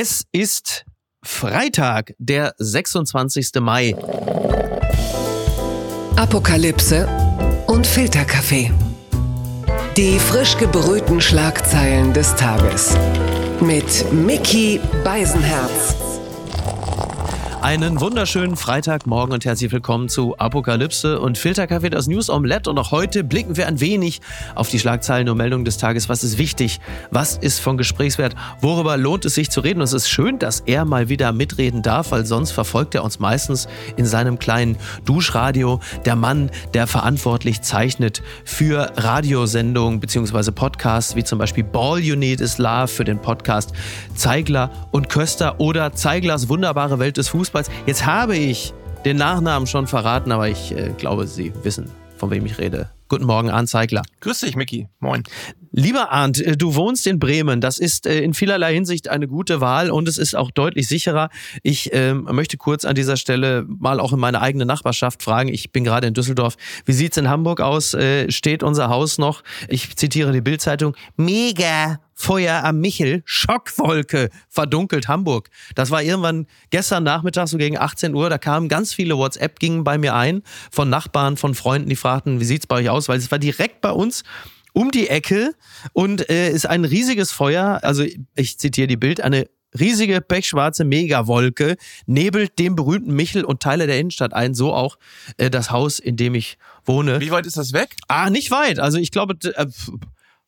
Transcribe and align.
Es 0.00 0.22
ist 0.30 0.84
Freitag, 1.24 2.14
der 2.20 2.54
26. 2.58 3.50
Mai. 3.58 3.96
Apokalypse 6.14 7.08
und 7.66 7.84
Filterkaffee. 7.84 8.70
Die 9.96 10.20
frisch 10.20 10.56
gebrühten 10.56 11.20
Schlagzeilen 11.20 12.12
des 12.12 12.36
Tages. 12.36 12.96
Mit 13.60 14.12
Mickey 14.12 14.78
Beisenherz. 15.02 15.96
Einen 17.60 18.00
wunderschönen 18.00 18.56
Freitagmorgen 18.56 19.34
und 19.34 19.44
herzlich 19.44 19.72
willkommen 19.72 20.08
zu 20.08 20.38
Apokalypse 20.38 21.20
und 21.20 21.36
Filterkaffee, 21.36 21.90
das 21.90 22.06
News 22.06 22.30
Omelette. 22.30 22.70
Und 22.70 22.78
auch 22.78 22.92
heute 22.92 23.24
blicken 23.24 23.56
wir 23.56 23.66
ein 23.66 23.80
wenig 23.80 24.20
auf 24.54 24.68
die 24.68 24.78
Schlagzeilen 24.78 25.28
und 25.28 25.36
Meldungen 25.36 25.64
des 25.64 25.76
Tages. 25.76 26.08
Was 26.08 26.22
ist 26.22 26.38
wichtig? 26.38 26.78
Was 27.10 27.36
ist 27.36 27.58
von 27.58 27.76
Gesprächswert? 27.76 28.36
Worüber 28.60 28.96
lohnt 28.96 29.24
es 29.24 29.34
sich 29.34 29.50
zu 29.50 29.60
reden? 29.60 29.80
Und 29.80 29.86
es 29.86 29.92
ist 29.92 30.08
schön, 30.08 30.38
dass 30.38 30.60
er 30.60 30.84
mal 30.84 31.08
wieder 31.08 31.32
mitreden 31.32 31.82
darf, 31.82 32.12
weil 32.12 32.24
sonst 32.24 32.52
verfolgt 32.52 32.94
er 32.94 33.02
uns 33.02 33.18
meistens 33.18 33.66
in 33.96 34.06
seinem 34.06 34.38
kleinen 34.38 34.76
Duschradio. 35.04 35.80
Der 36.04 36.14
Mann, 36.14 36.50
der 36.74 36.86
verantwortlich 36.86 37.60
zeichnet 37.62 38.22
für 38.44 38.92
Radiosendungen 38.96 39.98
bzw. 39.98 40.52
Podcasts, 40.52 41.16
wie 41.16 41.24
zum 41.24 41.40
Beispiel 41.40 41.64
Ball 41.64 41.98
You 41.98 42.14
Need 42.14 42.40
Is 42.40 42.58
Love 42.58 42.86
für 42.86 43.04
den 43.04 43.18
Podcast 43.18 43.72
Zeigler 44.14 44.70
und 44.92 45.08
Köster 45.08 45.58
oder 45.58 45.92
Zeiglers 45.92 46.48
wunderbare 46.48 47.00
Welt 47.00 47.16
des 47.16 47.28
Fußballs. 47.28 47.47
Jetzt 47.86 48.06
habe 48.06 48.36
ich 48.36 48.72
den 49.04 49.16
Nachnamen 49.16 49.66
schon 49.66 49.86
verraten, 49.86 50.32
aber 50.32 50.48
ich 50.48 50.72
äh, 50.72 50.92
glaube, 50.96 51.26
Sie 51.26 51.52
wissen, 51.62 51.90
von 52.16 52.30
wem 52.30 52.46
ich 52.46 52.58
rede. 52.58 52.90
Guten 53.08 53.24
Morgen, 53.24 53.50
Arndt 53.50 53.70
Zeigler. 53.70 54.02
Grüß 54.20 54.40
dich, 54.40 54.54
Micky. 54.54 54.88
Moin. 55.00 55.22
Lieber 55.70 56.10
Arndt, 56.10 56.40
äh, 56.40 56.56
du 56.56 56.74
wohnst 56.74 57.06
in 57.06 57.18
Bremen. 57.18 57.60
Das 57.60 57.78
ist 57.78 58.06
äh, 58.06 58.20
in 58.20 58.34
vielerlei 58.34 58.74
Hinsicht 58.74 59.08
eine 59.08 59.28
gute 59.28 59.60
Wahl 59.60 59.90
und 59.90 60.08
es 60.08 60.18
ist 60.18 60.34
auch 60.34 60.50
deutlich 60.50 60.88
sicherer. 60.88 61.28
Ich 61.62 61.92
äh, 61.92 62.14
möchte 62.14 62.56
kurz 62.56 62.84
an 62.84 62.94
dieser 62.94 63.16
Stelle 63.16 63.64
mal 63.66 64.00
auch 64.00 64.12
in 64.12 64.20
meine 64.20 64.40
eigene 64.40 64.66
Nachbarschaft 64.66 65.22
fragen. 65.22 65.48
Ich 65.48 65.72
bin 65.72 65.84
gerade 65.84 66.06
in 66.06 66.14
Düsseldorf. 66.14 66.56
Wie 66.84 66.92
sieht's 66.92 67.16
in 67.16 67.28
Hamburg 67.28 67.60
aus? 67.60 67.94
Äh, 67.94 68.30
steht 68.30 68.62
unser 68.62 68.88
Haus 68.88 69.18
noch? 69.18 69.42
Ich 69.68 69.96
zitiere 69.96 70.32
die 70.32 70.40
Bildzeitung. 70.40 70.96
Mega 71.16 72.00
Feuer 72.20 72.64
am 72.64 72.80
Michel, 72.80 73.22
Schockwolke, 73.24 74.30
verdunkelt 74.48 75.06
Hamburg. 75.06 75.50
Das 75.76 75.92
war 75.92 76.02
irgendwann 76.02 76.48
gestern 76.70 77.04
Nachmittag, 77.04 77.46
so 77.46 77.58
gegen 77.58 77.78
18 77.78 78.12
Uhr, 78.12 78.28
da 78.28 78.38
kamen 78.38 78.68
ganz 78.68 78.92
viele 78.92 79.16
WhatsApp, 79.16 79.60
gingen 79.60 79.84
bei 79.84 79.98
mir 79.98 80.16
ein, 80.16 80.42
von 80.72 80.90
Nachbarn, 80.90 81.36
von 81.36 81.54
Freunden, 81.54 81.88
die 81.88 81.94
fragten, 81.94 82.40
wie 82.40 82.44
sieht's 82.44 82.66
bei 82.66 82.74
euch 82.76 82.90
aus? 82.90 83.08
Weil 83.08 83.18
es 83.18 83.30
war 83.30 83.38
direkt 83.38 83.82
bei 83.82 83.92
uns 83.92 84.24
um 84.78 84.92
die 84.92 85.08
Ecke 85.08 85.54
und 85.92 86.30
äh, 86.30 86.50
ist 86.50 86.66
ein 86.66 86.84
riesiges 86.84 87.32
Feuer, 87.32 87.80
also 87.82 88.04
ich 88.36 88.58
zitiere 88.60 88.86
die 88.86 88.96
Bild, 88.96 89.20
eine 89.20 89.48
riesige 89.76 90.20
pechschwarze 90.20 90.84
Megawolke 90.84 91.76
nebelt 92.06 92.60
den 92.60 92.76
berühmten 92.76 93.12
Michel 93.12 93.44
und 93.44 93.60
Teile 93.60 93.88
der 93.88 93.98
Innenstadt 93.98 94.34
ein, 94.34 94.54
so 94.54 94.72
auch 94.72 94.96
äh, 95.36 95.50
das 95.50 95.72
Haus, 95.72 95.98
in 95.98 96.16
dem 96.16 96.36
ich 96.36 96.58
wohne. 96.84 97.20
Wie 97.20 97.32
weit 97.32 97.44
ist 97.44 97.56
das 97.56 97.72
weg? 97.72 97.96
Ah, 98.06 98.30
nicht 98.30 98.52
weit. 98.52 98.78
Also 98.78 98.98
ich 98.98 99.10
glaube, 99.10 99.34
äh, 99.52 99.66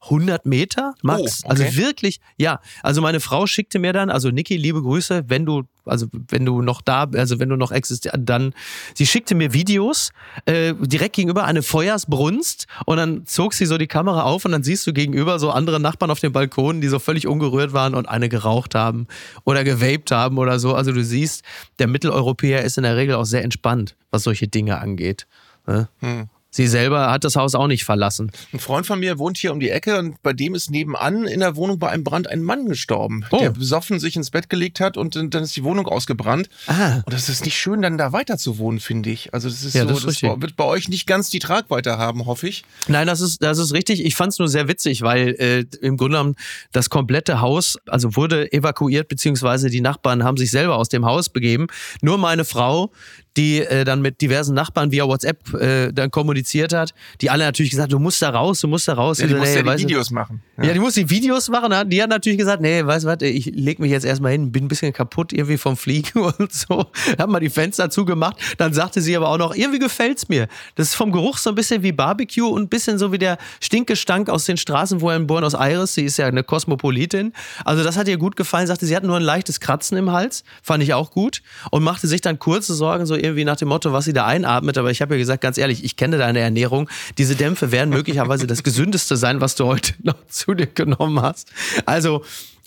100 0.02 0.46
Meter 0.46 0.94
max. 1.02 1.42
Oh, 1.44 1.50
okay. 1.50 1.64
Also 1.64 1.76
wirklich, 1.76 2.20
ja. 2.38 2.60
Also 2.82 3.02
meine 3.02 3.20
Frau 3.20 3.46
schickte 3.46 3.78
mir 3.78 3.92
dann, 3.92 4.10
also 4.10 4.30
Niki, 4.30 4.56
liebe 4.56 4.80
Grüße, 4.80 5.24
wenn 5.28 5.44
du, 5.44 5.64
also 5.84 6.06
wenn 6.28 6.46
du 6.46 6.62
noch 6.62 6.80
da, 6.80 7.04
also 7.14 7.38
wenn 7.38 7.50
du 7.50 7.56
noch 7.56 7.70
existierst, 7.70 8.16
dann, 8.18 8.54
sie 8.94 9.06
schickte 9.06 9.34
mir 9.34 9.52
Videos 9.52 10.10
äh, 10.46 10.74
direkt 10.74 11.16
gegenüber 11.16 11.44
eine 11.44 11.62
Feuersbrunst 11.62 12.66
und 12.86 12.96
dann 12.96 13.26
zog 13.26 13.52
sie 13.52 13.66
so 13.66 13.76
die 13.76 13.86
Kamera 13.88 14.22
auf 14.22 14.44
und 14.46 14.52
dann 14.52 14.62
siehst 14.62 14.86
du 14.86 14.94
gegenüber 14.94 15.38
so 15.38 15.50
andere 15.50 15.80
Nachbarn 15.80 16.10
auf 16.10 16.20
dem 16.20 16.32
Balkon, 16.32 16.80
die 16.80 16.88
so 16.88 16.98
völlig 16.98 17.26
ungerührt 17.26 17.74
waren 17.74 17.94
und 17.94 18.08
eine 18.08 18.30
geraucht 18.30 18.74
haben 18.74 19.06
oder 19.44 19.64
gewaped 19.64 20.10
haben 20.12 20.38
oder 20.38 20.58
so. 20.58 20.74
Also 20.74 20.92
du 20.92 21.04
siehst, 21.04 21.42
der 21.78 21.88
Mitteleuropäer 21.88 22.64
ist 22.64 22.78
in 22.78 22.84
der 22.84 22.96
Regel 22.96 23.16
auch 23.16 23.24
sehr 23.24 23.44
entspannt, 23.44 23.96
was 24.10 24.22
solche 24.22 24.48
Dinge 24.48 24.78
angeht. 24.78 25.26
Ne? 25.66 25.88
Hm. 25.98 26.28
Sie 26.50 26.66
selber 26.66 27.10
hat 27.10 27.22
das 27.24 27.36
Haus 27.36 27.54
auch 27.54 27.68
nicht 27.68 27.84
verlassen. 27.84 28.32
Ein 28.52 28.58
Freund 28.58 28.86
von 28.86 28.98
mir 28.98 29.18
wohnt 29.18 29.38
hier 29.38 29.52
um 29.52 29.60
die 29.60 29.70
Ecke 29.70 29.98
und 29.98 30.20
bei 30.22 30.32
dem 30.32 30.54
ist 30.54 30.70
nebenan 30.70 31.24
in 31.26 31.40
der 31.40 31.54
Wohnung 31.56 31.78
bei 31.78 31.90
einem 31.90 32.02
Brand 32.02 32.26
ein 32.28 32.42
Mann 32.42 32.66
gestorben, 32.66 33.24
Oh. 33.30 33.38
der 33.38 33.50
besoffen 33.50 34.00
sich 34.00 34.16
ins 34.16 34.30
Bett 34.30 34.48
gelegt 34.50 34.80
hat 34.80 34.96
und 34.96 35.14
dann 35.14 35.42
ist 35.44 35.54
die 35.54 35.62
Wohnung 35.64 35.86
ausgebrannt. 35.86 36.48
Ah. 36.66 36.96
Und 37.06 37.12
das 37.12 37.28
ist 37.28 37.44
nicht 37.44 37.56
schön, 37.56 37.82
dann 37.82 37.98
da 37.98 38.12
weiter 38.12 38.36
zu 38.36 38.58
wohnen, 38.58 38.80
finde 38.80 39.10
ich. 39.10 39.32
Also 39.32 39.48
das 39.48 39.62
ist 39.62 39.74
Ja, 39.74 39.82
so, 39.82 39.90
das 39.94 40.04
ist 40.04 40.22
das 40.22 40.40
wird 40.40 40.56
bei 40.56 40.64
euch 40.64 40.88
nicht 40.88 41.06
ganz 41.06 41.30
die 41.30 41.38
Tragweite 41.38 41.98
haben, 41.98 42.26
hoffe 42.26 42.48
ich. 42.48 42.64
Nein, 42.88 43.06
das 43.06 43.20
ist, 43.20 43.42
das 43.42 43.58
ist 43.58 43.72
richtig. 43.72 44.04
Ich 44.04 44.16
fand 44.16 44.32
es 44.32 44.38
nur 44.38 44.48
sehr 44.48 44.66
witzig, 44.66 45.02
weil 45.02 45.28
äh, 45.38 45.64
im 45.80 45.96
Grunde 45.96 46.16
genommen 46.16 46.36
das 46.72 46.90
komplette 46.90 47.40
Haus, 47.40 47.76
also 47.86 48.16
wurde 48.16 48.52
evakuiert, 48.52 49.08
beziehungsweise 49.08 49.70
die 49.70 49.80
Nachbarn 49.80 50.24
haben 50.24 50.36
sich 50.36 50.50
selber 50.50 50.76
aus 50.76 50.88
dem 50.88 51.04
Haus 51.06 51.28
begeben. 51.28 51.68
Nur 52.02 52.18
meine 52.18 52.44
Frau, 52.44 52.90
die 53.40 53.60
äh, 53.60 53.84
dann 53.84 54.02
mit 54.02 54.20
diversen 54.20 54.54
Nachbarn 54.54 54.92
via 54.92 55.06
WhatsApp 55.06 55.54
äh, 55.54 55.92
dann 55.92 56.10
kommuniziert 56.10 56.74
hat, 56.74 56.92
die 57.22 57.30
alle 57.30 57.44
natürlich 57.44 57.70
gesagt, 57.70 57.90
du 57.90 57.98
musst 57.98 58.20
da 58.20 58.28
raus, 58.28 58.60
du 58.60 58.68
musst 58.68 58.86
da 58.86 58.92
raus. 58.92 59.18
Ja, 59.18 59.26
die 59.26 59.32
Ich 59.32 59.36
so, 59.36 59.40
muss 59.40 59.48
nee, 59.48 59.70
ja 59.70 59.76
die 59.76 59.82
Videos 59.82 60.10
machen. 60.10 60.42
Ja. 60.62 60.74
die 60.74 60.78
muss 60.78 60.94
die 60.94 61.08
Videos 61.08 61.48
machen. 61.48 61.70
ne? 61.70 61.86
Die 61.86 62.02
hat 62.02 62.10
natürlich 62.10 62.38
gesagt, 62.38 62.60
nee, 62.60 62.84
weißt 62.84 63.06
du 63.06 63.08
was, 63.08 63.22
ich 63.22 63.46
leg 63.46 63.78
mich 63.78 63.90
jetzt 63.90 64.04
erstmal 64.04 64.32
hin, 64.32 64.52
bin 64.52 64.64
ein 64.64 64.68
bisschen 64.68 64.92
kaputt 64.92 65.32
irgendwie 65.32 65.56
vom 65.56 65.78
Fliegen 65.78 66.20
und 66.38 66.52
so. 66.52 66.86
Hab 67.18 67.30
mal 67.30 67.40
die 67.40 67.48
Fenster 67.48 67.88
zugemacht. 67.88 68.36
Dann 68.58 68.74
sagte 68.74 69.00
sie 69.00 69.16
aber 69.16 69.30
auch 69.30 69.38
noch, 69.38 69.54
irgendwie 69.54 69.78
gefällt's 69.78 70.28
mir. 70.28 70.46
Das 70.74 70.88
ist 70.88 70.94
vom 70.94 71.10
Geruch 71.10 71.38
so 71.38 71.48
ein 71.48 71.56
bisschen 71.56 71.82
wie 71.82 71.92
Barbecue 71.92 72.46
und 72.46 72.64
ein 72.64 72.68
bisschen 72.68 72.98
so 72.98 73.10
wie 73.10 73.18
der 73.18 73.38
Stinkestank 73.60 74.28
aus 74.28 74.44
den 74.44 74.58
Straßen, 74.58 75.00
wo 75.00 75.10
in 75.10 75.26
Buenos 75.26 75.54
Aires, 75.54 75.94
sie 75.94 76.04
ist 76.04 76.18
ja 76.18 76.26
eine 76.26 76.44
Kosmopolitin. 76.44 77.32
Also 77.64 77.82
das 77.84 77.96
hat 77.96 78.06
ihr 78.06 78.18
gut 78.18 78.36
gefallen. 78.36 78.66
Sagte, 78.66 78.84
sie 78.84 78.94
hat 78.94 79.04
nur 79.04 79.16
ein 79.16 79.22
leichtes 79.22 79.60
Kratzen 79.60 79.96
im 79.96 80.12
Hals. 80.12 80.44
Fand 80.62 80.82
ich 80.82 80.92
auch 80.92 81.10
gut. 81.10 81.40
Und 81.70 81.82
machte 81.82 82.06
sich 82.06 82.20
dann 82.20 82.38
kurze 82.38 82.74
Sorgen, 82.74 83.06
so 83.06 83.14
irgendwie 83.14 83.29
nach 83.44 83.56
dem 83.56 83.68
Motto, 83.68 83.92
was 83.92 84.04
sie 84.04 84.12
da 84.12 84.26
einatmet. 84.26 84.78
Aber 84.78 84.90
ich 84.90 85.02
habe 85.02 85.14
ihr 85.14 85.18
gesagt, 85.18 85.42
ganz 85.42 85.58
ehrlich, 85.58 85.84
ich 85.84 85.96
kenne 85.96 86.18
deine 86.18 86.40
Ernährung. 86.40 86.88
Diese 87.18 87.36
Dämpfe 87.36 87.72
werden 87.72 87.90
möglicherweise 87.90 88.46
das 88.46 88.62
gesündeste 88.62 89.16
sein, 89.16 89.40
was 89.40 89.54
du 89.54 89.66
heute 89.66 89.94
noch 90.02 90.26
zu 90.26 90.54
dir 90.54 90.66
genommen 90.66 91.20
hast. 91.22 91.50
Also, 91.86 92.24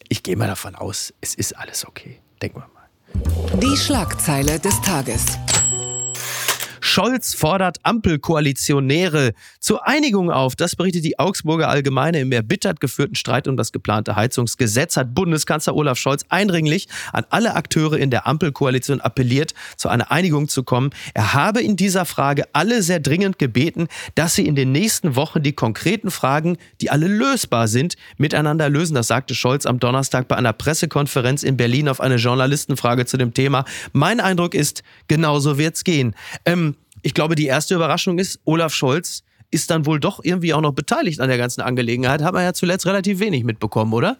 ich 0.09 0.23
gehe 0.23 0.35
mal 0.35 0.47
davon 0.47 0.75
aus, 0.75 1.13
es 1.21 1.33
ist 1.35 1.57
alles 1.57 1.87
okay. 1.87 2.19
Denken 2.41 2.59
wir 2.59 2.69
mal. 2.73 3.59
Die 3.59 3.77
Schlagzeile 3.77 4.59
des 4.59 4.81
Tages. 4.81 5.37
Scholz 6.85 7.33
fordert 7.33 7.77
Ampelkoalitionäre 7.83 9.31
zur 9.61 9.87
Einigung 9.87 10.29
auf. 10.29 10.57
Das 10.57 10.75
berichtet 10.75 11.05
die 11.05 11.17
Augsburger 11.17 11.69
Allgemeine. 11.69 12.19
Im 12.19 12.33
erbittert 12.33 12.81
geführten 12.81 13.15
Streit 13.15 13.47
um 13.47 13.55
das 13.55 13.71
geplante 13.71 14.17
Heizungsgesetz 14.17 14.97
hat 14.97 15.15
Bundeskanzler 15.15 15.75
Olaf 15.77 15.97
Scholz 15.97 16.25
eindringlich 16.27 16.89
an 17.13 17.23
alle 17.29 17.55
Akteure 17.55 17.93
in 17.93 18.09
der 18.09 18.27
Ampelkoalition 18.27 18.99
appelliert, 18.99 19.53
zu 19.77 19.87
einer 19.87 20.11
Einigung 20.11 20.49
zu 20.49 20.63
kommen. 20.63 20.89
Er 21.13 21.33
habe 21.33 21.61
in 21.61 21.77
dieser 21.77 22.03
Frage 22.03 22.43
alle 22.51 22.83
sehr 22.83 22.99
dringend 22.99 23.39
gebeten, 23.39 23.87
dass 24.15 24.35
sie 24.35 24.45
in 24.45 24.55
den 24.55 24.73
nächsten 24.73 25.15
Wochen 25.15 25.41
die 25.41 25.53
konkreten 25.53 26.11
Fragen, 26.11 26.57
die 26.81 26.91
alle 26.91 27.07
lösbar 27.07 27.69
sind, 27.69 27.95
miteinander 28.17 28.67
lösen. 28.67 28.93
Das 28.93 29.07
sagte 29.07 29.35
Scholz 29.35 29.65
am 29.65 29.79
Donnerstag 29.79 30.27
bei 30.27 30.35
einer 30.35 30.51
Pressekonferenz 30.51 31.43
in 31.43 31.55
Berlin 31.55 31.87
auf 31.87 32.01
eine 32.01 32.17
Journalistenfrage 32.17 33.05
zu 33.05 33.15
dem 33.15 33.33
Thema. 33.33 33.63
Mein 33.93 34.19
Eindruck 34.19 34.53
ist, 34.53 34.83
genauso 35.07 35.57
wird's 35.57 35.85
gehen. 35.85 36.13
Ähm, 36.45 36.72
ich 37.03 37.13
glaube, 37.13 37.35
die 37.35 37.45
erste 37.45 37.75
Überraschung 37.75 38.17
ist, 38.17 38.39
Olaf 38.45 38.73
Scholz 38.73 39.23
ist 39.51 39.69
dann 39.69 39.85
wohl 39.85 39.99
doch 39.99 40.19
irgendwie 40.23 40.53
auch 40.53 40.61
noch 40.61 40.73
beteiligt 40.73 41.19
an 41.19 41.29
der 41.29 41.37
ganzen 41.37 41.61
Angelegenheit. 41.61 42.23
Hat 42.23 42.33
man 42.33 42.43
ja 42.43 42.53
zuletzt 42.53 42.87
relativ 42.87 43.19
wenig 43.19 43.43
mitbekommen, 43.43 43.93
oder? 43.93 44.17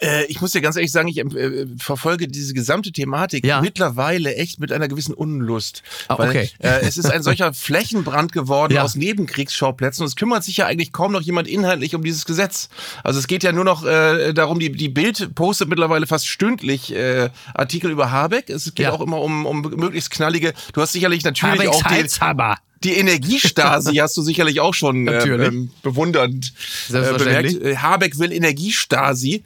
Äh, 0.00 0.24
ich 0.26 0.40
muss 0.40 0.52
dir 0.52 0.60
ganz 0.60 0.76
ehrlich 0.76 0.92
sagen, 0.92 1.08
ich 1.08 1.18
äh, 1.18 1.66
verfolge 1.78 2.26
diese 2.28 2.54
gesamte 2.54 2.92
Thematik 2.92 3.44
Ja. 3.44 3.60
mittlerweile 3.60 4.34
echt 4.36 4.58
mit 4.60 4.72
einer 4.72 4.88
gewissen 4.88 5.14
Unlust. 5.14 5.82
Ah, 6.08 6.18
weil, 6.18 6.30
okay. 6.30 6.50
äh, 6.58 6.80
es 6.82 6.96
ist 6.96 7.10
ein 7.10 7.22
solcher 7.22 7.52
Flächenbrand 7.54 8.32
geworden 8.32 8.72
Ja. 8.74 8.82
aus 8.82 8.94
Nebenkriegsschauplätzen 8.96 10.02
und 10.02 10.08
es 10.08 10.16
kümmert 10.16 10.44
sich 10.44 10.56
ja 10.58 10.66
eigentlich 10.66 10.92
kaum 10.92 11.12
noch 11.12 11.20
jemand 11.22 11.48
inhaltlich 11.48 11.94
um 11.94 12.02
dieses 12.02 12.24
Gesetz. 12.24 12.68
Also 13.04 13.18
es 13.18 13.26
geht 13.26 13.42
ja 13.42 13.52
nur 13.52 13.64
noch 13.64 13.84
äh, 13.84 14.32
darum, 14.32 14.58
die, 14.58 14.72
die 14.72 14.88
Bild 14.88 15.34
postet 15.34 15.68
mittlerweile 15.68 16.06
fast 16.06 16.26
stündlich 16.26 16.94
äh, 16.94 17.30
Artikel 17.54 17.90
über 17.90 18.10
Habeck. 18.10 18.48
Es 18.50 18.64
geht 18.74 18.86
Ja. 18.86 18.92
auch 18.92 19.00
immer 19.00 19.20
um, 19.20 19.46
um 19.46 19.60
möglichst 19.62 20.10
knallige. 20.10 20.54
Du 20.72 20.80
hast 20.80 20.92
sicherlich 20.92 21.24
natürlich 21.24 21.58
Habecks 21.58 21.76
auch 21.76 21.82
den, 21.82 21.90
Heizhammer. 22.04 22.56
Die 22.82 22.96
Energiestasi 22.96 23.96
hast 24.00 24.16
du 24.16 24.22
sicherlich 24.22 24.60
auch 24.60 24.74
schon 24.74 25.06
äh, 25.06 25.12
Natürlich. 25.12 25.48
ähm, 25.48 25.70
bewundernd 25.82 26.52
äh, 26.88 27.12
bemerkt. 27.18 27.52
Äh, 27.62 27.76
Habeck 27.76 28.18
will 28.18 28.32
Energiestasi. 28.32 29.42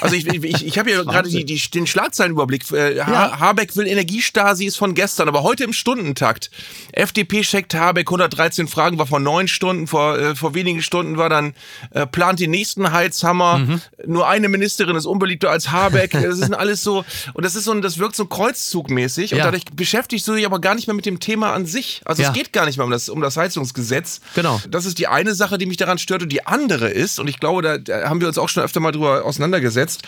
Also 0.00 0.16
ich, 0.16 0.26
ich, 0.26 0.66
ich 0.66 0.78
habe 0.78 0.90
ja 0.90 1.02
gerade 1.04 1.28
die, 1.28 1.44
die, 1.44 1.60
den 1.74 1.86
Schlagzeilenüberblick. 1.86 2.70
Äh, 2.72 2.96
Ja. 2.96 3.38
Habeck 3.38 3.76
will 3.76 3.86
Energiestasi 3.86 4.64
ist 4.64 4.76
von 4.76 4.94
gestern, 4.94 5.28
aber 5.28 5.42
heute 5.42 5.64
im 5.64 5.72
Stundentakt. 5.72 6.50
FDP 6.92 7.42
checkt 7.42 7.74
Habeck 7.74 8.08
113 8.08 8.66
Fragen, 8.68 8.98
war 8.98 9.06
vor 9.06 9.20
neun 9.20 9.48
Stunden, 9.48 9.86
vor, 9.86 10.18
äh, 10.18 10.34
vor 10.34 10.54
wenigen 10.54 10.82
Stunden 10.82 11.16
war 11.16 11.28
dann, 11.28 11.54
äh, 11.90 12.06
plant 12.06 12.40
den 12.40 12.50
nächsten 12.50 12.92
Heizhammer. 12.92 13.58
Mhm. 13.58 13.80
Nur 14.06 14.26
eine 14.28 14.48
Ministerin 14.48 14.96
ist 14.96 15.06
unbeliebter 15.06 15.50
als 15.50 15.70
Habeck. 15.70 16.12
Das 16.30 16.38
ist 16.38 16.54
alles 16.54 16.82
so, 16.82 17.04
und 17.34 17.44
das 17.44 17.56
ist 17.56 17.64
so, 17.64 17.74
das 17.80 17.98
wirkt 17.98 18.14
so 18.14 18.24
kreuzzugmäßig. 18.24 19.32
Und 19.32 19.38
Ja. 19.38 19.44
dadurch 19.44 19.64
beschäftigst 19.74 20.26
du 20.28 20.34
dich 20.34 20.46
aber 20.46 20.60
gar 20.60 20.74
nicht 20.74 20.86
mehr 20.86 20.94
mit 20.94 21.06
dem 21.06 21.18
Thema 21.20 21.52
an 21.52 21.66
sich. 21.66 22.02
Also 22.04 22.22
Ja. 22.22 22.28
es 22.28 22.34
geht 22.34 22.52
gar 22.52 22.66
nicht 22.66 22.69
nicht 22.70 22.78
mal 22.78 22.84
um 22.84 22.90
das, 22.90 23.08
um 23.08 23.20
das 23.20 23.36
Heizungsgesetz. 23.36 24.20
Genau. 24.34 24.60
Das 24.68 24.86
ist 24.86 24.98
die 24.98 25.06
eine 25.06 25.34
Sache, 25.34 25.58
die 25.58 25.66
mich 25.66 25.76
daran 25.76 25.98
stört. 25.98 26.22
Und 26.22 26.30
die 26.30 26.46
andere 26.46 26.88
ist, 26.88 27.18
und 27.18 27.28
ich 27.28 27.40
glaube, 27.40 27.62
da, 27.62 27.78
da 27.78 28.08
haben 28.08 28.20
wir 28.20 28.28
uns 28.28 28.38
auch 28.38 28.48
schon 28.48 28.62
öfter 28.62 28.80
mal 28.80 28.92
drüber 28.92 29.24
auseinandergesetzt. 29.24 30.02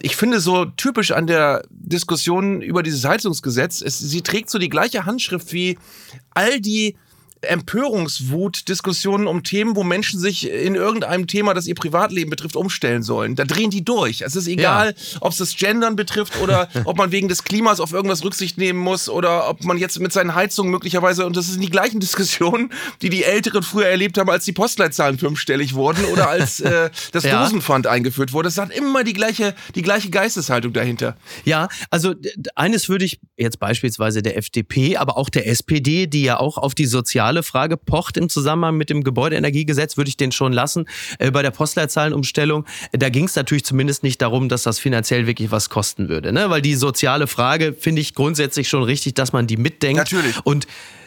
Ich 0.00 0.16
finde 0.16 0.40
so 0.40 0.64
typisch 0.64 1.12
an 1.12 1.26
der 1.26 1.62
Diskussion 1.70 2.62
über 2.62 2.82
dieses 2.82 3.04
Heizungsgesetz, 3.04 3.82
es, 3.82 3.98
sie 3.98 4.22
trägt 4.22 4.50
so 4.50 4.58
die 4.58 4.68
gleiche 4.68 5.04
Handschrift 5.06 5.52
wie 5.52 5.78
all 6.34 6.60
die 6.60 6.96
Empörungswut, 7.44 8.68
Diskussionen 8.68 9.26
um 9.26 9.42
Themen, 9.42 9.76
wo 9.76 9.84
Menschen 9.84 10.18
sich 10.18 10.50
in 10.50 10.74
irgendeinem 10.74 11.26
Thema, 11.26 11.54
das 11.54 11.66
ihr 11.66 11.74
Privatleben 11.74 12.30
betrifft, 12.30 12.56
umstellen 12.56 13.02
sollen. 13.02 13.36
Da 13.36 13.44
drehen 13.44 13.70
die 13.70 13.84
durch. 13.84 14.22
Es 14.22 14.36
ist 14.36 14.46
egal, 14.46 14.94
ja. 14.96 15.18
ob 15.20 15.32
es 15.32 15.38
das 15.38 15.56
Gendern 15.56 15.96
betrifft 15.96 16.40
oder 16.40 16.68
ob 16.84 16.96
man 16.96 17.12
wegen 17.12 17.28
des 17.28 17.44
Klimas 17.44 17.80
auf 17.80 17.92
irgendwas 17.92 18.24
Rücksicht 18.24 18.58
nehmen 18.58 18.78
muss 18.78 19.08
oder 19.08 19.48
ob 19.48 19.64
man 19.64 19.78
jetzt 19.78 19.98
mit 20.00 20.12
seinen 20.12 20.34
Heizungen 20.34 20.70
möglicherweise, 20.70 21.26
und 21.26 21.36
das 21.36 21.46
sind 21.46 21.62
die 21.62 21.70
gleichen 21.70 22.00
Diskussionen, 22.04 22.70
die 23.02 23.10
die 23.10 23.24
Älteren 23.24 23.62
früher 23.62 23.86
erlebt 23.86 24.18
haben, 24.18 24.30
als 24.30 24.44
die 24.44 24.52
Postleitzahlen 24.52 25.18
fünfstellig 25.18 25.74
wurden 25.74 26.04
oder 26.06 26.28
als 26.28 26.60
äh, 26.60 26.90
das 27.12 27.24
ja. 27.24 27.42
Dosenpfand 27.42 27.86
eingeführt 27.86 28.32
wurde. 28.32 28.48
Es 28.48 28.58
hat 28.58 28.70
immer 28.70 29.04
die 29.04 29.12
gleiche, 29.12 29.54
die 29.74 29.82
gleiche 29.82 30.10
Geisteshaltung 30.10 30.72
dahinter. 30.72 31.16
Ja, 31.44 31.68
also 31.90 32.14
eines 32.54 32.88
würde 32.88 33.04
ich 33.04 33.20
jetzt 33.36 33.58
beispielsweise 33.58 34.22
der 34.22 34.36
FDP, 34.36 34.96
aber 34.96 35.16
auch 35.16 35.28
der 35.28 35.46
SPD, 35.46 36.06
die 36.06 36.22
ja 36.22 36.38
auch 36.38 36.58
auf 36.58 36.74
die 36.74 36.86
soziale 36.86 37.33
zentrale 37.34 37.42
Frage 37.42 37.76
pocht 37.76 38.16
im 38.16 38.28
Zusammenhang 38.28 38.76
mit 38.76 38.90
dem 38.90 39.02
Gebäudeenergiegesetz, 39.02 39.96
würde 39.96 40.08
ich 40.08 40.16
den 40.16 40.32
schon 40.32 40.52
lassen. 40.52 40.86
Äh, 41.18 41.30
bei 41.30 41.42
der 41.42 41.50
Postleitzahlenumstellung, 41.50 42.64
da 42.92 43.08
ging 43.08 43.24
es 43.24 43.36
natürlich 43.36 43.64
zumindest 43.64 44.02
nicht 44.02 44.22
darum, 44.22 44.48
dass 44.48 44.62
das 44.62 44.78
finanziell 44.78 45.26
wirklich 45.26 45.50
was 45.50 45.68
kosten 45.68 46.08
würde. 46.08 46.32
Ne? 46.32 46.50
Weil 46.50 46.62
die 46.62 46.74
soziale 46.74 47.26
Frage 47.26 47.74
finde 47.78 48.00
ich 48.00 48.14
grundsätzlich 48.14 48.68
schon 48.68 48.82
richtig, 48.82 49.14
dass 49.14 49.32
man 49.32 49.46
die 49.46 49.56
mitdenkt. 49.56 49.98
Natürlich. 49.98 50.36
Und 50.44 50.66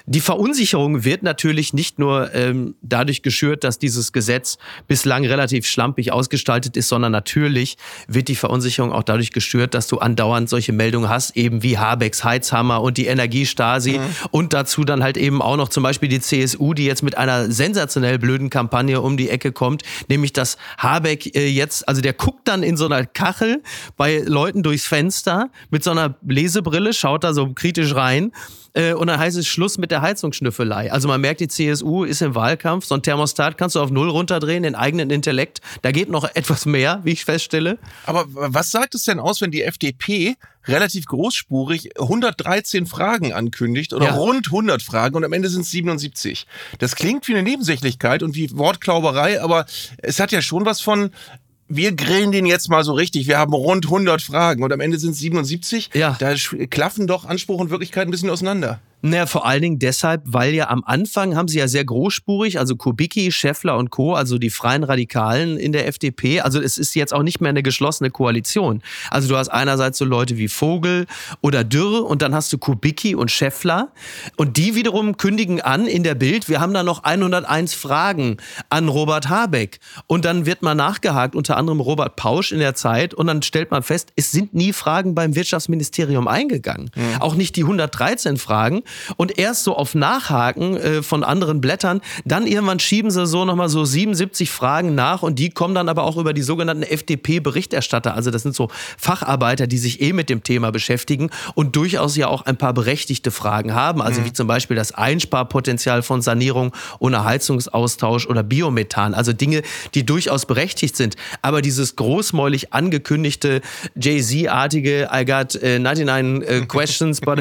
die 0.09 0.21
Verunsicherung 0.21 1.04
wird 1.04 1.21
natürlich 1.21 1.74
nicht 1.74 2.00
nur 2.00 2.33
ähm, 2.33 2.75
dadurch 2.81 3.24
geschürt, 3.24 3.65
dass 3.65 3.77
dieses 3.77 4.13
Gesetz 4.13 4.57
bislang 4.88 5.25
relativ 5.25 5.68
schlampig 5.68 6.13
ausgestaltet 6.13 6.77
ist, 6.77 6.88
sondern 6.88 7.12
natürlich 7.12 7.75
wird 8.07 8.30
die 8.30 8.36
Verunsicherung 8.36 8.94
auch 8.94 9.04
dadurch 9.04 9.33
geschürt, 9.33 9.74
dass 9.74 9.88
du 9.88 9.98
andauernd 9.98 10.48
solche 10.48 10.71
Meldungen 10.71 11.09
hast, 11.09 11.36
eben 11.36 11.62
wie 11.62 11.77
Habecks 11.77 12.24
Heizhammer 12.24 12.81
und 12.81 12.98
die 12.98 13.07
Energiestasi 13.07 14.00
mhm. 14.00 14.04
und 14.31 14.54
dazu 14.54 14.86
dann 14.86 15.04
halt 15.04 15.18
eben 15.18 15.42
auch 15.42 15.57
noch 15.57 15.68
zum 15.68 15.83
Beispiel 15.83 16.07
die 16.07 16.21
CSU, 16.21 16.74
die 16.74 16.86
jetzt 16.86 17.03
mit 17.03 17.18
einer 17.18 17.51
sensationell 17.51 18.18
blöden 18.18 18.50
Kampagne 18.50 19.01
um 19.01 19.18
die 19.18 19.30
Ecke 19.30 19.51
kommt, 19.51 19.83
nämlich 20.07 20.31
dass 20.31 20.57
Habeck 20.77 21.36
äh, 21.36 21.50
jetzt, 21.50 21.86
also 21.86 22.00
der 22.00 22.13
guckt 22.13 22.48
dann 22.48 22.63
in 22.63 22.77
so 22.77 22.86
einer 22.86 23.06
Kachel 23.06 23.62
bei 23.98 24.24
Leuten 24.25 24.63
durchs 24.63 24.88
Fenster 24.88 25.50
mit 25.69 25.83
so 25.83 25.92
einer 25.92 26.15
Lesebrille, 26.25 26.94
schaut 26.94 27.25
da 27.25 27.33
so 27.33 27.51
kritisch 27.53 27.94
rein 27.94 28.31
äh, 28.77 28.94
und 28.94 29.07
dann 29.07 29.19
heißt 29.19 29.38
es 29.38 29.47
Schluss 29.47 29.79
mit 29.79 29.89
der 29.89 30.01
Heizungsschnüffelei. 30.01 30.91
Also 30.91 31.07
man 31.07 31.19
merkt, 31.19 31.39
die 31.39 31.47
CSU 31.47 32.03
ist 32.03 32.21
im 32.21 32.35
Wahlkampf. 32.35 32.85
So 32.85 32.94
ein 32.94 33.01
Thermostat 33.01 33.57
kannst 33.57 33.75
du 33.75 33.79
auf 33.81 33.89
Null 33.89 34.09
runterdrehen, 34.09 34.62
den 34.62 34.75
eigenen 34.75 35.09
Intellekt. 35.09 35.62
Da 35.81 35.91
geht 35.91 36.09
noch 36.09 36.24
etwas 36.35 36.65
mehr, 36.68 37.01
wie 37.03 37.12
ich 37.12 37.25
feststelle. 37.25 37.79
Aber 38.06 38.25
was 38.27 38.69
sagt 38.69 38.94
es 38.94 39.03
denn 39.03 39.19
aus, 39.19 39.41
wenn 39.41 39.50
die 39.50 39.63
FDP 39.63 40.35
relativ 40.68 41.06
großspurig 41.06 42.00
113 42.00 42.85
Fragen 42.85 43.33
ankündigt 43.33 43.94
oder 43.94 44.07
ja. 44.07 44.15
rund 44.15 44.47
100 44.47 44.81
Fragen 44.81 45.15
und 45.15 45.24
am 45.24 45.33
Ende 45.33 45.50
sind 45.50 45.62
es 45.62 45.71
77. 45.71 46.45
Das 46.77 46.95
klingt 46.95 47.27
wie 47.27 47.33
eine 47.33 47.44
Nebensächlichkeit 47.44 48.21
und 48.21 48.35
wie 48.35 48.51
Wortklauberei, 48.51 49.41
aber 49.41 49.65
es 49.97 50.19
hat 50.19 50.31
ja 50.31 50.41
schon 50.41 50.65
was 50.65 50.81
von, 50.81 51.12
wir 51.69 51.94
grillen 51.94 52.31
den 52.31 52.46
jetzt 52.46 52.69
mal 52.69 52.84
so 52.84 52.94
richtig. 52.94 53.28
Wir 53.28 53.38
haben 53.38 53.54
rund 53.54 53.86
100 53.86 54.22
Fragen 54.22 54.64
und 54.64 54.72
am 54.72 54.80
Ende 54.80 54.98
sind 55.00 55.12
es 55.12 55.19
77. 55.19 55.90
Ja. 55.94 56.16
Da 56.19 56.34
klaffen 56.69 57.08
doch 57.08 57.25
Anspruch 57.25 57.60
und 57.60 57.69
Wirklichkeit 57.69 58.08
ein 58.08 58.12
bisschen 58.12 58.30
auseinander. 58.30 58.80
Naja, 59.09 59.25
vor 59.25 59.45
allen 59.45 59.62
Dingen 59.62 59.80
deshalb, 59.80 60.24
weil 60.25 60.54
ja 60.54 60.69
am 60.69 60.83
Anfang 60.86 61.36
haben 61.36 61.48
sie 61.48 61.59
ja 61.59 61.68
sehr 61.69 61.86
großspurig, 61.86 62.59
also 62.59 62.75
Kubicki, 62.75 63.31
Scheffler 63.31 63.77
und 63.77 63.89
Co., 63.89 64.13
also 64.13 64.38
die 64.38 64.50
freien 64.50 64.83
Radikalen 64.83 65.57
in 65.57 65.71
der 65.71 65.88
FDP, 65.88 66.42
also 66.42 66.59
es 66.62 66.77
ist 66.77 66.94
jetzt 66.94 67.13
auch 67.13 67.24
nicht 67.24 67.39
mehr 67.39 67.50
eine 67.50 67.63
geschlossene 67.63 68.09
Koalition. 68.09 68.81
Also 69.09 69.30
du 69.30 69.38
hast 69.38 69.48
einerseits 69.48 69.98
so 69.98 70.06
Leute 70.06 70.38
wie 70.38 70.50
Vogel 70.50 71.06
oder 71.42 71.63
Dürr 71.63 72.06
und 72.06 72.21
dann 72.21 72.36
hast 72.36 72.51
du 72.51 72.57
Kubicki 72.57 73.15
und 73.15 73.31
Scheffler 73.31 73.94
und 74.36 74.57
die 74.57 74.75
wiederum 74.75 75.15
kündigen 75.15 75.62
an 75.62 75.88
in 75.88 76.03
der 76.03 76.15
Bild, 76.15 76.50
wir 76.50 76.60
haben 76.60 76.74
da 76.74 76.83
noch 76.83 77.03
101 77.03 77.74
Fragen 77.74 78.38
an 78.69 78.89
Robert 78.89 79.30
Habeck 79.30 79.80
und 80.07 80.25
dann 80.25 80.45
wird 80.45 80.63
mal 80.63 80.75
nachgehakt, 80.75 81.33
unter 81.33 81.56
anderem 81.56 81.80
Robert 81.80 82.18
Pausch 82.18 82.51
in 82.51 82.60
der 82.60 82.75
Zeit 82.75 83.13
und 83.13 83.27
dann 83.27 83.42
stellt 83.42 83.71
man 83.71 83.83
fest, 83.83 84.12
es 84.18 84.31
sind 84.31 84.53
nie 84.53 84.74
Fragen 84.74 85.15
beim 85.15 85.33
Wirtschaftsministerium 85.36 86.27
eingegangen. 86.27 86.92
Mhm. 86.94 87.21
Auch 87.21 87.36
nicht 87.36 87.56
die 87.56 87.63
113 87.63 88.36
Fragen 88.38 88.83
und 89.16 89.38
erst 89.38 89.64
so 89.64 89.76
auf 89.76 89.96
Nachhaken 89.96 90.78
äh, 90.78 91.04
von 91.04 91.24
anderen 91.24 91.62
Blättern, 91.62 92.02
dann 92.26 92.48
irgendwann 92.48 92.80
schieben 92.80 93.12
sie 93.12 93.26
so 93.26 93.46
nochmal 93.46 93.70
so 93.70 93.86
77 93.86 94.50
Fragen 94.50 94.96
nach 94.96 95.24
und 95.24 95.40
die 95.40 95.50
kommen 95.50 95.76
dann 95.76 95.90
aber 95.90 96.04
auch 96.04 96.18
über 96.18 96.34
die 96.34 96.42
sogenannten 96.42 96.84
FDP-Berichterstatter. 96.84 98.14
Also 98.14 98.32
das 98.32 98.44
sind 98.44 98.56
so 98.56 98.70
Facharbeiter, 98.98 99.68
die 99.68 99.78
sich 99.78 100.02
eh 100.02 100.14
mit 100.14 100.30
dem 100.30 100.44
Thema 100.44 100.72
beschäftigen 100.72 101.30
und 101.56 101.76
durchaus 101.76 102.16
ja 102.16 102.28
auch 102.28 102.44
ein 102.44 102.58
paar 102.58 102.74
berechtigte 102.74 103.32
Fragen 103.32 103.74
haben. 103.74 104.02
Also 104.02 104.22
mhm. 104.22 104.26
wie 104.26 104.34
zum 104.34 104.48
Beispiel 104.48 104.76
das 104.76 104.92
Einsparpotenzial 104.92 106.02
von 106.02 106.22
Sanierung 106.22 106.74
ohne 107.00 107.24
Heizungsaustausch 107.24 108.28
oder 108.28 108.44
Biomethan. 108.44 109.14
Also 109.14 109.34
Dinge, 109.34 109.62
die 109.94 110.06
durchaus 110.06 110.46
berechtigt 110.46 110.96
sind. 110.96 111.16
Aber 111.42 111.62
dieses 111.62 111.96
großmäulig 111.96 112.74
angekündigte 112.74 113.62
Jay-Z-artige 113.96 115.10
I 115.14 115.26
got 115.26 115.56
uh, 115.56 115.80
99 115.80 116.44
uh, 116.44 116.66
questions 116.66 117.22
but 117.22 117.40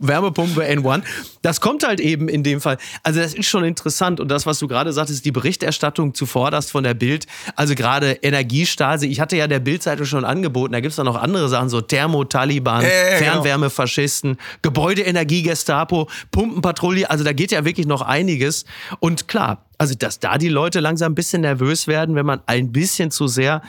Wärmepumpe 0.00 0.64
and 0.66 0.84
One. 0.86 1.02
Das 1.42 1.60
kommt 1.60 1.86
halt 1.86 2.00
eben 2.00 2.28
in 2.28 2.42
dem 2.42 2.60
Fall. 2.60 2.78
Also 3.02 3.20
das 3.20 3.34
ist 3.34 3.46
schon 3.46 3.64
interessant. 3.64 4.20
Und 4.20 4.28
das, 4.28 4.46
was 4.46 4.58
du 4.58 4.68
gerade 4.68 4.92
sagtest, 4.92 5.24
die 5.24 5.32
Berichterstattung 5.32 6.14
zuvorderst 6.14 6.70
von 6.70 6.84
der 6.84 6.94
Bild, 6.94 7.26
also 7.54 7.74
gerade 7.74 8.12
Energiestasi. 8.22 9.06
Ich 9.06 9.20
hatte 9.20 9.36
ja 9.36 9.46
der 9.46 9.60
Bildzeitung 9.60 10.06
schon 10.06 10.24
angeboten, 10.24 10.72
da 10.72 10.80
gibt 10.80 10.90
es 10.90 10.96
da 10.96 11.04
noch 11.04 11.20
andere 11.20 11.48
Sachen, 11.48 11.68
so 11.68 11.80
Thermo-Taliban, 11.80 12.84
äh, 12.84 13.18
Fernwärmefaschisten, 13.18 14.38
Gebäudeenergie-Gestapo, 14.62 16.08
Pumpenpatrouille. 16.30 17.10
Also 17.10 17.24
da 17.24 17.32
geht 17.32 17.52
ja 17.52 17.64
wirklich 17.64 17.86
noch 17.86 18.02
einiges. 18.02 18.64
Und 19.00 19.28
klar, 19.28 19.66
also 19.78 19.94
dass 19.94 20.20
da 20.20 20.38
die 20.38 20.48
Leute 20.48 20.80
langsam 20.80 21.12
ein 21.12 21.14
bisschen 21.14 21.42
nervös 21.42 21.86
werden, 21.86 22.14
wenn 22.14 22.26
man 22.26 22.40
ein 22.46 22.72
bisschen 22.72 23.10
zu 23.10 23.26
sehr 23.26 23.62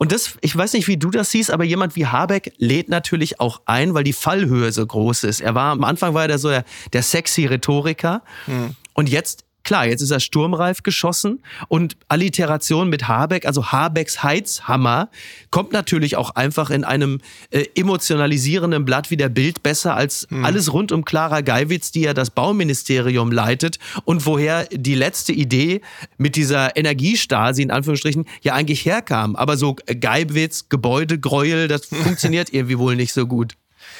und 0.00 0.12
das, 0.12 0.38
ich 0.40 0.56
weiß 0.56 0.72
nicht, 0.72 0.88
wie 0.88 0.96
du 0.96 1.10
das 1.10 1.30
siehst, 1.30 1.50
aber 1.50 1.62
jemand 1.62 1.94
wie 1.94 2.06
Habeck 2.06 2.54
lädt 2.56 2.88
natürlich 2.88 3.38
auch 3.38 3.60
ein, 3.66 3.92
weil 3.92 4.02
die 4.02 4.14
Fallhöhe 4.14 4.72
so 4.72 4.86
groß 4.86 5.24
ist. 5.24 5.42
Er 5.42 5.54
war 5.54 5.72
am 5.72 5.84
Anfang 5.84 6.14
war 6.14 6.26
er 6.26 6.38
so 6.38 6.48
der, 6.48 6.64
der 6.94 7.02
sexy 7.02 7.44
Rhetoriker. 7.44 8.22
Mhm. 8.46 8.76
Und 8.94 9.10
jetzt 9.10 9.44
Klar, 9.62 9.86
jetzt 9.86 10.00
ist 10.00 10.10
er 10.10 10.20
sturmreif 10.20 10.82
geschossen 10.82 11.42
und 11.68 11.96
Alliteration 12.08 12.88
mit 12.88 13.08
Habeck, 13.08 13.46
also 13.46 13.66
Habecks 13.72 14.22
Heizhammer, 14.22 15.10
kommt 15.50 15.72
natürlich 15.72 16.16
auch 16.16 16.30
einfach 16.30 16.70
in 16.70 16.84
einem 16.84 17.20
äh, 17.50 17.64
emotionalisierenden 17.74 18.84
Blatt 18.84 19.10
wie 19.10 19.16
der 19.16 19.28
Bild 19.28 19.62
besser 19.62 19.94
als 19.94 20.26
hm. 20.30 20.44
alles 20.44 20.72
rund 20.72 20.92
um 20.92 21.04
Clara 21.04 21.42
Geiwitz, 21.42 21.92
die 21.92 22.02
ja 22.02 22.14
das 22.14 22.30
Bauministerium 22.30 23.30
leitet 23.32 23.78
und 24.04 24.26
woher 24.26 24.64
die 24.66 24.94
letzte 24.94 25.32
Idee 25.32 25.82
mit 26.18 26.36
dieser 26.36 26.76
Energiestasi 26.76 27.62
in 27.62 27.70
Anführungsstrichen 27.70 28.24
ja 28.42 28.54
eigentlich 28.54 28.84
herkam. 28.84 29.36
Aber 29.36 29.56
so 29.56 29.76
Geiwitz, 30.00 30.68
Gebäudegräuel, 30.68 31.68
das 31.68 31.86
funktioniert 32.02 32.52
irgendwie 32.52 32.78
wohl 32.78 32.96
nicht 32.96 33.12
so 33.12 33.26
gut. 33.26 33.54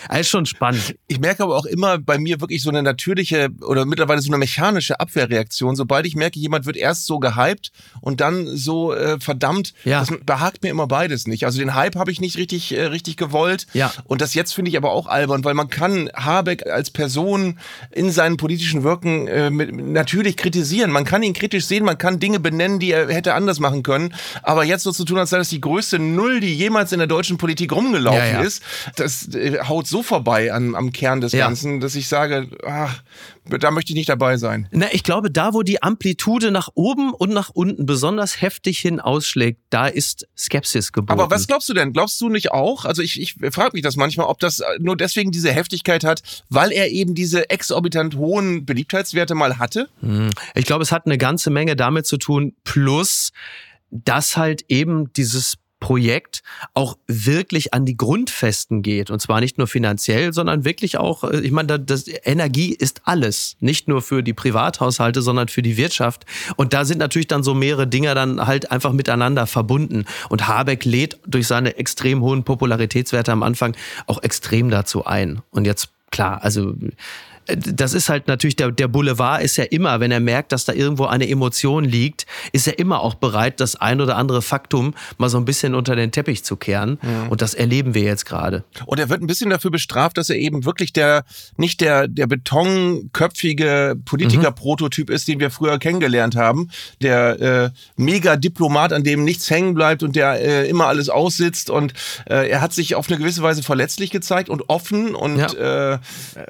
Das 0.09 0.21
ist 0.21 0.28
schon 0.28 0.47
spannend. 0.47 0.97
Ich 1.07 1.21
merke 1.21 1.42
aber 1.42 1.57
auch 1.57 1.64
immer 1.64 1.99
bei 1.99 2.19
mir 2.19 2.40
wirklich 2.40 2.62
so 2.62 2.71
eine 2.71 2.83
natürliche 2.83 3.49
oder 3.62 3.85
mittlerweile 3.85 4.21
so 4.21 4.28
eine 4.28 4.38
mechanische 4.38 5.00
Abwehrreaktion. 5.00 5.76
Sobald 5.76 6.07
ich 6.07 6.16
merke, 6.16 6.38
jemand 6.38 6.66
wird 6.66 6.76
erst 6.76 7.07
so 7.07 7.19
gehypt 7.19 7.73
und 8.00 8.21
dann 8.21 8.47
so 8.57 8.95
äh, 8.95 9.19
verdammt, 9.21 9.75
ja. 9.85 10.00
das 10.00 10.12
behagt 10.25 10.62
mir 10.62 10.71
immer 10.71 10.87
beides 10.87 11.26
nicht. 11.26 11.45
Also 11.45 11.59
den 11.59 11.75
Hype 11.75 11.97
habe 11.97 12.11
ich 12.11 12.21
nicht 12.21 12.37
richtig, 12.37 12.73
äh, 12.73 12.87
richtig 12.87 13.16
gewollt. 13.16 13.66
Ja. 13.73 13.92
Und 14.04 14.21
das 14.21 14.35
jetzt 14.35 14.54
finde 14.54 14.71
ich 14.71 14.76
aber 14.76 14.92
auch 14.92 15.07
albern, 15.07 15.45
weil 15.45 15.54
man 15.54 15.69
kann 15.69 16.11
Habeck 16.14 16.66
als 16.66 16.90
Person 16.90 17.59
in 17.90 18.11
seinen 18.11 18.37
politischen 18.37 18.83
Wirken 18.83 19.26
äh, 19.28 19.50
mit, 19.50 19.75
natürlich 19.75 20.37
kritisieren. 20.37 20.90
Man 20.90 21.04
kann 21.04 21.23
ihn 21.23 21.33
kritisch 21.33 21.66
sehen, 21.66 21.85
man 21.85 21.99
kann 21.99 22.21
Dinge 22.21 22.40
benennen, 22.40 22.78
die 22.78 22.92
er 22.92 23.09
hätte 23.09 23.35
anders 23.35 23.61
machen 23.61 23.83
können. 23.83 24.14
Aber 24.42 24.64
jetzt 24.64 24.83
so 24.83 24.92
zu 24.92 25.04
tun, 25.04 25.19
als 25.19 25.30
sei 25.30 25.38
das 25.38 25.49
die 25.49 25.61
größte 25.61 25.99
Null, 25.99 26.40
die 26.40 26.54
jemals 26.54 26.92
in 26.92 26.99
der 26.99 27.09
deutschen 27.09 27.38
Politik 27.38 27.73
rumgelaufen 27.73 28.19
ja, 28.19 28.40
ja. 28.40 28.40
ist, 28.40 28.62
das 28.97 29.28
äh, 29.35 29.59
haut 29.64 29.87
so 29.90 30.02
vorbei 30.02 30.52
an, 30.52 30.75
am 30.75 30.92
Kern 30.92 31.20
des 31.20 31.32
ja. 31.32 31.47
Ganzen, 31.47 31.80
dass 31.80 31.94
ich 31.94 32.09
sage, 32.09 32.49
ach, 32.64 33.02
da 33.44 33.70
möchte 33.70 33.92
ich 33.92 33.97
nicht 33.97 34.09
dabei 34.09 34.37
sein. 34.37 34.68
Na, 34.70 34.87
ich 34.92 35.02
glaube, 35.02 35.30
da, 35.30 35.52
wo 35.52 35.62
die 35.62 35.82
Amplitude 35.82 36.50
nach 36.50 36.68
oben 36.75 37.12
und 37.12 37.30
nach 37.30 37.50
unten 37.50 37.85
besonders 37.85 38.40
heftig 38.40 38.78
hin 38.78 39.00
ausschlägt, 39.00 39.61
da 39.70 39.87
ist 39.87 40.28
Skepsis 40.37 40.92
geboren. 40.92 41.20
Aber 41.20 41.35
was 41.35 41.47
glaubst 41.47 41.68
du 41.68 41.75
denn? 41.75 41.92
Glaubst 41.92 42.20
du 42.20 42.28
nicht 42.28 42.52
auch? 42.52 42.85
Also 42.85 43.02
ich, 43.02 43.20
ich 43.20 43.35
frage 43.52 43.70
mich 43.75 43.82
das 43.82 43.97
manchmal, 43.97 44.26
ob 44.26 44.38
das 44.38 44.62
nur 44.78 44.97
deswegen 44.97 45.30
diese 45.30 45.52
Heftigkeit 45.52 46.04
hat, 46.04 46.23
weil 46.49 46.73
er 46.73 46.88
eben 46.90 47.14
diese 47.14 47.50
exorbitant 47.50 48.16
hohen 48.16 48.64
Beliebtheitswerte 48.64 49.35
mal 49.35 49.59
hatte? 49.59 49.88
Hm. 50.00 50.30
Ich 50.54 50.64
glaube, 50.64 50.82
es 50.82 50.92
hat 50.92 51.06
eine 51.06 51.18
ganze 51.18 51.50
Menge 51.50 51.76
damit 51.76 52.06
zu 52.06 52.16
tun, 52.16 52.54
plus 52.64 53.32
dass 53.90 54.37
halt 54.37 54.64
eben 54.68 55.12
dieses 55.12 55.56
Projekt 55.80 56.42
auch 56.75 56.96
wirklich 57.06 57.75
an 57.75 57.87
die 57.87 57.96
Grundfesten 57.96 58.82
geht. 58.82 59.10
Und 59.10 59.20
zwar 59.20 59.40
nicht 59.40 59.58
nur 59.58 59.66
finanziell, 59.66 60.32
sondern 60.32 60.64
wirklich 60.64 60.99
auch, 60.99 61.25
äh, 61.25 61.40
ich 61.40 61.50
meine, 61.50 61.80
das, 61.80 62.04
Energie 62.25 62.72
ist 62.72 63.02
alles. 63.04 63.56
Nicht 63.60 63.88
nur 63.88 64.02
für 64.02 64.22
die 64.22 64.34
Privathaushalte, 64.34 65.22
sondern 65.22 65.49
für 65.49 65.62
die 65.62 65.76
Wirtschaft. 65.76 66.26
Und 66.56 66.72
da 66.72 66.84
sind 66.84 66.99
natürlich 66.99 67.28
dann 67.28 67.42
so 67.42 67.54
mehrere 67.54 67.87
Dinge 67.87 68.14
dann 68.14 68.46
halt 68.46 68.70
einfach 68.70 68.92
miteinander 68.92 69.46
verbunden. 69.46 70.04
Und 70.28 70.46
Habeck 70.46 70.84
lädt 70.84 71.18
durch 71.26 71.46
seine 71.46 71.76
extrem 71.76 72.20
hohen 72.20 72.44
Popularitätswerte 72.44 73.32
am 73.32 73.42
Anfang 73.42 73.75
auch 74.06 74.22
extrem 74.22 74.70
dazu 74.70 75.06
ein. 75.06 75.40
Und 75.50 75.64
jetzt 75.64 75.88
klar, 76.10 76.42
also 76.42 76.75
das 77.47 77.94
ist 77.94 78.09
halt 78.09 78.28
natürlich, 78.28 78.56
der, 78.56 78.70
der 78.70 78.88
Boulevard 78.88 79.42
ist 79.42 79.56
ja 79.56 79.64
immer, 79.64 80.00
wenn 80.00 80.11
er 80.11 80.20
merkt, 80.20 80.52
dass 80.52 80.64
da 80.64 80.73
irgendwo 80.73 81.06
eine 81.06 81.28
Emotion 81.28 81.85
liegt, 81.85 82.26
ist 82.52 82.66
er 82.66 82.78
immer 82.78 83.00
auch 83.00 83.14
bereit, 83.14 83.61
das 83.61 83.76
ein 83.76 84.00
oder 84.00 84.16
andere 84.16 84.42
Faktum 84.42 84.94
mal 85.18 85.28
so 85.28 85.38
ein 85.38 85.44
bisschen 85.44 85.75
unter 85.75 85.97
den 85.97 86.12
Teppich 86.12 86.44
zu 86.44 86.56
kehren. 86.56 86.99
Mhm. 87.02 87.28
Und 87.30 87.42
das 87.42 87.54
erleben 87.54 87.94
wir 87.94 88.02
jetzt 88.02 88.26
gerade. 88.26 88.64
Und 88.87 88.99
er 88.99 89.09
wird 89.09 89.23
ein 89.23 89.26
bisschen 89.26 89.50
dafür 89.50 89.70
bestraft, 89.70 90.18
dass 90.18 90.30
er 90.30 90.37
eben 90.37 90.64
wirklich 90.64 90.92
der, 90.92 91.25
nicht 91.56 91.80
der, 91.80 92.09
der 92.09 92.26
betonköpfige 92.26 93.97
Politiker-Prototyp 94.04 95.09
mhm. 95.09 95.14
ist, 95.14 95.28
den 95.28 95.40
wir 95.40 95.50
früher 95.50 95.78
kennengelernt 95.78 96.37
haben. 96.37 96.70
Der 97.02 97.40
äh, 97.40 97.70
Mega-Diplomat, 97.97 98.92
an 98.92 99.02
dem 99.02 99.25
nichts 99.25 99.50
hängen 99.50 99.75
bleibt 99.75 100.02
und 100.02 100.14
der 100.14 100.40
äh, 100.40 100.68
immer 100.68 100.87
alles 100.87 101.09
aussitzt. 101.09 101.70
Und 101.70 101.94
äh, 102.28 102.49
er 102.50 102.61
hat 102.61 102.73
sich 102.73 102.94
auf 102.94 103.09
eine 103.09 103.18
gewisse 103.18 103.42
Weise 103.42 103.62
verletzlich 103.62 104.11
gezeigt 104.11 104.49
und 104.49 104.68
offen 104.68 105.14
und 105.14 105.38
ja. 105.38 105.94
äh, 105.94 105.99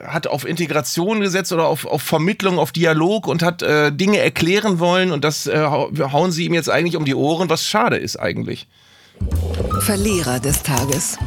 hat 0.05 0.27
auf 0.27 0.45
Integration 0.47 0.90
Kommunikation 0.95 1.21
gesetzt 1.21 1.53
oder 1.53 1.67
auf, 1.67 1.87
auf 1.87 2.03
Vermittlung, 2.03 2.59
auf 2.59 2.73
Dialog 2.73 3.27
und 3.27 3.43
hat 3.43 3.63
äh, 3.63 3.93
Dinge 3.93 4.19
erklären 4.19 4.79
wollen 4.79 5.13
und 5.13 5.25
das 5.25 5.47
äh, 5.47 5.59
hauen 5.59 6.33
sie 6.33 6.45
ihm 6.45 6.55
jetzt 6.55 6.71
eigentlich 6.71 6.97
um 6.97 7.05
die 7.05 7.15
Ohren, 7.15 7.49
was 7.49 7.65
schade 7.65 7.97
ist 7.97 8.17
eigentlich. 8.17 8.67
Verlierer 9.81 10.41
des 10.41 10.63
Tages 10.63 11.19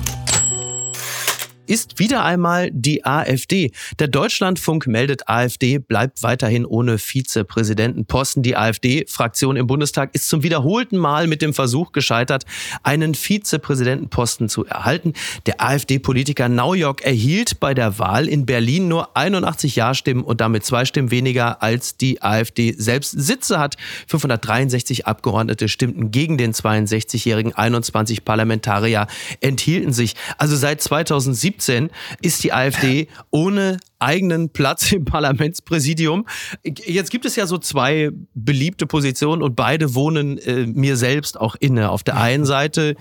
ist 1.66 2.00
wieder 2.00 2.24
einmal 2.24 2.70
die 2.72 3.06
AfD. 3.06 3.72
Der 4.00 4.08
Deutschlandfunk 4.08 4.88
meldet, 4.88 5.30
AfD 5.30 5.78
bleibt 5.78 6.22
weiterhin 6.24 6.66
ohne 6.66 6.98
Vizepräsidentenposten. 6.98 8.44
Die 8.44 8.58
AfD-Fraktion 8.58 9.56
im 9.56 9.68
Bundestag 9.68 10.14
ist 10.14 10.28
zum 10.28 10.44
wiederholten 10.44 10.98
Mal 10.98 11.28
mit 11.28 11.42
dem 11.42 11.54
Versuch 11.54 11.92
gescheitert, 11.92 12.46
einen 12.84 13.16
Vizepräsidentenposten 13.16 14.50
zu 14.50 14.66
erhalten. 14.66 15.14
Der 15.46 15.62
AfD-Politiker 15.62 16.50
Naujok 16.50 17.02
erhielt 17.02 17.60
bei 17.60 17.74
der 17.74 17.98
Wahl 17.98 18.28
in 18.28 18.46
Berlin 18.46 18.88
nur 18.88 19.16
81 19.16 19.76
Ja-Stimmen 19.76 20.24
und 20.24 20.42
damit 20.42 20.66
zwei 20.66 20.86
Stimmen 20.86 21.12
weniger 21.12 21.64
als 21.64 21.96
die 21.96 22.22
AfD 22.22 22.74
selbst 22.78 23.12
Sitze 23.12 23.60
hat. 23.60 23.78
563 24.08 25.08
Abgeordnete 25.08 25.70
stimmten 25.70 26.12
gegen 26.12 26.38
den 26.38 26.54
62-jährigen 26.54 27.54
21 27.54 28.26
Parlamentarier 28.26 29.08
enthielten 29.40 29.94
sich. 29.94 30.16
Also 30.38 30.56
seit 30.56 30.82
2017 30.82 31.53
2017 31.58 31.90
ist 32.22 32.44
die 32.44 32.54
AfD 32.54 33.08
ohne 33.32 33.78
eigenen 34.00 34.50
Platz 34.50 34.92
im 34.92 35.06
Parlamentspräsidium. 35.06 36.26
Jetzt 36.64 37.12
gibt 37.12 37.26
es 37.26 37.36
ja 37.36 37.48
so 37.48 37.58
zwei 37.58 38.10
beliebte 38.34 38.86
Positionen 38.86 39.42
und 39.42 39.56
beide 39.56 39.96
wohnen 39.96 40.38
äh, 40.40 40.66
mir 40.66 40.98
selbst 40.98 41.40
auch 41.40 41.56
inne. 41.60 41.90
Auf 41.90 42.04
der 42.04 42.18
einen 42.18 42.46
Seite 42.46 42.96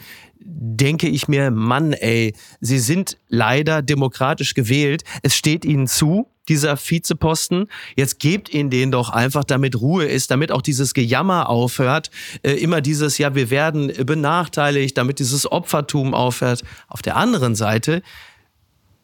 denke 0.44 1.08
ich 1.08 1.28
mir, 1.28 1.50
Mann, 1.50 1.92
ey, 1.92 2.34
sie 2.60 2.78
sind 2.78 3.18
leider 3.28 3.82
demokratisch 3.82 4.54
gewählt. 4.54 5.04
Es 5.22 5.36
steht 5.36 5.64
ihnen 5.64 5.86
zu, 5.86 6.26
dieser 6.48 6.76
Vizeposten. 6.76 7.68
Jetzt 7.96 8.18
gebt 8.18 8.52
ihn 8.52 8.70
den 8.70 8.90
doch 8.90 9.10
einfach, 9.10 9.44
damit 9.44 9.80
Ruhe 9.80 10.04
ist, 10.04 10.30
damit 10.30 10.50
auch 10.50 10.62
dieses 10.62 10.94
Gejammer 10.94 11.48
aufhört. 11.48 12.10
Äh, 12.42 12.52
immer 12.54 12.80
dieses, 12.80 13.18
ja, 13.18 13.34
wir 13.34 13.50
werden 13.50 13.92
benachteiligt, 14.04 14.98
damit 14.98 15.18
dieses 15.18 15.50
Opfertum 15.50 16.14
aufhört. 16.14 16.62
Auf 16.88 17.02
der 17.02 17.16
anderen 17.16 17.54
Seite 17.54 18.02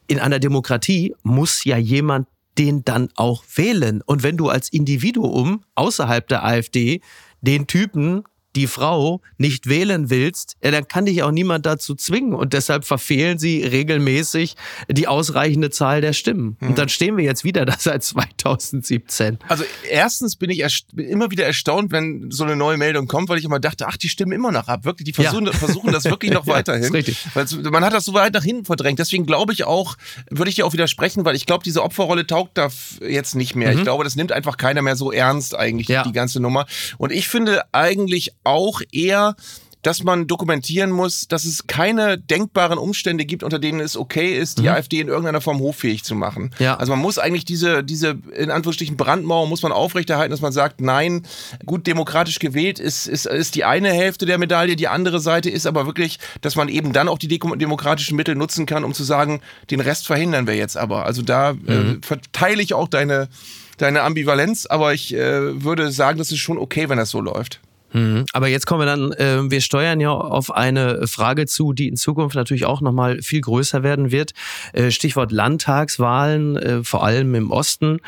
in 0.08 0.18
einer 0.18 0.40
Demokratie 0.40 1.14
muss 1.22 1.64
ja 1.64 1.76
jemand 1.76 2.26
den 2.58 2.84
dann 2.84 3.08
auch 3.14 3.44
wählen. 3.54 4.02
Und 4.04 4.24
wenn 4.24 4.36
du 4.36 4.48
als 4.48 4.68
Individuum 4.70 5.62
außerhalb 5.76 6.26
der 6.26 6.44
AfD 6.44 7.00
den 7.40 7.68
Typen 7.68 8.24
die 8.58 8.66
Frau 8.66 9.20
nicht 9.36 9.68
wählen 9.68 10.10
willst, 10.10 10.56
ja, 10.62 10.72
dann 10.72 10.88
kann 10.88 11.06
dich 11.06 11.22
auch 11.22 11.30
niemand 11.30 11.64
dazu 11.64 11.94
zwingen. 11.94 12.34
Und 12.34 12.52
deshalb 12.54 12.84
verfehlen 12.84 13.38
sie 13.38 13.62
regelmäßig 13.62 14.56
die 14.90 15.06
ausreichende 15.06 15.70
Zahl 15.70 16.00
der 16.00 16.12
Stimmen. 16.12 16.56
Mhm. 16.58 16.68
Und 16.68 16.78
dann 16.78 16.88
stehen 16.88 17.16
wir 17.16 17.24
jetzt 17.24 17.44
wieder 17.44 17.64
da 17.64 17.76
seit 17.78 18.02
2017. 18.08 19.38
Also 19.46 19.62
erstens 19.88 20.34
bin 20.34 20.50
ich 20.50 20.64
immer 20.96 21.30
wieder 21.30 21.46
erstaunt, 21.46 21.92
wenn 21.92 22.30
so 22.30 22.42
eine 22.42 22.56
neue 22.56 22.76
Meldung 22.76 23.06
kommt, 23.06 23.28
weil 23.28 23.38
ich 23.38 23.44
immer 23.44 23.60
dachte, 23.60 23.86
ach, 23.86 23.96
die 23.96 24.08
stimmen 24.08 24.32
immer 24.32 24.50
noch 24.50 24.66
ab. 24.66 24.84
Wirklich, 24.84 25.06
die 25.06 25.12
versuchen, 25.12 25.46
ja. 25.46 25.52
versuchen 25.52 25.92
das 25.92 26.04
wirklich 26.04 26.32
noch 26.32 26.48
weiterhin. 26.48 26.82
ja, 26.82 26.90
richtig. 26.90 27.24
Weil 27.34 27.46
man 27.70 27.84
hat 27.84 27.92
das 27.92 28.04
so 28.04 28.14
weit 28.14 28.34
nach 28.34 28.42
hinten 28.42 28.64
verdrängt. 28.64 28.98
Deswegen 28.98 29.24
glaube 29.24 29.52
ich 29.52 29.64
auch, 29.64 29.96
würde 30.30 30.48
ich 30.48 30.56
dir 30.56 30.66
auch 30.66 30.72
widersprechen, 30.72 31.24
weil 31.24 31.36
ich 31.36 31.46
glaube, 31.46 31.62
diese 31.62 31.84
Opferrolle 31.84 32.26
taugt 32.26 32.58
da 32.58 32.68
jetzt 33.06 33.36
nicht 33.36 33.54
mehr. 33.54 33.70
Mhm. 33.70 33.78
Ich 33.78 33.84
glaube, 33.84 34.02
das 34.02 34.16
nimmt 34.16 34.32
einfach 34.32 34.56
keiner 34.56 34.82
mehr 34.82 34.96
so 34.96 35.12
ernst 35.12 35.56
eigentlich, 35.56 35.86
ja. 35.86 36.02
die 36.02 36.12
ganze 36.12 36.40
Nummer. 36.40 36.66
Und 36.96 37.12
ich 37.12 37.28
finde 37.28 37.62
eigentlich 37.72 38.34
auch 38.48 38.80
eher 38.90 39.36
dass 39.82 40.02
man 40.02 40.26
dokumentieren 40.26 40.90
muss, 40.90 41.28
dass 41.28 41.44
es 41.44 41.66
keine 41.66 42.18
denkbaren 42.18 42.78
Umstände 42.78 43.24
gibt, 43.24 43.42
unter 43.42 43.58
denen 43.58 43.80
es 43.80 43.96
okay 43.96 44.36
ist, 44.36 44.58
die 44.58 44.62
mhm. 44.62 44.68
AfD 44.68 45.00
in 45.00 45.08
irgendeiner 45.08 45.40
Form 45.40 45.60
hoffähig 45.60 46.04
zu 46.04 46.14
machen. 46.14 46.50
Ja. 46.58 46.76
Also 46.76 46.92
man 46.92 47.00
muss 47.00 47.18
eigentlich 47.18 47.44
diese, 47.44 47.84
diese 47.84 48.18
in 48.34 48.50
Anführungsstrichen 48.50 48.96
Brandmauer 48.96 49.46
muss 49.46 49.62
man 49.62 49.72
aufrechterhalten, 49.72 50.30
dass 50.30 50.40
man 50.40 50.52
sagt, 50.52 50.80
nein, 50.80 51.22
gut 51.64 51.86
demokratisch 51.86 52.38
gewählt 52.38 52.80
ist, 52.80 53.06
ist, 53.06 53.26
ist 53.26 53.54
die 53.54 53.64
eine 53.64 53.92
Hälfte 53.92 54.26
der 54.26 54.38
Medaille, 54.38 54.76
die 54.76 54.88
andere 54.88 55.20
Seite 55.20 55.48
ist 55.48 55.66
aber 55.66 55.86
wirklich, 55.86 56.18
dass 56.40 56.56
man 56.56 56.68
eben 56.68 56.92
dann 56.92 57.08
auch 57.08 57.18
die 57.18 57.28
demokratischen 57.28 58.16
Mittel 58.16 58.34
nutzen 58.34 58.66
kann, 58.66 58.84
um 58.84 58.94
zu 58.94 59.04
sagen, 59.04 59.40
den 59.70 59.80
Rest 59.80 60.06
verhindern 60.06 60.46
wir 60.46 60.54
jetzt 60.56 60.76
aber. 60.76 61.06
Also 61.06 61.22
da 61.22 61.50
äh, 61.50 61.54
mhm. 61.54 61.66
äh, 61.66 62.06
verteile 62.06 62.62
ich 62.62 62.74
auch 62.74 62.88
deine, 62.88 63.28
deine 63.76 64.02
Ambivalenz, 64.02 64.66
aber 64.66 64.92
ich 64.92 65.14
äh, 65.14 65.62
würde 65.62 65.92
sagen, 65.92 66.18
das 66.18 66.32
ist 66.32 66.38
schon 66.38 66.58
okay, 66.58 66.88
wenn 66.88 66.98
das 66.98 67.10
so 67.10 67.20
läuft. 67.20 67.60
Mhm. 67.92 68.26
Aber 68.32 68.48
jetzt 68.48 68.66
kommen 68.66 68.80
wir 68.80 68.86
dann, 68.86 69.12
äh, 69.12 69.50
wir 69.50 69.60
steuern 69.60 70.00
ja 70.00 70.10
auf 70.10 70.50
eine 70.50 71.06
Frage 71.06 71.46
zu, 71.46 71.72
die 71.72 71.88
in 71.88 71.96
Zukunft 71.96 72.36
natürlich 72.36 72.66
auch 72.66 72.80
nochmal 72.80 73.22
viel 73.22 73.40
größer 73.40 73.82
werden 73.82 74.10
wird. 74.10 74.32
Äh, 74.72 74.90
Stichwort 74.90 75.32
Landtagswahlen, 75.32 76.56
äh, 76.56 76.84
vor 76.84 77.04
allem 77.04 77.34
im 77.34 77.50
Osten. 77.50 78.00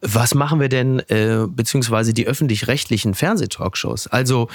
Was 0.00 0.34
machen 0.34 0.58
wir 0.58 0.68
denn, 0.68 0.98
äh, 1.08 1.46
beziehungsweise 1.46 2.12
die 2.12 2.26
öffentlich-rechtlichen 2.26 3.14
Fernsehtalkshows? 3.14 4.08
Also 4.08 4.48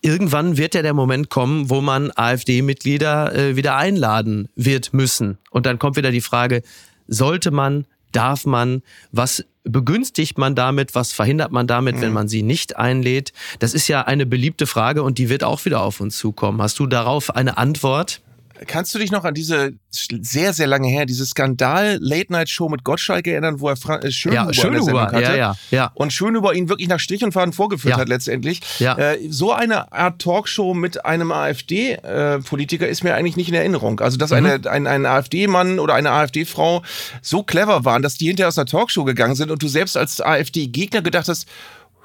irgendwann 0.00 0.56
wird 0.56 0.74
ja 0.74 0.82
der 0.82 0.94
Moment 0.94 1.28
kommen, 1.28 1.68
wo 1.68 1.80
man 1.80 2.10
AfD-Mitglieder 2.14 3.34
äh, 3.34 3.56
wieder 3.56 3.76
einladen 3.76 4.48
wird 4.56 4.94
müssen. 4.94 5.38
Und 5.50 5.66
dann 5.66 5.78
kommt 5.78 5.96
wieder 5.96 6.10
die 6.10 6.20
Frage, 6.22 6.62
sollte 7.06 7.50
man, 7.50 7.86
darf 8.12 8.46
man, 8.46 8.82
was 9.12 9.44
begünstigt 9.68 10.38
man 10.38 10.54
damit, 10.54 10.94
was 10.94 11.12
verhindert 11.12 11.52
man 11.52 11.66
damit, 11.66 11.96
mhm. 11.96 12.00
wenn 12.02 12.12
man 12.12 12.28
sie 12.28 12.42
nicht 12.42 12.76
einlädt? 12.76 13.32
Das 13.58 13.74
ist 13.74 13.88
ja 13.88 14.02
eine 14.02 14.26
beliebte 14.26 14.66
Frage 14.66 15.02
und 15.02 15.18
die 15.18 15.28
wird 15.28 15.44
auch 15.44 15.64
wieder 15.64 15.82
auf 15.82 16.00
uns 16.00 16.18
zukommen. 16.18 16.60
Hast 16.60 16.78
du 16.78 16.86
darauf 16.86 17.34
eine 17.34 17.58
Antwort? 17.58 18.20
Kannst 18.66 18.94
du 18.94 18.98
dich 18.98 19.10
noch 19.10 19.24
an 19.24 19.34
diese 19.34 19.72
sehr, 19.90 20.52
sehr 20.52 20.66
lange 20.66 20.88
her, 20.88 21.06
diese 21.06 21.24
Skandal-Late-Night-Show 21.24 22.68
mit 22.68 22.84
Gottschalk 22.84 23.26
erinnern, 23.26 23.60
wo 23.60 23.68
er 23.68 23.76
Fra 23.76 23.98
äh, 23.98 24.10
Schönhuber, 24.10 24.46
ja, 24.46 24.52
Schönhuber 24.52 25.02
hatte 25.02 25.22
ja, 25.22 25.36
ja, 25.36 25.56
ja. 25.70 25.90
und 25.94 26.12
Schönhuber 26.12 26.54
ihn 26.54 26.68
wirklich 26.68 26.88
nach 26.88 27.00
Strich 27.00 27.24
und 27.24 27.32
Faden 27.32 27.52
vorgeführt 27.52 27.94
ja. 27.94 28.00
hat 28.00 28.08
letztendlich. 28.08 28.60
Ja. 28.78 28.96
Äh, 28.96 29.18
so 29.30 29.52
eine 29.52 29.92
Art 29.92 30.20
Talkshow 30.20 30.74
mit 30.74 31.04
einem 31.04 31.32
AfD-Politiker 31.32 32.86
äh, 32.86 32.90
ist 32.90 33.04
mir 33.04 33.14
eigentlich 33.14 33.36
nicht 33.36 33.48
in 33.48 33.54
Erinnerung. 33.54 34.00
Also, 34.00 34.16
dass 34.18 34.30
mhm. 34.30 34.36
eine, 34.36 34.70
ein, 34.70 34.86
ein 34.86 35.06
AfD-Mann 35.06 35.78
oder 35.78 35.94
eine 35.94 36.10
AfD-Frau 36.10 36.82
so 37.22 37.42
clever 37.42 37.84
waren, 37.84 38.02
dass 38.02 38.14
die 38.14 38.26
hinterher 38.26 38.48
aus 38.48 38.58
einer 38.58 38.66
Talkshow 38.66 39.04
gegangen 39.04 39.34
sind 39.34 39.50
und 39.50 39.62
du 39.62 39.68
selbst 39.68 39.96
als 39.96 40.20
AfD-Gegner 40.20 41.02
gedacht 41.02 41.28
hast, 41.28 41.46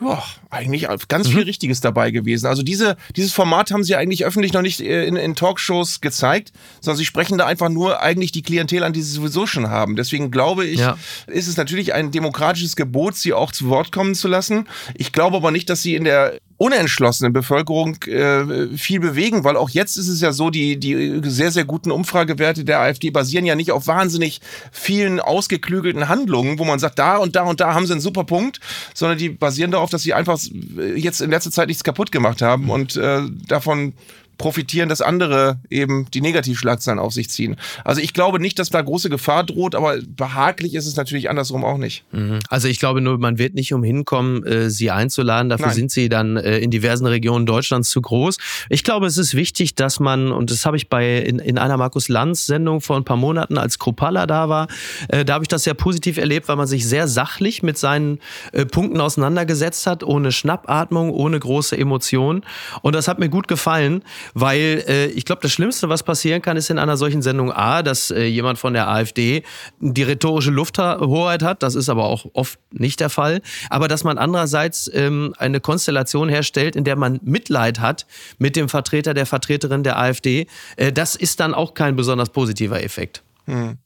ja, 0.01 0.23
eigentlich 0.49 0.87
ganz 1.07 1.27
viel 1.27 1.41
mhm. 1.41 1.43
Richtiges 1.43 1.81
dabei 1.81 2.11
gewesen. 2.11 2.47
Also 2.47 2.63
diese, 2.63 2.97
dieses 3.15 3.31
Format 3.31 3.71
haben 3.71 3.83
sie 3.83 3.95
eigentlich 3.95 4.25
öffentlich 4.25 4.53
noch 4.53 4.61
nicht 4.61 4.81
äh, 4.81 5.05
in, 5.05 5.15
in, 5.15 5.35
Talkshows 5.35 6.01
gezeigt, 6.01 6.51
sondern 6.81 6.97
sie 6.97 7.05
sprechen 7.05 7.37
da 7.37 7.45
einfach 7.45 7.69
nur 7.69 8.01
eigentlich 8.01 8.31
die 8.31 8.41
Klientel 8.41 8.83
an, 8.83 8.93
die 8.93 9.01
sie 9.01 9.11
sowieso 9.11 9.45
schon 9.45 9.69
haben. 9.69 9.95
Deswegen 9.95 10.31
glaube 10.31 10.65
ich, 10.65 10.79
ja. 10.79 10.97
ist 11.27 11.47
es 11.47 11.57
natürlich 11.57 11.93
ein 11.93 12.11
demokratisches 12.11 12.75
Gebot, 12.75 13.15
sie 13.15 13.33
auch 13.33 13.51
zu 13.51 13.69
Wort 13.69 13.91
kommen 13.91 14.15
zu 14.15 14.27
lassen. 14.27 14.67
Ich 14.95 15.11
glaube 15.11 15.37
aber 15.37 15.51
nicht, 15.51 15.69
dass 15.69 15.81
sie 15.81 15.95
in 15.95 16.03
der 16.03 16.39
unentschlossenen 16.63 17.33
Bevölkerung 17.33 18.01
äh, 18.03 18.77
viel 18.77 19.01
bewegen, 19.01 19.43
weil 19.43 19.57
auch 19.57 19.69
jetzt 19.69 19.97
ist 19.97 20.07
es 20.07 20.21
ja 20.21 20.31
so, 20.31 20.49
die, 20.49 20.79
die 20.79 21.19
sehr, 21.23 21.51
sehr 21.51 21.65
guten 21.65 21.91
Umfragewerte 21.91 22.63
der 22.63 22.79
AfD 22.79 23.09
basieren 23.09 23.45
ja 23.45 23.55
nicht 23.55 23.71
auf 23.71 23.87
wahnsinnig 23.87 24.39
vielen 24.71 25.19
ausgeklügelten 25.19 26.07
Handlungen, 26.07 26.59
wo 26.59 26.63
man 26.63 26.79
sagt, 26.79 26.99
da 26.99 27.17
und 27.17 27.35
da 27.35 27.43
und 27.43 27.59
da 27.59 27.73
haben 27.73 27.85
sie 27.85 27.91
einen 27.91 28.01
super 28.01 28.23
Punkt, 28.23 28.61
sondern 28.93 29.17
die 29.17 29.27
basieren 29.27 29.71
darauf, 29.71 29.89
dass 29.89 30.03
sie 30.03 30.13
einfach 30.13 30.39
jetzt 30.95 31.19
in 31.19 31.31
letzter 31.31 31.51
Zeit 31.51 31.67
nichts 31.67 31.83
kaputt 31.83 32.13
gemacht 32.13 32.41
haben 32.41 32.69
und 32.69 32.95
äh, 32.95 33.23
davon 33.45 33.91
profitieren, 34.37 34.89
dass 34.89 35.01
andere 35.01 35.59
eben 35.69 36.07
die 36.11 36.21
Negativschlagzeilen 36.21 36.99
auf 36.99 37.13
sich 37.13 37.29
ziehen. 37.29 37.55
Also 37.83 38.01
ich 38.01 38.13
glaube 38.13 38.39
nicht, 38.39 38.59
dass 38.59 38.69
da 38.69 38.81
große 38.81 39.09
Gefahr 39.09 39.43
droht, 39.43 39.75
aber 39.75 39.97
behaglich 40.07 40.73
ist 40.73 40.87
es 40.87 40.95
natürlich 40.95 41.29
andersrum 41.29 41.63
auch 41.63 41.77
nicht. 41.77 42.03
Mhm. 42.11 42.39
Also 42.49 42.67
ich 42.67 42.79
glaube 42.79 43.01
nur, 43.01 43.17
man 43.19 43.37
wird 43.37 43.53
nicht 43.53 43.73
umhin 43.73 44.05
kommen, 44.05 44.43
äh, 44.43 44.69
sie 44.69 44.91
einzuladen. 44.91 45.49
Dafür 45.49 45.67
Nein. 45.67 45.75
sind 45.75 45.91
sie 45.91 46.09
dann 46.09 46.37
äh, 46.37 46.57
in 46.57 46.71
diversen 46.71 47.05
Regionen 47.05 47.45
Deutschlands 47.45 47.89
zu 47.89 48.01
groß. 48.01 48.37
Ich 48.69 48.83
glaube, 48.83 49.05
es 49.05 49.17
ist 49.17 49.35
wichtig, 49.35 49.75
dass 49.75 49.99
man, 49.99 50.31
und 50.31 50.51
das 50.51 50.65
habe 50.65 50.77
ich 50.77 50.89
bei 50.89 51.19
in, 51.19 51.39
in 51.39 51.57
einer 51.57 51.77
Markus 51.77 52.09
Lanz 52.09 52.45
Sendung 52.45 52.81
vor 52.81 52.97
ein 52.97 53.05
paar 53.05 53.17
Monaten, 53.17 53.57
als 53.57 53.79
Kropala 53.79 54.25
da 54.25 54.49
war, 54.49 54.67
äh, 55.09 55.23
da 55.23 55.35
habe 55.35 55.43
ich 55.43 55.49
das 55.49 55.63
sehr 55.63 55.73
positiv 55.73 56.17
erlebt, 56.17 56.47
weil 56.47 56.55
man 56.55 56.67
sich 56.67 56.87
sehr 56.87 57.07
sachlich 57.07 57.63
mit 57.63 57.77
seinen 57.77 58.19
Punkten 58.71 58.99
auseinandergesetzt 58.99 59.87
hat, 59.87 60.03
ohne 60.03 60.31
Schnappatmung, 60.31 61.11
ohne 61.11 61.39
große 61.39 61.77
Emotionen. 61.77 62.43
Und 62.81 62.95
das 62.95 63.07
hat 63.07 63.19
mir 63.19 63.29
gut 63.29 63.47
gefallen, 63.47 64.03
weil 64.33 64.83
äh, 64.87 65.05
ich 65.07 65.25
glaube, 65.25 65.41
das 65.41 65.51
Schlimmste, 65.51 65.89
was 65.89 66.03
passieren 66.03 66.41
kann, 66.41 66.57
ist 66.57 66.69
in 66.69 66.79
einer 66.79 66.97
solchen 66.97 67.21
Sendung 67.21 67.51
A, 67.51 67.83
dass 67.83 68.11
äh, 68.11 68.25
jemand 68.25 68.59
von 68.59 68.73
der 68.73 68.87
AfD 68.87 69.43
die 69.79 70.03
rhetorische 70.03 70.51
Lufthoheit 70.51 71.43
hat. 71.43 71.63
Das 71.63 71.75
ist 71.75 71.89
aber 71.89 72.05
auch 72.05 72.25
oft 72.33 72.59
nicht 72.71 72.99
der 72.99 73.09
Fall. 73.09 73.41
Aber 73.69 73.87
dass 73.87 74.03
man 74.03 74.17
andererseits 74.17 74.89
ähm, 74.93 75.33
eine 75.37 75.59
Konstellation 75.59 76.29
herstellt, 76.29 76.75
in 76.75 76.83
der 76.83 76.95
man 76.95 77.19
Mitleid 77.23 77.79
hat 77.79 78.05
mit 78.37 78.55
dem 78.55 78.69
Vertreter 78.69 79.13
der 79.13 79.25
Vertreterin 79.25 79.83
der 79.83 79.99
AfD, 79.99 80.47
äh, 80.77 80.91
das 80.91 81.15
ist 81.15 81.39
dann 81.39 81.53
auch 81.53 81.73
kein 81.73 81.95
besonders 81.95 82.29
positiver 82.29 82.83
Effekt. 82.83 83.23
Hm. 83.45 83.77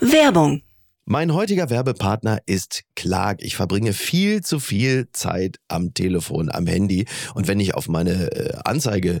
Werbung 0.00 0.62
mein 1.12 1.34
heutiger 1.34 1.68
Werbepartner 1.68 2.38
ist 2.46 2.84
Clark. 2.96 3.42
Ich 3.42 3.54
verbringe 3.54 3.92
viel 3.92 4.40
zu 4.40 4.58
viel 4.58 5.10
Zeit 5.12 5.58
am 5.68 5.92
Telefon, 5.92 6.50
am 6.50 6.66
Handy. 6.66 7.04
Und 7.34 7.48
wenn 7.48 7.60
ich 7.60 7.74
auf 7.74 7.86
meine 7.86 8.32
äh, 8.32 8.54
Anzeige 8.64 9.20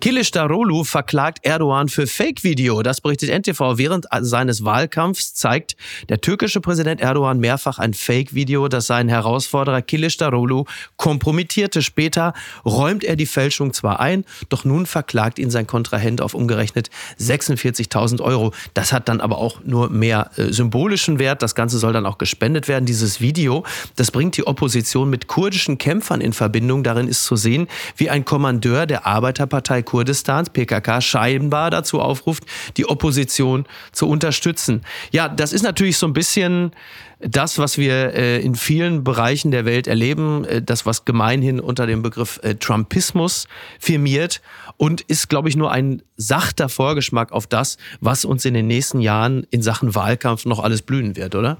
Kilicdaroglu 0.00 0.84
verklagt 0.84 1.40
Erdogan 1.42 1.88
für 1.88 2.06
Fake-Video. 2.06 2.82
Das 2.82 3.02
berichtet 3.02 3.28
NTV. 3.28 3.76
Während 3.76 4.06
seines 4.20 4.64
Wahlkampfs 4.64 5.34
zeigt 5.34 5.76
der 6.08 6.22
türkische 6.22 6.62
Präsident 6.62 7.02
Erdogan 7.02 7.38
mehrfach 7.38 7.78
ein 7.78 7.92
Fake-Video, 7.92 8.68
das 8.68 8.86
seinen 8.86 9.10
Herausforderer 9.10 9.82
Kilicdaroglu 9.82 10.64
kompromittierte. 10.96 11.82
Später 11.82 12.32
räumt 12.64 13.04
er 13.04 13.14
die 13.16 13.26
Fälschung 13.26 13.74
zwar 13.74 14.00
ein, 14.00 14.24
doch 14.48 14.64
nun 14.64 14.86
verklagt 14.86 15.38
ihn 15.38 15.50
sein 15.50 15.66
Kontrahent 15.66 16.22
auf 16.22 16.32
umgerechnet 16.32 16.88
46.000 17.20 18.22
Euro. 18.22 18.54
Das 18.72 18.94
hat 18.94 19.06
dann 19.10 19.20
aber 19.20 19.36
auch 19.36 19.60
nur 19.64 19.90
mehr 19.90 20.30
äh, 20.36 20.50
symbolischen 20.50 21.18
Wert. 21.18 21.42
Das 21.42 21.54
Ganze 21.54 21.78
soll 21.78 21.92
dann 21.92 22.06
auch 22.06 22.16
gespendet 22.16 22.68
werden. 22.68 22.86
Dieses 22.86 23.20
Video, 23.20 23.64
das 23.96 24.10
bringt 24.10 24.38
die 24.38 24.46
Opposition 24.46 25.10
mit 25.10 25.26
kurdischen 25.26 25.76
Kämpfern 25.76 26.22
in 26.22 26.32
Verbindung. 26.32 26.84
Darin 26.84 27.06
ist 27.06 27.26
zu 27.26 27.36
sehen, 27.36 27.68
wie 27.98 28.08
ein 28.08 28.24
Kommandeur 28.24 28.86
der 28.86 29.06
Arbeiterpartei 29.06 29.82
Kurdistans, 29.90 30.50
PKK, 30.50 31.00
scheinbar 31.00 31.68
dazu 31.68 32.00
aufruft, 32.00 32.44
die 32.76 32.88
Opposition 32.88 33.66
zu 33.90 34.08
unterstützen. 34.08 34.82
Ja, 35.10 35.28
das 35.28 35.52
ist 35.52 35.62
natürlich 35.62 35.98
so 35.98 36.06
ein 36.06 36.12
bisschen 36.12 36.70
das, 37.18 37.58
was 37.58 37.76
wir 37.76 38.14
äh, 38.14 38.40
in 38.40 38.54
vielen 38.54 39.02
Bereichen 39.02 39.50
der 39.50 39.64
Welt 39.64 39.88
erleben, 39.88 40.44
äh, 40.44 40.62
das, 40.62 40.86
was 40.86 41.04
gemeinhin 41.04 41.58
unter 41.58 41.88
dem 41.88 42.02
Begriff 42.02 42.38
äh, 42.44 42.54
Trumpismus 42.54 43.48
firmiert 43.80 44.42
und 44.76 45.00
ist, 45.00 45.28
glaube 45.28 45.48
ich, 45.48 45.56
nur 45.56 45.72
ein 45.72 46.02
sachter 46.16 46.68
Vorgeschmack 46.68 47.32
auf 47.32 47.48
das, 47.48 47.76
was 48.00 48.24
uns 48.24 48.44
in 48.44 48.54
den 48.54 48.68
nächsten 48.68 49.00
Jahren 49.00 49.44
in 49.50 49.60
Sachen 49.60 49.96
Wahlkampf 49.96 50.44
noch 50.44 50.60
alles 50.60 50.82
blühen 50.82 51.16
wird, 51.16 51.34
oder? 51.34 51.58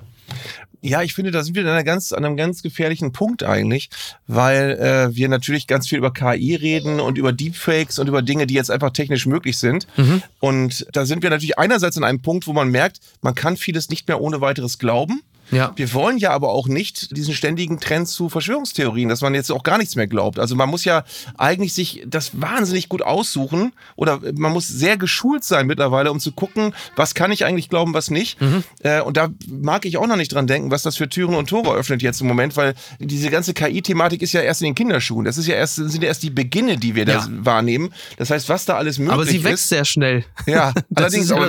Ja, 0.82 1.02
ich 1.02 1.14
finde, 1.14 1.30
da 1.30 1.42
sind 1.42 1.54
wir 1.56 1.66
an, 1.66 1.84
ganz, 1.84 2.12
an 2.12 2.24
einem 2.24 2.36
ganz 2.36 2.62
gefährlichen 2.62 3.12
Punkt 3.12 3.42
eigentlich, 3.42 3.90
weil 4.26 4.72
äh, 4.72 5.14
wir 5.14 5.28
natürlich 5.28 5.66
ganz 5.66 5.88
viel 5.88 5.98
über 5.98 6.12
KI 6.12 6.54
reden 6.54 7.00
und 7.00 7.18
über 7.18 7.32
Deepfakes 7.32 7.98
und 7.98 8.08
über 8.08 8.22
Dinge, 8.22 8.46
die 8.46 8.54
jetzt 8.54 8.70
einfach 8.70 8.90
technisch 8.90 9.26
möglich 9.26 9.58
sind. 9.58 9.86
Mhm. 9.96 10.22
Und 10.38 10.86
da 10.92 11.04
sind 11.04 11.22
wir 11.22 11.30
natürlich 11.30 11.58
einerseits 11.58 11.98
an 11.98 12.04
einem 12.04 12.22
Punkt, 12.22 12.46
wo 12.46 12.52
man 12.52 12.70
merkt, 12.70 13.00
man 13.20 13.34
kann 13.34 13.56
vieles 13.56 13.90
nicht 13.90 14.08
mehr 14.08 14.20
ohne 14.20 14.40
weiteres 14.40 14.78
glauben. 14.78 15.22
Ja. 15.50 15.72
Wir 15.76 15.92
wollen 15.94 16.18
ja 16.18 16.30
aber 16.30 16.50
auch 16.50 16.68
nicht 16.68 17.16
diesen 17.16 17.34
ständigen 17.34 17.80
Trend 17.80 18.08
zu 18.08 18.28
Verschwörungstheorien, 18.28 19.08
dass 19.08 19.20
man 19.20 19.34
jetzt 19.34 19.50
auch 19.50 19.62
gar 19.62 19.78
nichts 19.78 19.96
mehr 19.96 20.06
glaubt. 20.06 20.38
Also 20.38 20.54
man 20.56 20.68
muss 20.68 20.84
ja 20.84 21.04
eigentlich 21.36 21.74
sich 21.74 22.02
das 22.06 22.40
wahnsinnig 22.40 22.88
gut 22.88 23.02
aussuchen 23.02 23.72
oder 23.96 24.20
man 24.34 24.52
muss 24.52 24.68
sehr 24.68 24.96
geschult 24.96 25.44
sein 25.44 25.66
mittlerweile, 25.66 26.10
um 26.10 26.20
zu 26.20 26.32
gucken, 26.32 26.74
was 26.96 27.14
kann 27.14 27.32
ich 27.32 27.44
eigentlich 27.44 27.68
glauben, 27.68 27.94
was 27.94 28.10
nicht. 28.10 28.40
Mhm. 28.40 28.64
Äh, 28.82 29.00
und 29.00 29.16
da 29.16 29.28
mag 29.48 29.84
ich 29.84 29.96
auch 29.96 30.06
noch 30.06 30.16
nicht 30.16 30.32
dran 30.32 30.46
denken, 30.46 30.70
was 30.70 30.82
das 30.82 30.96
für 30.96 31.08
Türen 31.08 31.34
und 31.34 31.48
Tore 31.48 31.74
öffnet 31.74 32.02
jetzt 32.02 32.20
im 32.20 32.26
Moment, 32.26 32.56
weil 32.56 32.74
diese 32.98 33.30
ganze 33.30 33.54
KI-Thematik 33.54 34.22
ist 34.22 34.32
ja 34.32 34.42
erst 34.42 34.62
in 34.62 34.66
den 34.66 34.74
Kinderschuhen. 34.74 35.24
Das 35.24 35.38
ist 35.38 35.46
ja 35.46 35.54
erst, 35.54 35.76
sind 35.76 36.02
ja 36.02 36.08
erst 36.08 36.22
die 36.22 36.30
Beginne, 36.30 36.76
die 36.76 36.94
wir 36.94 37.06
ja. 37.06 37.20
da 37.20 37.28
wahrnehmen. 37.30 37.92
Das 38.16 38.30
heißt, 38.30 38.48
was 38.48 38.64
da 38.64 38.76
alles 38.76 38.98
möglich 38.98 39.12
ist. 39.12 39.14
Aber 39.14 39.26
sie 39.26 39.44
wächst 39.44 39.64
ist, 39.64 39.68
sehr 39.68 39.84
schnell. 39.84 40.24
Ja, 40.46 40.72
allerdings, 40.94 41.30
aber, 41.32 41.48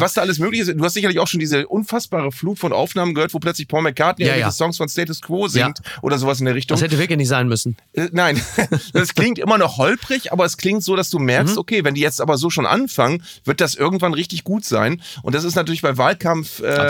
was 0.00 0.14
da 0.14 0.20
alles 0.20 0.38
möglich 0.38 0.60
ist. 0.60 0.72
Du 0.74 0.84
hast 0.84 0.94
sicherlich 0.94 1.18
auch 1.18 1.28
schon 1.28 1.40
diese 1.40 1.66
unfassbare 1.68 2.32
Flut 2.32 2.58
von 2.58 2.72
Aufnahmen 2.72 3.14
gehört, 3.14 3.21
wird, 3.22 3.32
wo 3.34 3.38
plötzlich 3.38 3.68
Paul 3.68 3.82
McCartney 3.82 4.26
Ja, 4.26 4.36
ja. 4.36 4.50
Songs 4.50 4.76
von 4.76 4.88
Status 4.88 5.20
Quo 5.22 5.48
singt 5.48 5.80
oder 6.02 6.18
sowas 6.18 6.40
in 6.40 6.46
der 6.46 6.54
Richtung. 6.54 6.74
Das 6.76 6.82
hätte 6.82 6.98
wirklich 6.98 7.16
nicht 7.18 7.28
sein 7.28 7.48
müssen. 7.48 7.76
Äh, 7.94 8.08
Nein, 8.12 8.40
das 8.92 9.14
klingt 9.14 9.38
immer 9.38 9.56
noch 9.58 9.78
holprig, 9.78 10.32
aber 10.32 10.44
es 10.44 10.56
klingt 10.56 10.82
so, 10.82 10.96
dass 10.96 11.08
du 11.10 11.18
Mhm. 11.18 11.26
merkst, 11.26 11.56
okay, 11.58 11.84
wenn 11.84 11.94
die 11.94 12.00
jetzt 12.00 12.20
aber 12.20 12.36
so 12.36 12.50
schon 12.50 12.66
anfangen, 12.66 13.22
wird 13.44 13.60
das 13.60 13.74
irgendwann 13.74 14.12
richtig 14.12 14.44
gut 14.44 14.64
sein. 14.64 15.00
Und 15.22 15.34
das 15.34 15.44
ist 15.44 15.54
natürlich 15.54 15.82
bei 15.82 15.96
Wahlkampf 15.96 16.60
äh. 16.60 16.88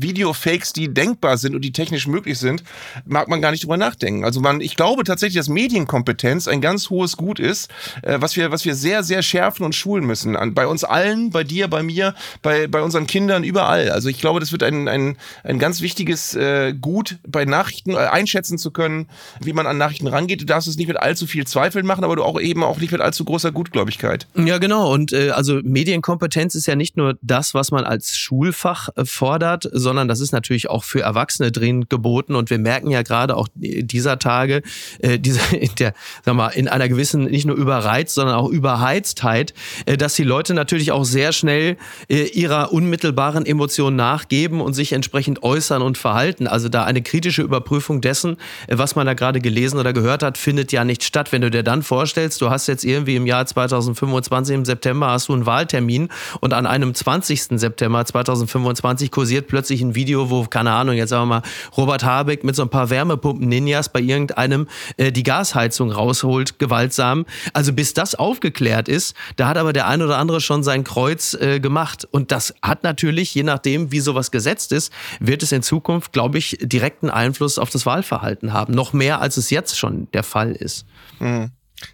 Videofakes, 0.00 0.72
die 0.72 0.92
denkbar 0.92 1.38
sind 1.38 1.54
und 1.54 1.62
die 1.62 1.72
technisch 1.72 2.06
möglich 2.06 2.38
sind, 2.38 2.62
mag 3.06 3.28
man 3.28 3.40
gar 3.40 3.50
nicht 3.50 3.62
drüber 3.64 3.76
nachdenken. 3.76 4.24
Also 4.24 4.40
man, 4.40 4.60
ich 4.60 4.76
glaube 4.76 5.04
tatsächlich, 5.04 5.36
dass 5.36 5.48
Medienkompetenz 5.48 6.48
ein 6.48 6.60
ganz 6.60 6.90
hohes 6.90 7.16
Gut 7.16 7.38
ist, 7.38 7.70
äh, 8.02 8.18
was 8.20 8.36
wir, 8.36 8.50
was 8.50 8.64
wir 8.64 8.74
sehr, 8.74 9.02
sehr 9.02 9.22
schärfen 9.22 9.64
und 9.64 9.74
schulen 9.74 10.04
müssen. 10.04 10.36
An, 10.36 10.54
bei 10.54 10.66
uns 10.66 10.84
allen, 10.84 11.30
bei 11.30 11.44
dir, 11.44 11.68
bei 11.68 11.82
mir, 11.82 12.14
bei, 12.42 12.66
bei 12.66 12.82
unseren 12.82 13.06
Kindern, 13.06 13.44
überall. 13.44 13.90
Also 13.90 14.08
ich 14.08 14.18
glaube, 14.20 14.40
das 14.40 14.52
wird 14.52 14.62
ein, 14.62 14.88
ein, 14.88 15.16
ein 15.44 15.58
ganz 15.58 15.69
wichtiges 15.80 16.34
äh, 16.34 16.74
Gut 16.74 17.18
bei 17.26 17.44
Nachrichten 17.44 17.92
äh, 17.92 17.96
einschätzen 17.96 18.58
zu 18.58 18.70
können, 18.72 19.08
wie 19.40 19.52
man 19.52 19.66
an 19.66 19.78
Nachrichten 19.78 20.08
rangeht. 20.08 20.40
Du 20.40 20.44
darfst 20.46 20.68
es 20.68 20.76
nicht 20.76 20.88
mit 20.88 20.98
allzu 20.98 21.26
viel 21.26 21.46
Zweifeln 21.46 21.86
machen, 21.86 22.04
aber 22.04 22.16
du 22.16 22.24
auch 22.24 22.40
eben 22.40 22.64
auch 22.64 22.78
nicht 22.78 22.90
mit 22.92 23.00
allzu 23.00 23.24
großer 23.24 23.52
Gutgläubigkeit. 23.52 24.26
Ja, 24.34 24.58
genau. 24.58 24.92
Und 24.92 25.12
äh, 25.12 25.30
also 25.30 25.60
Medienkompetenz 25.62 26.54
ist 26.54 26.66
ja 26.66 26.74
nicht 26.74 26.96
nur 26.96 27.16
das, 27.22 27.54
was 27.54 27.70
man 27.70 27.84
als 27.84 28.16
Schulfach 28.16 28.88
äh, 28.96 29.04
fordert, 29.04 29.68
sondern 29.72 30.08
das 30.08 30.20
ist 30.20 30.32
natürlich 30.32 30.68
auch 30.68 30.82
für 30.82 31.02
Erwachsene 31.02 31.52
dringend 31.52 31.90
geboten. 31.90 32.34
Und 32.34 32.50
wir 32.50 32.58
merken 32.58 32.90
ja 32.90 33.02
gerade 33.02 33.36
auch 33.36 33.48
dieser 33.54 34.18
Tage, 34.18 34.62
äh, 34.98 35.18
diese, 35.18 35.40
in 35.54 35.74
der, 35.78 35.94
sag 36.24 36.34
mal, 36.34 36.48
in 36.48 36.68
einer 36.68 36.88
gewissen, 36.88 37.24
nicht 37.24 37.46
nur 37.46 37.56
Überreiz, 37.56 38.14
sondern 38.14 38.36
auch 38.36 38.48
Überheiztheit, 38.48 39.54
äh, 39.86 39.96
dass 39.96 40.14
die 40.14 40.24
Leute 40.24 40.54
natürlich 40.54 40.92
auch 40.92 41.04
sehr 41.04 41.32
schnell 41.32 41.76
äh, 42.08 42.24
ihrer 42.24 42.72
unmittelbaren 42.72 43.46
Emotion 43.46 43.96
nachgeben 43.96 44.60
und 44.60 44.74
sich 44.74 44.92
entsprechend 44.92 45.42
äußern 45.42 45.59
und 45.68 45.98
verhalten. 45.98 46.46
Also 46.46 46.68
da 46.68 46.84
eine 46.84 47.02
kritische 47.02 47.42
Überprüfung 47.42 48.00
dessen, 48.00 48.36
äh, 48.66 48.78
was 48.78 48.96
man 48.96 49.06
da 49.06 49.14
gerade 49.14 49.40
gelesen 49.40 49.78
oder 49.78 49.92
gehört 49.92 50.22
hat, 50.22 50.38
findet 50.38 50.72
ja 50.72 50.84
nicht 50.84 51.04
statt. 51.04 51.32
Wenn 51.32 51.42
du 51.42 51.50
dir 51.50 51.62
dann 51.62 51.82
vorstellst, 51.82 52.40
du 52.40 52.50
hast 52.50 52.66
jetzt 52.66 52.84
irgendwie 52.84 53.16
im 53.16 53.26
Jahr 53.26 53.46
2025 53.46 54.54
im 54.54 54.64
September 54.64 55.08
hast 55.08 55.28
du 55.28 55.34
einen 55.34 55.46
Wahltermin 55.46 56.08
und 56.40 56.52
an 56.52 56.66
einem 56.66 56.94
20. 56.94 57.60
September 57.60 58.04
2025 58.04 59.10
kursiert 59.10 59.48
plötzlich 59.48 59.82
ein 59.82 59.94
Video, 59.94 60.30
wo, 60.30 60.44
keine 60.44 60.72
Ahnung, 60.72 60.96
jetzt 60.96 61.10
sagen 61.10 61.22
wir 61.28 61.40
mal, 61.40 61.42
Robert 61.76 62.04
Habeck 62.04 62.44
mit 62.44 62.56
so 62.56 62.62
ein 62.62 62.70
paar 62.70 62.90
Wärmepumpen-Ninjas 62.90 63.90
bei 63.90 64.00
irgendeinem 64.00 64.68
äh, 64.96 65.12
die 65.12 65.22
Gasheizung 65.22 65.90
rausholt, 65.90 66.58
gewaltsam. 66.58 67.26
Also 67.52 67.72
bis 67.72 67.94
das 67.94 68.14
aufgeklärt 68.14 68.88
ist, 68.88 69.14
da 69.36 69.48
hat 69.48 69.58
aber 69.58 69.72
der 69.72 69.86
ein 69.86 70.02
oder 70.02 70.18
andere 70.18 70.40
schon 70.40 70.62
sein 70.62 70.84
Kreuz 70.84 71.34
äh, 71.34 71.60
gemacht. 71.60 72.06
Und 72.10 72.32
das 72.32 72.54
hat 72.62 72.82
natürlich, 72.82 73.34
je 73.34 73.42
nachdem, 73.42 73.92
wie 73.92 74.00
sowas 74.00 74.30
gesetzt 74.30 74.72
ist, 74.72 74.92
wird 75.20 75.42
es 75.42 75.49
in 75.52 75.62
Zukunft, 75.62 76.12
glaube 76.12 76.38
ich, 76.38 76.58
direkten 76.60 77.10
Einfluss 77.10 77.58
auf 77.58 77.70
das 77.70 77.86
Wahlverhalten 77.86 78.52
haben. 78.52 78.74
Noch 78.74 78.92
mehr, 78.92 79.20
als 79.20 79.36
es 79.36 79.50
jetzt 79.50 79.78
schon 79.78 80.08
der 80.12 80.22
Fall 80.22 80.52
ist. 80.52 80.86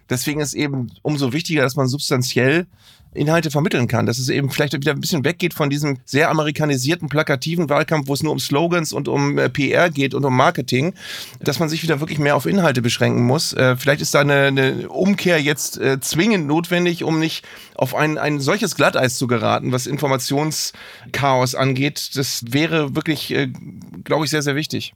Deswegen 0.09 0.41
ist 0.41 0.53
eben 0.53 0.91
umso 1.01 1.33
wichtiger, 1.33 1.61
dass 1.61 1.75
man 1.75 1.87
substanziell 1.87 2.67
Inhalte 3.13 3.51
vermitteln 3.51 3.87
kann, 3.87 4.05
dass 4.05 4.19
es 4.19 4.29
eben 4.29 4.49
vielleicht 4.49 4.73
wieder 4.73 4.91
ein 4.91 5.01
bisschen 5.01 5.25
weggeht 5.25 5.53
von 5.53 5.69
diesem 5.69 5.97
sehr 6.05 6.29
amerikanisierten, 6.29 7.09
plakativen 7.09 7.69
Wahlkampf, 7.69 8.07
wo 8.07 8.13
es 8.13 8.23
nur 8.23 8.31
um 8.31 8.39
Slogans 8.39 8.93
und 8.93 9.07
um 9.07 9.37
äh, 9.37 9.49
PR 9.49 9.89
geht 9.89 10.13
und 10.13 10.23
um 10.23 10.35
Marketing, 10.35 10.93
dass 11.39 11.59
man 11.59 11.69
sich 11.69 11.83
wieder 11.83 11.99
wirklich 11.99 12.19
mehr 12.19 12.35
auf 12.35 12.45
Inhalte 12.45 12.81
beschränken 12.81 13.23
muss. 13.23 13.53
Äh, 13.53 13.75
vielleicht 13.75 14.01
ist 14.01 14.13
da 14.13 14.21
eine, 14.21 14.45
eine 14.45 14.89
Umkehr 14.89 15.41
jetzt 15.41 15.79
äh, 15.79 15.99
zwingend 15.99 16.47
notwendig, 16.47 17.03
um 17.03 17.19
nicht 17.19 17.45
auf 17.75 17.95
ein, 17.95 18.17
ein 18.17 18.39
solches 18.39 18.75
Glatteis 18.75 19.17
zu 19.17 19.27
geraten, 19.27 19.71
was 19.71 19.87
Informationschaos 19.87 21.55
angeht. 21.55 22.11
Das 22.15 22.43
wäre 22.49 22.95
wirklich, 22.95 23.31
äh, 23.33 23.47
glaube 24.03 24.25
ich, 24.25 24.31
sehr, 24.31 24.41
sehr 24.41 24.55
wichtig. 24.55 24.93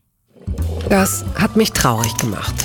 Das 0.90 1.24
hat 1.36 1.56
mich 1.56 1.72
traurig 1.72 2.16
gemacht. 2.18 2.56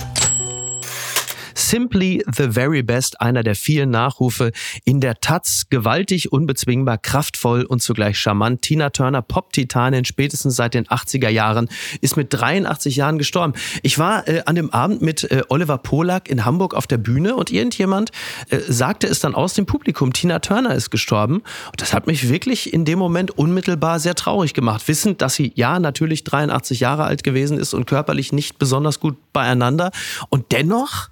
Simply 1.57 2.23
the 2.31 2.49
Very 2.51 2.83
Best, 2.83 3.21
einer 3.21 3.43
der 3.43 3.55
vielen 3.55 3.91
Nachrufe 3.91 4.53
in 4.85 5.01
der 5.01 5.21
Taz, 5.21 5.67
gewaltig, 5.71 6.31
unbezwingbar, 6.31 6.99
kraftvoll 6.99 7.65
und 7.65 7.83
zugleich 7.83 8.19
charmant. 8.19 8.61
Tina 8.61 8.91
Turner, 8.91 9.23
Pop-Titanin, 9.23 10.05
spätestens 10.05 10.57
seit 10.57 10.75
den 10.75 10.87
80er 10.87 11.31
Jahren, 11.31 11.69
ist 12.03 12.17
mit 12.17 12.29
83 12.31 12.97
Jahren 12.97 13.17
gestorben. 13.17 13.55
Ich 13.83 13.99
war 13.99 14.29
äh, 14.29 14.43
an 14.45 14.55
dem 14.55 14.71
Abend 14.71 15.01
mit 15.01 15.31
äh, 15.31 15.43
Oliver 15.49 15.79
Polak 15.79 16.29
in 16.29 16.45
Hamburg 16.45 16.75
auf 16.75 16.87
der 16.87 16.99
Bühne 16.99 17.35
und 17.35 17.51
irgendjemand 17.51 18.11
äh, 18.51 18.59
sagte 18.69 19.07
es 19.07 19.21
dann 19.21 19.35
aus 19.35 19.55
dem 19.55 19.65
Publikum, 19.65 20.13
Tina 20.13 20.41
Turner 20.41 20.75
ist 20.75 20.91
gestorben. 20.91 21.37
Und 21.37 21.81
das 21.81 21.95
hat 21.95 22.07
mich 22.07 22.29
wirklich 22.29 22.75
in 22.75 22.85
dem 22.85 22.99
Moment 22.99 23.31
unmittelbar 23.31 23.99
sehr 23.99 24.15
traurig 24.15 24.53
gemacht, 24.53 24.87
wissend, 24.89 25.23
dass 25.23 25.35
sie 25.35 25.53
ja 25.55 25.79
natürlich 25.79 26.23
83 26.25 26.81
Jahre 26.81 27.05
alt 27.05 27.23
gewesen 27.23 27.59
ist 27.59 27.73
und 27.73 27.87
körperlich 27.87 28.33
nicht 28.33 28.59
besonders 28.59 29.01
gut 29.01 29.17
beieinander. 29.33 29.91
Und 30.29 30.53
dennoch 30.53 31.09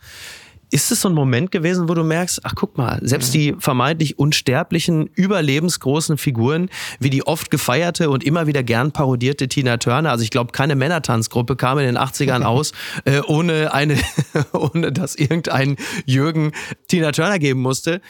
ist 0.75 0.91
es 0.91 1.03
so 1.03 1.09
ein 1.09 1.15
Moment 1.15 1.53
gewesen, 1.53 1.89
wo 1.89 1.95
du 1.95 2.03
merkst, 2.03 2.41
ach 2.43 2.57
guck 2.57 2.77
mal, 2.77 2.99
selbst 3.01 3.33
die 3.33 3.55
vermeintlich 3.61 4.19
unsterblichen, 4.19 5.07
überlebensgroßen 5.15 6.19
Figuren, 6.19 6.69
wie 6.99 7.11
die 7.11 7.25
oft 7.25 7.53
gefeierte 7.53 8.11
und 8.11 8.25
immer 8.25 8.49
wieder 8.49 8.65
gern 8.65 8.91
parodierte 8.91 9.47
Tina 9.47 9.77
Turner, 9.77 10.11
also 10.11 10.25
ich 10.25 10.31
glaube, 10.31 10.51
keine 10.51 10.75
Männertanzgruppe 10.75 11.55
kam 11.55 11.79
in 11.79 11.85
den 11.85 11.97
80ern 11.97 12.43
aus, 12.45 12.73
äh, 13.05 13.21
ohne 13.21 13.73
eine, 13.73 13.97
ohne 14.53 14.91
dass 14.91 15.15
irgendein 15.15 15.77
Jürgen 16.07 16.51
Tina 16.89 17.13
Turner 17.13 17.39
geben 17.39 17.63
musste. 17.63 18.01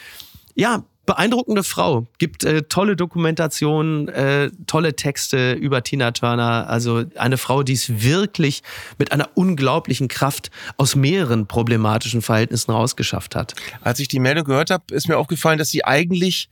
Ja, 0.55 0.85
beeindruckende 1.05 1.63
Frau. 1.63 2.07
Gibt 2.17 2.43
äh, 2.43 2.63
tolle 2.63 2.95
Dokumentationen, 2.95 4.07
äh, 4.09 4.49
tolle 4.67 4.95
Texte 4.95 5.53
über 5.53 5.83
Tina 5.83 6.11
Turner. 6.11 6.67
Also 6.69 7.03
eine 7.15 7.37
Frau, 7.37 7.63
die 7.63 7.73
es 7.73 8.01
wirklich 8.01 8.63
mit 8.97 9.11
einer 9.11 9.29
unglaublichen 9.35 10.07
Kraft 10.07 10.51
aus 10.77 10.95
mehreren 10.95 11.47
problematischen 11.47 12.21
Verhältnissen 12.21 12.71
rausgeschafft 12.71 13.35
hat. 13.35 13.53
Als 13.81 13.99
ich 13.99 14.07
die 14.07 14.19
Meldung 14.19 14.45
gehört 14.45 14.69
habe, 14.71 14.93
ist 14.93 15.07
mir 15.07 15.17
aufgefallen, 15.17 15.57
dass 15.59 15.69
sie 15.69 15.85
eigentlich 15.85 16.49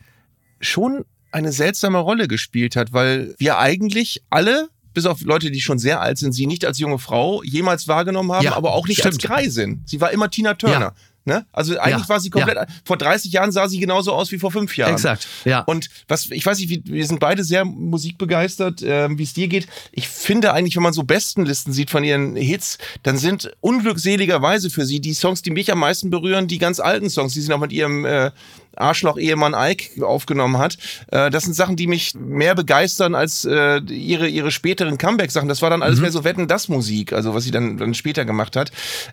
schon 0.60 1.06
eine 1.32 1.52
seltsame 1.52 1.98
Rolle 1.98 2.28
gespielt 2.28 2.76
hat, 2.76 2.94
weil 2.94 3.36
wir 3.40 3.58
eigentlich 3.58 4.22
alle 4.30 4.70
bis 4.94 5.08
auf 5.08 5.22
Leute, 5.22 5.50
die 5.50 5.60
schon 5.62 5.80
sehr 5.80 6.02
alt 6.02 6.20
sind, 6.20 6.34
sie 6.34 6.46
nicht 6.46 6.66
als 6.66 6.78
junge 6.78 7.00
Frau 7.00 7.42
jemals 7.42 7.88
wahrgenommen 7.88 8.32
haben, 8.32 8.44
Ja, 8.46 8.56
aber 8.56 8.74
auch 8.74 8.88
nicht 8.88 9.00
stimmt. 9.00 9.16
als 9.16 9.24
Greisin. 9.24 9.82
Sie 9.86 10.00
war 10.00 10.12
immer 10.12 10.30
Tina 10.30 10.54
Turner. 10.54 10.80
Ja. 10.80 10.94
Ne? 11.26 11.46
Also 11.54 11.80
eigentlich 11.80 12.04
Ja, 12.04 12.10
war 12.10 12.20
sie 12.20 12.30
komplett. 12.30 12.68
Vor 12.84 12.98
30 12.98 13.32
Jahren 13.32 13.52
sah 13.54 13.70
sie 13.70 13.80
genauso 13.80 14.12
aus 14.12 14.32
wie 14.34 14.40
vor 14.40 14.52
fünf 14.52 14.76
Jahren. 14.76 14.92
Exakt, 14.92 15.28
ja. 15.46 15.62
Und 15.62 15.90
was, 16.10 16.30
ich 16.32 16.46
weiß 16.46 16.60
nicht, 16.60 16.70
wie, 16.70 16.84
wir 16.86 17.06
sind 17.06 17.22
beide 17.22 17.46
sehr 17.46 17.64
musikbegeistert, 17.64 18.82
ähm, 18.84 19.18
wie 19.18 19.24
es 19.24 19.34
dir 19.34 19.48
geht. 19.48 19.68
Ich 19.94 20.10
finde 20.10 20.52
eigentlich, 20.52 20.76
wenn 20.76 20.84
man 20.84 20.92
so 20.92 21.04
Bestenlisten 21.04 21.72
sieht 21.72 21.90
von 21.90 22.04
ihren 22.04 22.36
Hits, 22.36 22.78
dann 23.04 23.18
sind 23.18 23.54
unglückseligerweise 23.62 24.70
für 24.70 24.86
sie 24.86 25.00
die 25.00 25.14
Songs, 25.14 25.42
die 25.42 25.52
mich 25.52 25.72
am 25.72 25.80
meisten 25.80 26.10
berühren, 26.10 26.48
die 26.48 26.58
ganz 26.58 26.82
alten 26.82 27.10
Songs, 27.10 27.34
die 27.34 27.42
sie 27.42 27.50
noch 27.50 27.60
mit 27.60 27.72
ihrem 27.72 28.04
äh, 28.04 28.32
Arschloch-Ehemann 28.76 29.54
Ike 29.56 30.06
aufgenommen 30.06 30.58
hat. 30.58 30.78
Äh, 31.12 31.30
das 31.30 31.44
sind 31.44 31.54
Sachen, 31.54 31.76
die 31.76 31.88
mich 31.88 32.14
mehr 32.16 32.56
begeistern 32.56 33.16
als 33.16 33.46
äh, 33.46 33.78
ihre, 33.82 34.28
ihre 34.28 34.52
späteren 34.52 34.98
Comeback-Sachen. 34.98 35.48
Das 35.50 35.62
war 35.62 35.70
dann 35.70 35.82
alles 35.84 36.00
mehr 36.00 36.12
so 36.12 36.24
Wetten, 36.24 36.48
das 36.48 36.68
Musik, 36.70 37.14
also 37.14 37.34
was 37.34 37.44
sie 37.44 37.52
dann, 37.52 37.78
dann 37.78 37.94
später 37.94 38.26
gemacht 38.26 38.56
hat. 38.56 38.72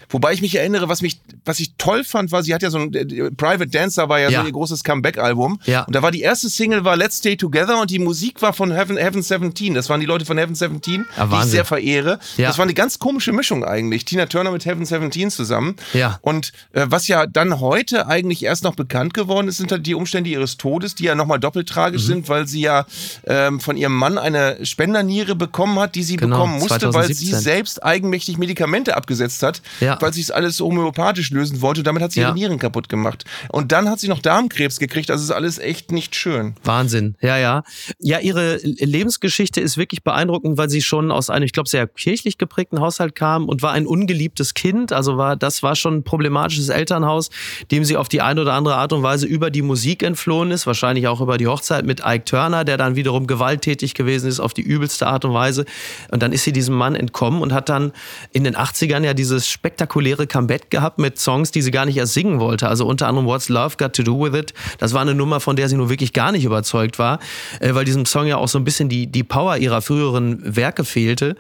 Wobei 0.09 0.33
ich 0.33 0.40
mich 0.42 0.55
erinnere, 0.57 0.88
was 0.88 1.03
mich, 1.03 1.20
was 1.44 1.61
ich 1.61 1.75
toll 1.77 2.05
fand, 2.05 2.33
war, 2.33 2.42
sie 2.42 2.55
hat 2.55 2.62
ja 2.62 2.70
so 2.70 2.79
ein 2.79 2.92
äh, 2.94 3.31
Private 3.31 3.68
Dancer 3.68 4.09
war 4.09 4.18
ja, 4.20 4.31
Ja. 4.31 4.40
so 4.40 4.46
ihr 4.46 4.53
großes 4.53 4.85
Comeback-Album. 4.85 5.61
Ja. 5.64 5.85
Und 5.85 5.94
da 5.94 6.03
war 6.03 6.11
die 6.11 6.20
erste 6.23 6.49
Single 6.49 6.85
war 6.85 6.96
Let's 6.96 7.18
Stay 7.18 7.37
Together 7.37 7.81
und 7.81 7.90
die 7.90 7.99
Musik 7.99 8.42
war 8.42 8.53
von 8.53 8.73
Heaven, 8.73 8.96
Heaven 8.96 9.23
17. 9.23 9.75
Das 9.75 9.88
waren 9.88 10.01
die 10.01 10.07
Leute 10.07 10.25
von 10.25 10.38
Heaven 10.38 10.55
17, 10.55 11.07
Ja, 11.16 11.27
die 11.27 11.35
ich 11.37 11.42
sehr 11.44 11.64
verehre. 11.64 12.18
Ja. 12.37 12.49
Das 12.49 12.59
war 12.59 12.64
eine 12.64 12.75
ganz 12.75 12.99
komische 12.99 13.33
Mischung 13.33 13.64
eigentlich. 13.64 14.05
Tina 14.05 14.27
Turner 14.27 14.51
mit 14.51 14.64
Heaven 14.64 14.85
17 14.85 15.31
zusammen. 15.31 15.77
Ja. 15.92 16.18
Und 16.23 16.53
äh, 16.73 16.87
was 16.88 17.09
ja 17.09 17.27
dann 17.27 17.61
heute 17.61 18.07
eigentlich 18.07 18.42
erst 18.44 18.64
noch 18.64 18.75
bekannt 18.75 19.14
geworden 19.14 19.49
ist, 19.50 19.58
sind 19.58 19.70
halt 19.72 19.86
die 19.86 19.94
Umstände 19.94 20.30
ihres 20.30 20.56
Todes, 20.56 20.94
die 20.94 21.04
ja 21.04 21.14
nochmal 21.14 21.38
doppelt 21.38 21.68
Mhm. 21.68 21.74
tragisch 21.74 22.02
sind, 22.02 22.28
weil 22.28 22.46
sie 22.48 22.60
ja 22.62 22.86
ähm, 23.26 23.60
von 23.60 23.76
ihrem 23.76 23.94
Mann 23.94 24.16
eine 24.18 24.64
Spenderniere 24.64 25.34
bekommen 25.36 25.78
hat, 25.78 25.94
die 25.94 26.02
sie 26.02 26.16
Genau, 26.16 26.36
bekommen 26.36 26.54
musste, 26.58 26.94
weil 26.94 27.06
sie 27.08 27.14
2017. 27.26 27.40
selbst 27.40 27.84
eigenmächtig 27.84 28.38
Medikamente 28.38 28.96
abgesetzt 28.96 29.42
hat, 29.42 29.62
Ja. 29.80 29.98
weil 30.00 30.12
sie 30.12 30.20
es 30.22 30.30
alles 30.30 30.58
homöopathisch 30.60 31.30
lösen 31.30 31.60
wollte. 31.60 31.82
Damit 31.82 32.02
hat 32.02 32.12
sie 32.12 32.20
Ja. 32.20 32.28
ihre 32.28 32.34
Nieren 32.34 32.58
kaputt 32.58 32.88
gemacht. 32.88 33.24
Und 33.48 33.72
dann 33.72 33.88
hat 33.88 34.00
sie 34.00 34.08
noch 34.08 34.20
Darmkrebs 34.20 34.78
gekriegt. 34.78 35.10
Also 35.10 35.24
ist 35.24 35.30
alles 35.30 35.58
echt 35.58 35.92
nicht 35.92 36.14
schön. 36.16 36.54
Wahnsinn, 36.64 37.16
ja, 37.20 37.36
ja. 37.38 37.62
Ja, 37.98 38.18
ihre 38.18 38.58
Lebensgeschichte 38.62 39.60
ist 39.60 39.76
wirklich 39.76 40.02
beeindruckend, 40.02 40.58
weil 40.58 40.68
sie 40.68 40.82
schon 40.82 41.10
aus 41.10 41.30
einem, 41.30 41.44
ich 41.44 41.52
glaube, 41.52 41.68
sehr 41.68 41.86
kirchlich 41.86 42.36
geprägten 42.36 42.80
Haushalt 42.80 43.14
kam 43.14 43.48
und 43.48 43.62
war 43.62 43.72
ein 43.72 43.86
ungeliebtes 43.86 44.54
Kind. 44.54 44.92
Also 44.92 45.16
war, 45.16 45.36
das 45.36 45.62
war 45.62 45.76
schon 45.76 45.98
ein 45.98 46.02
problematisches 46.04 46.68
Elternhaus, 46.68 47.30
dem 47.70 47.84
sie 47.84 47.96
auf 47.96 48.08
die 48.08 48.20
eine 48.20 48.42
oder 48.42 48.52
andere 48.54 48.74
Art 48.74 48.92
und 48.92 49.02
Weise 49.02 49.26
über 49.26 49.39
die 49.48 49.62
Musik 49.62 50.03
entflohen 50.03 50.50
ist, 50.50 50.66
wahrscheinlich 50.66 51.09
auch 51.09 51.22
über 51.22 51.38
die 51.38 51.46
Hochzeit 51.46 51.87
mit 51.87 52.03
Ike 52.05 52.26
Turner, 52.26 52.64
der 52.64 52.76
dann 52.76 52.96
wiederum 52.96 53.26
gewalttätig 53.26 53.94
gewesen 53.94 54.29
ist 54.29 54.40
auf 54.40 54.53
die 54.53 54.61
übelste 54.61 55.07
Art 55.07 55.24
und 55.24 55.33
Weise. 55.33 55.64
Und 56.11 56.22
dann 56.22 56.33
ist 56.33 56.44
sie 56.44 56.53
diesem 56.53 56.74
Mann 56.74 56.94
entkommen 56.94 57.40
und 57.40 57.55
hat 57.55 57.70
dann 57.70 57.92
in 58.33 58.44
den 58.44 58.55
80ern 58.55 59.03
ja 59.03 59.14
dieses 59.14 59.48
spektakuläre 59.48 60.26
Comeback 60.26 60.68
gehabt 60.70 60.98
mit 60.98 61.18
Songs, 61.18 61.50
die 61.50 61.62
sie 61.62 61.70
gar 61.70 61.87
nicht 61.87 61.96
erst 61.96 62.12
singen 62.12 62.40
wollte. 62.40 62.68
Also 62.68 62.85
unter 62.87 63.09
anderem 63.09 63.26
What's 63.26 63.48
Love 63.48 63.76
Got 63.79 63.94
to 63.94 64.03
Do 64.03 64.20
With 64.20 64.35
It. 64.35 64.53
Das 64.79 64.92
war 64.92 65.00
eine 65.00 65.14
Nummer, 65.14 65.40
von 65.40 65.57
der 65.57 65.70
sie 65.70 65.76
nur 65.76 65.88
wirklich 65.88 66.12
gar 66.12 66.33
nicht 66.33 66.44
überzeugt 66.44 66.98
war, 66.98 67.20
äh, 67.61 67.74
weil 67.74 67.87
diesem 67.87 68.05
Song 68.05 68.26
ja 68.26 68.37
auch 68.37 68.48
so 68.48 68.59
ein 68.59 68.64
bisschen 68.64 68.90
die, 68.90 69.07
die 69.07 69.22
Power 69.22 69.57
ihrer 69.57 69.81
früheren 69.81 70.57
Werke 70.57 70.85
fehlte. 70.85 71.37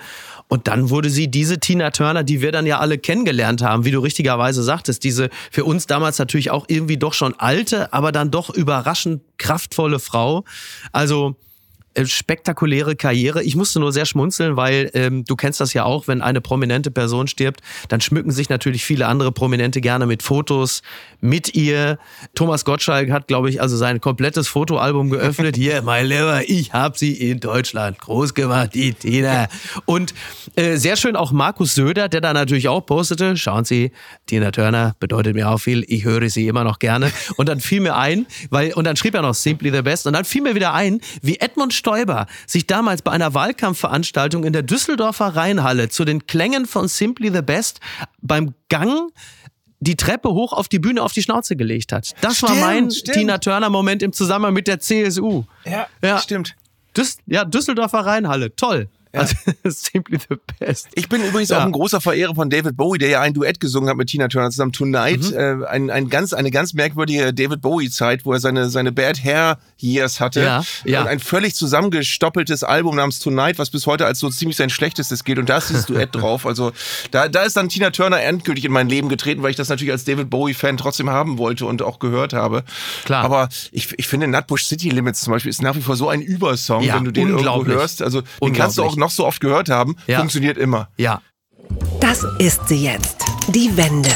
Und 0.50 0.66
dann 0.66 0.90
wurde 0.90 1.10
sie 1.10 1.30
diese 1.30 1.60
Tina 1.60 1.92
Turner, 1.92 2.24
die 2.24 2.42
wir 2.42 2.50
dann 2.50 2.66
ja 2.66 2.80
alle 2.80 2.98
kennengelernt 2.98 3.62
haben, 3.62 3.84
wie 3.84 3.92
du 3.92 4.00
richtigerweise 4.00 4.64
sagtest, 4.64 5.04
diese 5.04 5.30
für 5.52 5.64
uns 5.64 5.86
damals 5.86 6.18
natürlich 6.18 6.50
auch 6.50 6.64
irgendwie 6.66 6.96
doch 6.96 7.14
schon 7.14 7.34
alte, 7.38 7.92
aber 7.92 8.10
dann 8.10 8.32
doch 8.32 8.50
überraschend 8.50 9.22
kraftvolle 9.38 10.00
Frau. 10.00 10.44
Also 10.90 11.36
spektakuläre 12.06 12.96
Karriere. 12.96 13.42
Ich 13.42 13.56
musste 13.56 13.80
nur 13.80 13.92
sehr 13.92 14.06
schmunzeln, 14.06 14.56
weil 14.56 14.90
ähm, 14.94 15.24
du 15.24 15.36
kennst 15.36 15.60
das 15.60 15.72
ja 15.74 15.84
auch, 15.84 16.08
wenn 16.08 16.22
eine 16.22 16.40
prominente 16.40 16.90
Person 16.90 17.26
stirbt, 17.26 17.60
dann 17.88 18.00
schmücken 18.00 18.30
sich 18.30 18.48
natürlich 18.48 18.84
viele 18.84 19.06
andere 19.06 19.32
Prominente 19.32 19.80
gerne 19.80 20.06
mit 20.06 20.22
Fotos 20.22 20.82
mit 21.20 21.54
ihr. 21.54 21.98
Thomas 22.34 22.64
Gottschalk 22.64 23.10
hat, 23.10 23.28
glaube 23.28 23.50
ich, 23.50 23.60
also 23.60 23.76
sein 23.76 24.00
komplettes 24.00 24.48
Fotoalbum 24.48 25.10
geöffnet. 25.10 25.56
Hier, 25.60 25.82
mein 25.82 26.06
Lieber, 26.06 26.48
ich 26.48 26.72
habe 26.72 26.98
sie 26.98 27.12
in 27.12 27.40
Deutschland 27.40 27.98
groß 27.98 28.34
gemacht, 28.34 28.74
die 28.74 28.94
Tina. 28.94 29.48
Und 29.84 30.14
äh, 30.56 30.76
sehr 30.76 30.96
schön 30.96 31.16
auch 31.16 31.32
Markus 31.32 31.74
Söder, 31.74 32.08
der 32.08 32.20
da 32.20 32.32
natürlich 32.32 32.68
auch 32.68 32.84
postete, 32.84 33.36
schauen 33.36 33.64
Sie, 33.64 33.92
Tina 34.26 34.50
Turner 34.50 34.94
bedeutet 35.00 35.34
mir 35.34 35.50
auch 35.50 35.58
viel, 35.58 35.84
ich 35.88 36.04
höre 36.04 36.28
sie 36.28 36.48
immer 36.48 36.64
noch 36.64 36.78
gerne. 36.78 37.10
Und 37.36 37.48
dann 37.48 37.60
fiel 37.60 37.80
mir 37.80 37.96
ein, 37.96 38.26
weil, 38.50 38.72
und 38.74 38.84
dann 38.84 38.96
schrieb 38.96 39.14
er 39.14 39.22
noch 39.22 39.34
Simply 39.34 39.70
the 39.70 39.82
Best, 39.82 40.06
und 40.06 40.12
dann 40.12 40.24
fiel 40.24 40.42
mir 40.42 40.54
wieder 40.54 40.72
ein, 40.74 41.00
wie 41.22 41.36
Edmund 41.36 41.72
Stoiber 41.90 42.26
sich 42.46 42.66
damals 42.66 43.02
bei 43.02 43.10
einer 43.10 43.34
Wahlkampfveranstaltung 43.34 44.44
in 44.44 44.52
der 44.52 44.62
Düsseldorfer 44.62 45.28
Rheinhalle 45.36 45.88
zu 45.88 46.04
den 46.04 46.26
Klängen 46.26 46.66
von 46.66 46.86
Simply 46.86 47.32
the 47.32 47.42
Best 47.42 47.80
beim 48.22 48.54
Gang 48.68 49.10
die 49.80 49.96
Treppe 49.96 50.28
hoch 50.30 50.52
auf 50.52 50.68
die 50.68 50.78
Bühne 50.78 51.02
auf 51.02 51.12
die 51.12 51.22
Schnauze 51.22 51.56
gelegt 51.56 51.92
hat. 51.92 52.12
Das 52.20 52.36
Stimmt, 52.36 52.52
war 52.52 52.58
mein 52.60 52.90
stimmt. 52.90 53.16
Tina 53.16 53.38
Turner 53.38 53.70
Moment 53.70 54.02
im 54.02 54.12
Zusammenhang 54.12 54.52
mit 54.54 54.68
der 54.68 54.78
CSU. 54.78 55.44
Ja, 55.64 55.86
Ja. 56.02 56.18
stimmt. 56.18 56.54
Düs 56.96 57.16
ja, 57.26 57.44
Düsseldorfer 57.44 58.00
Rheinhalle, 58.00 58.54
toll. 58.54 58.88
Also, 59.12 59.34
simply 59.64 60.18
the 60.28 60.36
best. 60.58 60.88
Ich 60.94 61.08
bin 61.08 61.22
übrigens 61.24 61.48
Ja. 61.50 61.58
auch 61.58 61.64
ein 61.64 61.72
großer 61.72 62.00
Verehrer 62.00 62.34
von 62.34 62.48
David 62.50 62.76
Bowie, 62.76 62.98
der 62.98 63.08
ja 63.08 63.20
ein 63.20 63.34
Duett 63.34 63.58
gesungen 63.60 63.88
hat 63.90 63.96
mit 63.96 64.08
Tina 64.08 64.28
Turner 64.28 64.50
zusammen 64.50 64.72
Tonight. 64.72 65.30
Mhm. 65.30 65.36
Äh, 65.36 65.66
ein, 65.66 65.90
ein 65.90 66.08
ganz, 66.08 66.32
eine 66.32 66.50
ganz 66.50 66.74
merkwürdige 66.74 67.34
David 67.34 67.60
Bowie-Zeit, 67.60 68.24
wo 68.24 68.32
er 68.32 68.40
seine, 68.40 68.70
seine 68.70 68.92
Bad 68.92 69.22
Hair 69.24 69.58
Years 69.78 70.20
hatte. 70.20 70.40
Ja, 70.42 70.62
ja. 70.84 71.00
Und 71.02 71.08
ein 71.08 71.18
völlig 71.18 71.54
zusammengestoppeltes 71.54 72.62
Album 72.62 72.96
namens 72.96 73.18
Tonight, 73.18 73.58
was 73.58 73.70
bis 73.70 73.86
heute 73.86 74.06
als 74.06 74.18
so 74.20 74.30
ziemlich 74.30 74.56
sein 74.56 74.70
schlechtestes 74.70 75.24
gilt. 75.24 75.38
Und 75.38 75.48
da 75.48 75.58
ist 75.58 75.70
dieses 75.70 75.86
Duett 75.90 76.14
drauf. 76.14 76.46
Also 76.46 76.72
da, 77.10 77.28
da 77.28 77.42
ist 77.42 77.56
dann 77.56 77.68
Tina 77.68 77.90
Turner 77.90 78.22
endgültig 78.22 78.64
in 78.64 78.72
mein 78.72 78.88
Leben 78.88 79.08
getreten, 79.08 79.42
weil 79.42 79.50
ich 79.50 79.56
das 79.56 79.68
natürlich 79.68 79.92
als 79.92 80.04
David 80.04 80.30
Bowie-Fan 80.30 80.76
trotzdem 80.76 81.10
haben 81.10 81.38
wollte 81.38 81.66
und 81.66 81.82
auch 81.82 81.98
gehört 81.98 82.32
habe. 82.32 82.62
Klar. 83.04 83.24
Aber 83.24 83.48
ich, 83.72 83.88
ich 83.98 84.06
finde 84.06 84.28
Nutbush 84.28 84.66
City 84.66 84.90
Limits 84.90 85.22
zum 85.22 85.32
Beispiel 85.32 85.50
ist 85.50 85.62
nach 85.62 85.74
wie 85.74 85.82
vor 85.82 85.96
so 85.96 86.08
ein 86.08 86.20
Übersong, 86.22 86.82
Ja, 86.82 86.96
wenn 86.96 87.04
du 87.04 87.10
den 87.10 87.28
irgendwo 87.28 87.64
hörst. 87.66 88.02
Also 88.02 88.22
den 88.42 88.52
kannst 88.52 88.78
du 88.78 88.82
auch. 88.84 88.99
Noch 89.00 89.10
so 89.10 89.26
oft 89.26 89.40
gehört 89.40 89.68
haben. 89.68 89.96
Ja. 90.06 90.18
Funktioniert 90.18 90.56
immer. 90.58 90.88
Ja. 90.96 91.20
Das 92.00 92.24
ist 92.38 92.68
sie 92.68 92.84
jetzt. 92.84 93.16
Die 93.48 93.76
Wende. 93.76 94.10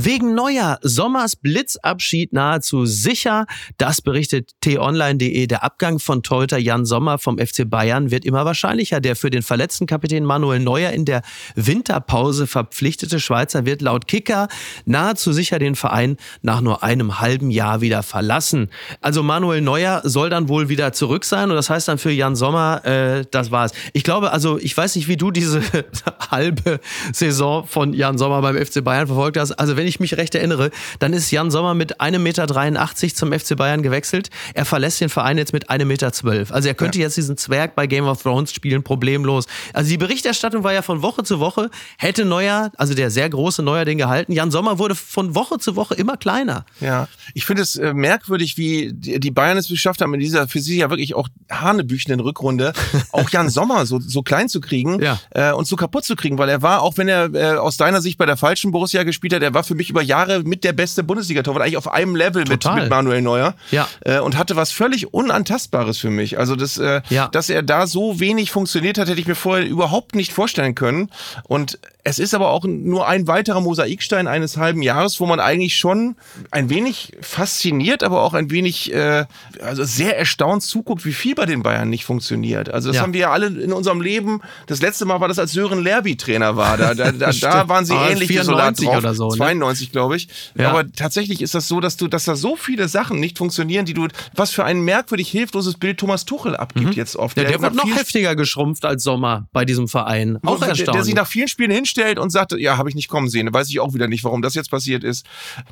Wegen 0.00 0.36
neuer 0.36 0.78
Sommers 0.82 1.34
Blitzabschied 1.34 2.32
nahezu 2.32 2.86
sicher. 2.86 3.46
Das 3.78 4.00
berichtet 4.00 4.52
t-online.de. 4.60 5.48
Der 5.48 5.64
Abgang 5.64 5.98
von 5.98 6.22
Torhüter 6.22 6.56
Jan 6.56 6.84
Sommer 6.84 7.18
vom 7.18 7.36
FC 7.36 7.68
Bayern 7.68 8.12
wird 8.12 8.24
immer 8.24 8.44
wahrscheinlicher. 8.44 9.00
Der 9.00 9.16
für 9.16 9.30
den 9.30 9.42
verletzten 9.42 9.86
Kapitän 9.86 10.24
Manuel 10.24 10.60
Neuer 10.60 10.92
in 10.92 11.04
der 11.04 11.22
Winterpause 11.56 12.46
verpflichtete 12.46 13.18
Schweizer 13.18 13.66
wird 13.66 13.82
laut 13.82 14.06
Kicker 14.06 14.46
nahezu 14.84 15.32
sicher 15.32 15.58
den 15.58 15.74
Verein 15.74 16.16
nach 16.42 16.60
nur 16.60 16.84
einem 16.84 17.18
halben 17.18 17.50
Jahr 17.50 17.80
wieder 17.80 18.04
verlassen. 18.04 18.70
Also 19.00 19.24
Manuel 19.24 19.62
Neuer 19.62 20.02
soll 20.04 20.30
dann 20.30 20.48
wohl 20.48 20.68
wieder 20.68 20.92
zurück 20.92 21.24
sein 21.24 21.50
und 21.50 21.56
das 21.56 21.70
heißt 21.70 21.88
dann 21.88 21.98
für 21.98 22.12
Jan 22.12 22.36
Sommer, 22.36 22.84
äh, 22.84 23.24
das 23.32 23.50
war's. 23.50 23.72
Ich 23.94 24.04
glaube, 24.04 24.30
also 24.30 24.60
ich 24.60 24.76
weiß 24.76 24.94
nicht, 24.94 25.08
wie 25.08 25.16
du 25.16 25.32
diese 25.32 25.60
halbe 26.30 26.78
Saison 27.12 27.66
von 27.66 27.94
Jan 27.94 28.16
Sommer 28.16 28.40
beim 28.42 28.56
FC 28.56 28.84
Bayern 28.84 29.08
verfolgt 29.08 29.36
hast. 29.36 29.50
Also 29.58 29.76
wenn 29.76 29.87
ich 29.88 30.00
mich 30.00 30.16
recht 30.16 30.34
erinnere, 30.34 30.70
dann 30.98 31.12
ist 31.12 31.30
Jan 31.30 31.50
Sommer 31.50 31.74
mit 31.74 32.00
1,83 32.00 32.18
Meter 32.18 33.14
zum 33.14 33.32
FC 33.32 33.56
Bayern 33.56 33.82
gewechselt. 33.82 34.30
Er 34.54 34.64
verlässt 34.64 35.00
den 35.00 35.08
Verein 35.08 35.38
jetzt 35.38 35.52
mit 35.52 35.70
1,12 35.70 35.84
Meter. 35.84 36.54
Also 36.54 36.68
er 36.68 36.74
könnte 36.74 36.98
jetzt 36.98 37.16
diesen 37.16 37.36
Zwerg 37.36 37.74
bei 37.74 37.86
Game 37.86 38.06
of 38.06 38.22
Thrones 38.22 38.52
spielen, 38.52 38.82
problemlos. 38.82 39.46
Also 39.72 39.90
die 39.90 39.98
Berichterstattung 39.98 40.64
war 40.64 40.72
ja 40.72 40.82
von 40.82 41.02
Woche 41.02 41.22
zu 41.22 41.40
Woche. 41.40 41.70
Hätte 41.98 42.24
Neuer, 42.24 42.70
also 42.76 42.94
der 42.94 43.10
sehr 43.10 43.28
große 43.28 43.62
Neuer, 43.62 43.84
den 43.84 43.98
gehalten. 43.98 44.32
Jan 44.32 44.50
Sommer 44.50 44.78
wurde 44.78 44.94
von 44.94 45.34
Woche 45.34 45.58
zu 45.58 45.76
Woche 45.76 45.94
immer 45.94 46.16
kleiner. 46.16 46.64
Ja, 46.80 47.08
ich 47.34 47.44
finde 47.46 47.62
es 47.62 47.76
äh, 47.76 47.94
merkwürdig, 47.94 48.56
wie 48.56 48.92
die, 48.92 49.20
die 49.20 49.30
Bayern 49.30 49.56
es 49.56 49.68
geschafft 49.68 50.00
haben, 50.00 50.14
in 50.14 50.20
dieser 50.20 50.48
für 50.48 50.60
sie 50.60 50.78
ja 50.78 50.90
wirklich 50.90 51.14
auch 51.14 51.28
hanebüchenden 51.50 52.20
Rückrunde 52.20 52.72
auch 53.12 53.30
Jan 53.30 53.48
Sommer 53.48 53.86
so, 53.86 54.00
so 54.00 54.22
klein 54.22 54.48
zu 54.48 54.60
kriegen 54.60 55.00
Ja. 55.00 55.18
äh, 55.30 55.52
und 55.52 55.66
so 55.66 55.76
kaputt 55.76 56.04
zu 56.04 56.16
kriegen, 56.16 56.38
weil 56.38 56.48
er 56.48 56.62
war, 56.62 56.82
auch 56.82 56.96
wenn 56.96 57.08
er 57.08 57.34
äh, 57.34 57.56
aus 57.56 57.76
deiner 57.76 58.00
Sicht 58.00 58.18
bei 58.18 58.26
der 58.26 58.36
falschen 58.36 58.70
Borussia 58.70 59.02
gespielt 59.02 59.32
hat, 59.34 59.42
er 59.42 59.54
war 59.54 59.64
für 59.64 59.74
mich 59.78 59.88
über 59.90 60.02
Jahre 60.02 60.42
mit 60.42 60.62
der 60.64 60.72
beste 60.74 61.02
Bundesliga-Torwart, 61.02 61.62
eigentlich 61.62 61.76
auf 61.78 61.90
einem 61.90 62.14
Level 62.14 62.44
mit, 62.48 62.64
mit 62.64 62.90
Manuel 62.90 63.22
Neuer 63.22 63.54
Ja. 63.70 63.88
äh, 64.04 64.18
und 64.18 64.36
hatte 64.36 64.56
was 64.56 64.70
völlig 64.72 65.14
Unantastbares 65.14 65.98
für 65.98 66.10
mich. 66.10 66.38
Also, 66.38 66.54
das, 66.56 66.76
äh, 66.78 67.00
Ja. 67.08 67.28
dass 67.28 67.48
er 67.48 67.62
da 67.62 67.86
so 67.86 68.20
wenig 68.20 68.50
funktioniert 68.50 68.98
hat, 68.98 69.08
hätte 69.08 69.20
ich 69.20 69.26
mir 69.26 69.34
vorher 69.34 69.66
überhaupt 69.66 70.14
nicht 70.14 70.32
vorstellen 70.32 70.74
können. 70.74 71.10
Und 71.44 71.78
es 72.04 72.18
ist 72.18 72.34
aber 72.34 72.50
auch 72.50 72.64
nur 72.64 73.06
ein 73.06 73.26
weiterer 73.26 73.60
Mosaikstein 73.60 74.26
eines 74.28 74.56
halben 74.56 74.80
Jahres, 74.82 75.20
wo 75.20 75.26
man 75.26 75.40
eigentlich 75.40 75.76
schon 75.76 76.16
ein 76.50 76.70
wenig 76.70 77.12
fasziniert, 77.20 78.02
aber 78.02 78.22
auch 78.22 78.34
ein 78.34 78.50
wenig, 78.50 78.92
äh, 78.94 79.26
also 79.62 79.84
sehr 79.84 80.18
erstaunt 80.18 80.62
zuguckt, 80.62 81.04
wie 81.04 81.12
viel 81.12 81.34
bei 81.34 81.46
den 81.46 81.62
Bayern 81.62 81.88
nicht 81.90 82.04
funktioniert. 82.04 82.68
Also 82.70 82.88
das 82.88 82.96
Ja. 82.96 83.02
haben 83.02 83.12
wir 83.12 83.20
ja 83.20 83.30
alle 83.30 83.46
in 83.48 83.72
unserem 83.72 84.00
Leben. 84.00 84.40
Das 84.66 84.80
letzte 84.82 85.04
Mal 85.04 85.20
war 85.20 85.28
das, 85.28 85.38
als 85.38 85.52
Sören 85.52 85.82
Lerby 85.82 86.16
Trainer 86.16 86.56
war. 86.56 86.76
Da, 86.76 86.94
da, 86.94 87.12
da, 87.12 87.30
da 87.40 87.68
waren 87.68 87.84
sie 87.84 87.94
Ah, 87.94 88.08
ähnlich 88.10 88.28
94 88.28 88.86
desolat 88.86 88.94
drauf. 88.94 88.96
oder 89.04 89.14
so, 89.14 89.28
ne? 89.28 89.36
92, 89.36 89.67
glaube 89.92 90.16
ich. 90.16 90.28
Ja. 90.56 90.70
Aber 90.70 90.90
tatsächlich 90.92 91.42
ist 91.42 91.54
das 91.54 91.68
so, 91.68 91.80
dass 91.80 91.96
du, 91.96 92.08
dass 92.08 92.24
da 92.24 92.36
so 92.36 92.56
viele 92.56 92.88
Sachen 92.88 93.20
nicht 93.20 93.38
funktionieren, 93.38 93.84
die 93.86 93.94
du, 93.94 94.08
was 94.34 94.50
für 94.50 94.64
ein 94.64 94.80
merkwürdig 94.80 95.28
hilfloses 95.28 95.74
Bild 95.74 95.98
Thomas 95.98 96.24
Tuchel 96.24 96.56
abgibt 96.56 96.94
jetzt 96.94 97.16
oft. 97.16 97.36
Ja, 97.36 97.44
der 97.44 97.52
nach 97.52 97.62
wird 97.62 97.74
noch 97.74 97.96
heftiger 97.96 98.36
geschrumpft 98.36 98.84
als 98.84 99.02
Sommer 99.02 99.48
bei 99.52 99.64
diesem 99.64 99.88
Verein. 99.88 100.38
Auch 100.44 100.58
der, 100.58 100.68
erstaunlich. 100.68 100.92
der 100.92 101.04
sich 101.04 101.14
nach 101.14 101.26
vielen 101.26 101.48
Spielen 101.48 101.70
hinstellt 101.70 102.18
und 102.18 102.30
sagt, 102.30 102.52
ja, 102.52 102.76
habe 102.76 102.88
ich 102.88 102.94
nicht 102.94 103.08
kommen 103.08 103.28
sehen. 103.28 103.52
Weiß 103.52 103.68
ich 103.70 103.80
auch 103.80 103.94
wieder 103.94 104.08
nicht, 104.08 104.24
warum 104.24 104.42
das 104.42 104.54
jetzt 104.54 104.70
passiert 104.70 105.04
ist. 105.04 105.24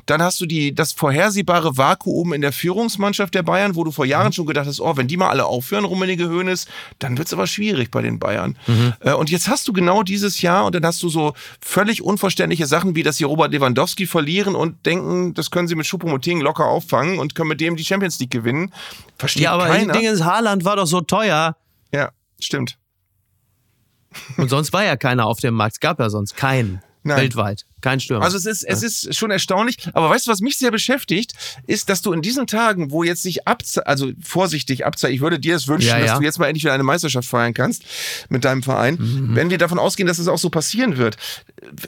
Dann 0.05 0.21
hast 0.21 0.39
du 0.41 0.45
die, 0.45 0.73
das 0.73 0.91
vorhersehbare 0.93 1.77
Vakuum 1.77 2.33
in 2.33 2.41
der 2.41 2.51
Führungsmannschaft 2.51 3.33
der 3.35 3.43
Bayern, 3.43 3.75
wo 3.75 3.83
du 3.83 3.91
vor 3.91 4.05
Mhm. 4.05 4.11
Jahren 4.11 4.33
schon 4.33 4.45
gedacht 4.45 4.65
hast, 4.67 4.79
oh, 4.79 4.95
wenn 4.95 5.07
die 5.07 5.17
mal 5.17 5.29
alle 5.29 5.45
aufhören, 5.45 5.83
Rummenigge 5.85 6.29
Hoeneß, 6.29 6.65
dann 6.99 7.17
wird's 7.17 7.33
aber 7.33 7.45
schwierig 7.47 7.91
bei 7.91 8.01
den 8.01 8.19
Bayern. 8.19 8.57
Mhm. 8.67 8.93
Äh, 9.01 9.11
Und 9.13 9.29
jetzt 9.29 9.47
hast 9.49 9.67
du 9.67 9.73
genau 9.73 10.03
dieses 10.03 10.41
Jahr 10.41 10.65
und 10.65 10.75
dann 10.75 10.85
hast 10.85 11.01
du 11.03 11.09
so 11.09 11.33
völlig 11.61 12.01
unverständliche 12.01 12.65
Sachen, 12.65 12.95
wie 12.95 13.03
dass 13.03 13.17
sie 13.17 13.23
Robert 13.25 13.51
Lewandowski 13.51 13.76
verlieren 13.85 14.55
und 14.55 14.85
denken, 14.85 15.33
das 15.33 15.51
können 15.51 15.67
sie 15.67 15.75
mit 15.75 15.85
Choupo-Moting 15.85 16.41
locker 16.41 16.65
auffangen 16.65 17.19
und 17.19 17.35
können 17.35 17.49
mit 17.49 17.61
dem 17.61 17.75
die 17.75 17.85
Champions 17.85 18.19
League 18.19 18.31
gewinnen. 18.31 18.73
Versteht 19.17 19.43
ja, 19.43 19.51
aber 19.51 19.67
keiner. 19.67 19.93
Ding 19.93 20.05
ist, 20.05 20.23
Haaland 20.23 20.65
war 20.65 20.77
doch 20.77 20.87
so 20.87 21.01
teuer. 21.01 21.55
ja, 21.91 22.11
stimmt. 22.39 22.79
Und 24.37 24.49
sonst 24.49 24.73
war 24.73 24.83
ja 24.83 24.95
keiner 24.97 25.27
auf 25.27 25.39
dem 25.39 25.53
Markt. 25.53 25.73
Es 25.73 25.79
gab 25.79 25.99
ja 25.99 26.09
sonst 26.09 26.35
keinen. 26.35 26.81
Nein. 27.03 27.17
Weltweit. 27.17 27.66
Kein 27.81 27.99
Stürmer. 27.99 28.23
Also 28.23 28.37
es 28.37 28.45
ist, 28.45 28.63
es 28.63 28.81
ist 28.81 29.15
schon 29.15 29.29
erstaunlich. 29.29 29.77
Aber 29.93 30.09
weißt 30.09 30.27
du, 30.27 30.31
was 30.31 30.41
mich 30.41 30.57
sehr 30.57 30.71
beschäftigt, 30.71 31.33
ist, 31.67 31.89
dass 31.89 32.01
du 32.01 32.11
in 32.11 32.21
diesen 32.21 32.47
Tagen, 32.47 32.91
wo 32.91 33.03
jetzt 33.03 33.21
sich 33.21 33.47
abze 33.47 33.85
also 33.85 34.11
vorsichtig 34.21 34.85
abzeichnet, 34.85 35.15
ich 35.15 35.21
würde 35.21 35.39
dir 35.39 35.55
es 35.55 35.67
wünschen, 35.67 35.89
Ja, 35.89 35.99
ja. 35.99 36.05
dass 36.05 36.19
du 36.19 36.23
jetzt 36.23 36.39
mal 36.39 36.47
endlich 36.47 36.63
wieder 36.63 36.73
eine 36.73 36.83
Meisterschaft 36.83 37.27
feiern 37.27 37.53
kannst 37.53 37.83
mit 38.29 38.45
deinem 38.45 38.63
Verein. 38.63 38.95
Mhm. 38.95 39.35
Wenn 39.35 39.49
wir 39.49 39.57
davon 39.57 39.77
ausgehen, 39.77 40.07
dass 40.07 40.17
es 40.17 40.27
auch 40.27 40.39
so 40.39 40.49
passieren 40.49 40.97
wird, 40.97 41.17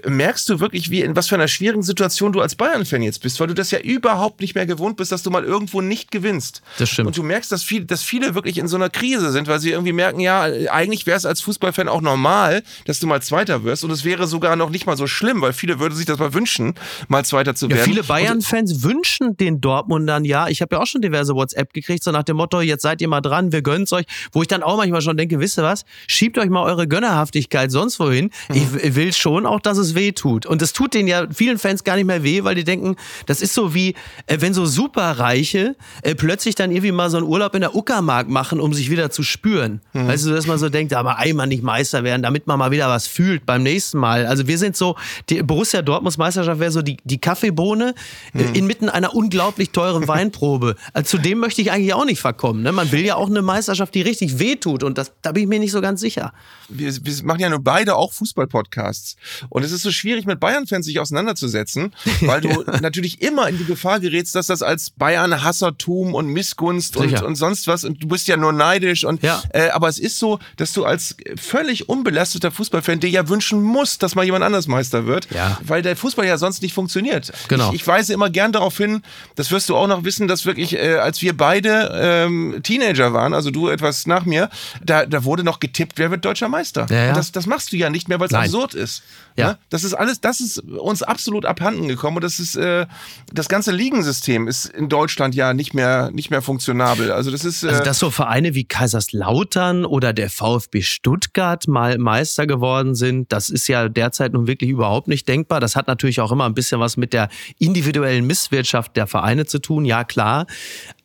merkst 0.07 0.47
du 0.49 0.59
wirklich, 0.59 0.89
wie 0.89 1.01
in 1.01 1.15
was 1.15 1.27
für 1.27 1.35
einer 1.35 1.47
schwierigen 1.47 1.83
Situation 1.83 2.33
du 2.33 2.41
als 2.41 2.55
Bayern-Fan 2.55 3.01
jetzt 3.01 3.21
bist, 3.21 3.39
weil 3.39 3.47
du 3.47 3.53
das 3.55 3.71
ja 3.71 3.79
überhaupt 3.79 4.41
nicht 4.41 4.55
mehr 4.55 4.65
gewohnt 4.65 4.97
bist, 4.97 5.11
dass 5.11 5.23
du 5.23 5.31
mal 5.31 5.43
irgendwo 5.43 5.81
nicht 5.81 6.11
gewinnst. 6.11 6.61
Das 6.77 6.89
stimmt. 6.89 7.07
Und 7.07 7.17
du 7.17 7.23
merkst, 7.23 7.51
dass, 7.51 7.63
viel, 7.63 7.85
dass 7.85 8.03
viele 8.03 8.35
wirklich 8.35 8.57
in 8.57 8.67
so 8.67 8.75
einer 8.75 8.89
Krise 8.89 9.31
sind, 9.31 9.47
weil 9.47 9.59
sie 9.59 9.71
irgendwie 9.71 9.93
merken, 9.93 10.19
ja, 10.19 10.43
eigentlich 10.43 11.05
wäre 11.05 11.17
es 11.17 11.25
als 11.25 11.41
Fußballfan 11.41 11.87
auch 11.87 12.01
normal, 12.01 12.63
dass 12.85 12.99
du 12.99 13.07
mal 13.07 13.21
Zweiter 13.21 13.63
wirst. 13.63 13.83
Und 13.83 13.91
es 13.91 14.03
wäre 14.03 14.27
sogar 14.27 14.55
noch 14.55 14.69
nicht 14.69 14.85
mal 14.85 14.97
so 14.97 15.07
schlimm, 15.07 15.41
weil 15.41 15.53
viele 15.53 15.78
würden 15.79 15.95
sich 15.95 16.05
das 16.05 16.19
mal 16.19 16.33
wünschen, 16.33 16.75
mal 17.07 17.23
Zweiter 17.25 17.55
zu 17.55 17.67
Ja, 17.67 17.75
werden. 17.77 17.85
viele 17.85 18.03
Bayern-Fans 18.03 18.83
wünschen 18.83 19.37
den 19.37 19.61
Dortmundern 19.61 20.25
ja. 20.25 20.47
Ich 20.47 20.61
habe 20.61 20.75
ja 20.75 20.81
auch 20.81 20.87
schon 20.87 21.01
diverse 21.01 21.33
WhatsApp 21.35 21.73
gekriegt, 21.73 22.03
so 22.03 22.11
nach 22.11 22.23
dem 22.23 22.37
Motto, 22.37 22.61
jetzt 22.61 22.81
seid 22.81 23.01
ihr 23.01 23.07
mal 23.07 23.21
dran, 23.21 23.51
wir 23.51 23.61
gönnen's 23.61 23.91
euch. 23.93 24.05
Wo 24.31 24.41
ich 24.41 24.47
dann 24.47 24.63
auch 24.63 24.77
manchmal 24.77 25.01
schon 25.01 25.17
denke, 25.17 25.39
wisst 25.39 25.57
ihr 25.59 25.63
was, 25.63 25.85
schiebt 26.07 26.37
euch 26.37 26.49
mal 26.49 26.63
eure 26.63 26.87
Gönnerhaftigkeit 26.87 27.71
sonst 27.71 27.99
wohin. 27.99 28.29
Ich 28.53 28.73
w- 28.73 28.95
will 28.95 29.13
schon 29.13 29.45
auch, 29.45 29.59
dass 29.59 29.77
es 29.77 29.95
weh 29.95 30.11
tut. 30.11 30.45
Und 30.45 30.61
es 30.61 30.73
tut 30.73 30.93
denen 30.93 31.07
ja 31.07 31.27
vielen 31.31 31.57
Fans 31.57 31.83
gar 31.83 31.95
nicht 31.95 32.05
mehr 32.05 32.23
weh, 32.23 32.43
weil 32.43 32.55
die 32.55 32.63
denken, 32.63 32.95
das 33.25 33.41
ist 33.41 33.53
so 33.53 33.73
wie, 33.73 33.95
äh, 34.27 34.37
wenn 34.39 34.53
so 34.53 34.65
Superreiche 34.65 35.75
äh, 36.03 36.15
plötzlich 36.15 36.55
dann 36.55 36.71
irgendwie 36.71 36.91
mal 36.91 37.09
so 37.09 37.17
einen 37.17 37.25
Urlaub 37.27 37.55
in 37.55 37.61
der 37.61 37.75
Uckermark 37.75 38.27
machen, 38.29 38.59
um 38.59 38.73
sich 38.73 38.89
wieder 38.89 39.11
zu 39.11 39.23
spüren. 39.23 39.81
Mhm. 39.93 40.07
Weißt 40.07 40.25
du, 40.25 40.31
dass 40.31 40.47
man 40.47 40.57
so 40.57 40.69
denkt, 40.69 40.93
aber 40.93 41.17
einmal 41.17 41.47
nicht 41.47 41.63
Meister 41.63 42.03
werden, 42.03 42.21
damit 42.23 42.47
man 42.47 42.57
mal 42.59 42.71
wieder 42.71 42.89
was 42.89 43.07
fühlt 43.07 43.45
beim 43.45 43.63
nächsten 43.63 43.97
Mal. 43.97 44.25
Also 44.25 44.47
wir 44.47 44.57
sind 44.57 44.75
so, 44.75 44.95
die 45.29 45.41
Borussia 45.43 45.68
Dortmunds 45.71 46.17
Meisterschaft 46.17 46.59
wäre 46.59 46.71
so 46.71 46.81
die, 46.81 46.97
die 47.03 47.19
Kaffeebohne 47.19 47.93
äh, 48.33 48.43
mhm. 48.43 48.55
inmitten 48.55 48.89
einer 48.89 49.15
unglaublich 49.15 49.71
teuren 49.71 50.07
Weinprobe. 50.07 50.75
Also, 50.93 51.17
zu 51.17 51.17
dem 51.17 51.39
möchte 51.39 51.61
ich 51.61 51.71
eigentlich 51.71 51.93
auch 51.93 52.05
nicht 52.05 52.19
verkommen. 52.19 52.63
Ne? 52.63 52.71
Man 52.71 52.91
will 52.91 53.05
ja 53.05 53.15
auch 53.15 53.29
eine 53.29 53.41
Meisterschaft, 53.41 53.95
die 53.95 54.01
richtig 54.01 54.39
wehtut 54.39 54.83
und 54.83 54.97
das, 54.97 55.11
da 55.21 55.31
bin 55.31 55.43
ich 55.43 55.49
mir 55.49 55.59
nicht 55.59 55.71
so 55.71 55.81
ganz 55.81 56.01
sicher. 56.01 56.33
Wir, 56.67 56.93
wir 56.93 57.23
machen 57.23 57.39
ja 57.39 57.49
nur 57.49 57.59
beide 57.59 57.95
auch 57.95 58.11
Fußball-Podcasts 58.13 59.15
und 59.49 59.63
es 59.63 59.71
ist 59.71 59.83
so 59.83 59.91
schwierig, 59.91 60.25
mit 60.25 60.39
Bayern-Fans 60.39 60.85
sich 60.85 60.99
auseinanderzusetzen, 60.99 61.93
weil 62.21 62.41
du 62.41 62.63
natürlich 62.81 63.21
immer 63.21 63.47
in 63.49 63.57
die 63.57 63.65
Gefahr 63.65 63.99
gerätst, 63.99 64.35
dass 64.35 64.47
das 64.47 64.61
als 64.61 64.89
Bayern-Hassertum 64.91 66.13
und 66.13 66.27
Missgunst 66.27 66.97
und, 66.97 67.21
und, 67.21 67.35
sonst 67.35 67.67
was 67.67 67.83
und 67.83 68.03
du 68.03 68.07
bist 68.07 68.27
ja 68.27 68.37
nur 68.37 68.53
neidisch 68.53 69.03
und 69.03 69.23
ja. 69.23 69.41
äh, 69.49 69.69
aber 69.69 69.87
es 69.87 69.99
ist 69.99 70.19
so, 70.19 70.39
dass 70.57 70.73
du 70.73 70.85
als 70.85 71.15
völlig 71.35 71.89
unbelasteter 71.89 72.51
Fußballfan 72.51 72.99
dir 72.99 73.09
ja 73.09 73.29
wünschen 73.29 73.61
musst, 73.61 74.03
dass 74.03 74.15
mal 74.15 74.25
jemand 74.25 74.43
anders 74.43 74.67
Meister 74.67 75.05
wird, 75.05 75.27
ja. 75.31 75.58
Weil 75.61 75.81
der 75.81 75.95
Fußball 75.95 76.25
ja 76.25 76.37
sonst 76.37 76.61
nicht 76.61 76.73
funktioniert. 76.73 77.31
Genau. 77.47 77.69
Ich, 77.69 77.81
ich 77.81 77.87
weise 77.87 78.13
immer 78.13 78.29
gern 78.29 78.51
darauf 78.51 78.77
hin, 78.77 79.01
das 79.35 79.51
wirst 79.51 79.69
du 79.69 79.75
auch 79.75 79.87
noch 79.87 80.03
wissen, 80.03 80.27
dass 80.27 80.45
wirklich, 80.45 80.75
äh, 80.75 80.95
als 80.95 81.21
wir 81.21 81.35
beide 81.35 81.91
ähm, 81.93 82.59
Teenager 82.63 83.13
waren, 83.13 83.33
also 83.33 83.51
du 83.51 83.69
etwas 83.69 84.07
nach 84.07 84.25
mir, 84.25 84.49
da, 84.83 85.05
da 85.05 85.23
wurde 85.23 85.43
noch 85.43 85.59
getippt, 85.59 85.97
wer 85.97 86.11
wird 86.11 86.25
deutscher 86.25 86.49
Meister. 86.49 86.87
Ja, 86.89 87.05
ja. 87.05 87.13
Das, 87.13 87.31
das 87.31 87.45
machst 87.45 87.71
du 87.71 87.77
ja 87.77 87.89
nicht 87.89 88.09
mehr, 88.09 88.19
weil 88.19 88.27
es 88.27 88.33
absurd 88.33 88.73
ist. 88.73 89.03
Ja. 89.35 89.49
ja. 89.49 89.57
Das 89.69 89.83
ist 89.83 89.93
alles, 89.93 90.21
das 90.21 90.39
ist 90.39 90.59
uns 90.59 91.03
absolut 91.03 91.45
abhanden 91.45 91.87
gekommen 91.87 92.17
und 92.17 92.23
das 92.23 92.39
ist 92.39 92.55
äh, 92.55 92.85
das 93.31 93.47
ganze 93.47 93.71
Ligensystem 93.71 94.47
ist 94.47 94.65
in 94.65 94.89
Deutschland 94.89 95.35
ja 95.35 95.53
nicht 95.53 95.73
mehr 95.73 96.11
nicht 96.11 96.29
mehr 96.29 96.41
funktionabel. 96.41 97.11
Also 97.11 97.31
das 97.31 97.45
ist 97.45 97.63
äh, 97.63 97.69
also 97.69 97.83
dass 97.83 97.99
so 97.99 98.11
Vereine 98.11 98.53
wie 98.55 98.65
Kaiserslautern 98.65 99.85
oder 99.85 100.13
der 100.13 100.29
VfB 100.29 100.81
Stuttgart 100.81 101.67
mal 101.67 101.97
Meister 101.97 102.47
geworden 102.47 102.95
sind, 102.95 103.31
das 103.31 103.49
ist 103.49 103.67
ja 103.67 103.87
derzeit 103.89 104.33
nun 104.33 104.47
wirklich 104.47 104.69
überhaupt 104.69 105.07
nicht 105.07 105.27
denkbar. 105.27 105.48
Das 105.49 105.75
hat 105.75 105.87
natürlich 105.87 106.21
auch 106.21 106.31
immer 106.31 106.45
ein 106.45 106.53
bisschen 106.53 106.79
was 106.79 106.97
mit 106.97 107.13
der 107.13 107.29
individuellen 107.57 108.25
Misswirtschaft 108.25 108.95
der 108.95 109.07
Vereine 109.07 109.45
zu 109.45 109.59
tun, 109.59 109.85
ja 109.85 110.03
klar. 110.03 110.45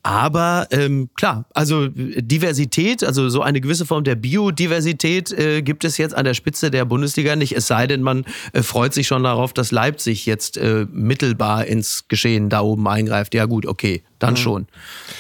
Aber 0.03 0.67
ähm, 0.71 1.09
klar, 1.15 1.47
also 1.55 1.89
Diversität, 1.89 3.03
also 3.03 3.31
so 3.31 3.41
eine 3.41 3.63
gewisse 3.63 3.87
Form 3.87 4.05
der 4.05 4.17
Biodiversität 4.17 5.33
äh, 5.33 5.63
gibt 5.63 5.83
es 5.83 5.97
jetzt 5.97 6.15
an 6.15 6.27
der 6.27 6.35
Spitze 6.35 6.71
der 6.71 6.85
Bundesliga 6.85 7.37
nicht. 7.37 7.57
Es 7.57 7.69
sei 7.69 7.87
denn, 7.87 8.03
man 8.03 8.27
äh, 8.53 8.63
freut 8.63 8.93
sich 8.93 9.07
schon 9.07 9.25
darauf, 9.25 9.55
dass 9.55 9.71
Leipzig 9.71 10.27
jetzt 10.27 10.59
äh, 10.59 10.87
mittelbar 10.91 11.65
ins 11.65 12.07
Geschehen 12.09 12.51
da 12.51 12.61
oben 12.61 12.87
eingreift. 12.87 13.33
Ja 13.35 13.47
gut, 13.47 13.65
okay, 13.65 14.03
dann 14.19 14.35
mhm. 14.35 14.39
schon. 14.39 14.67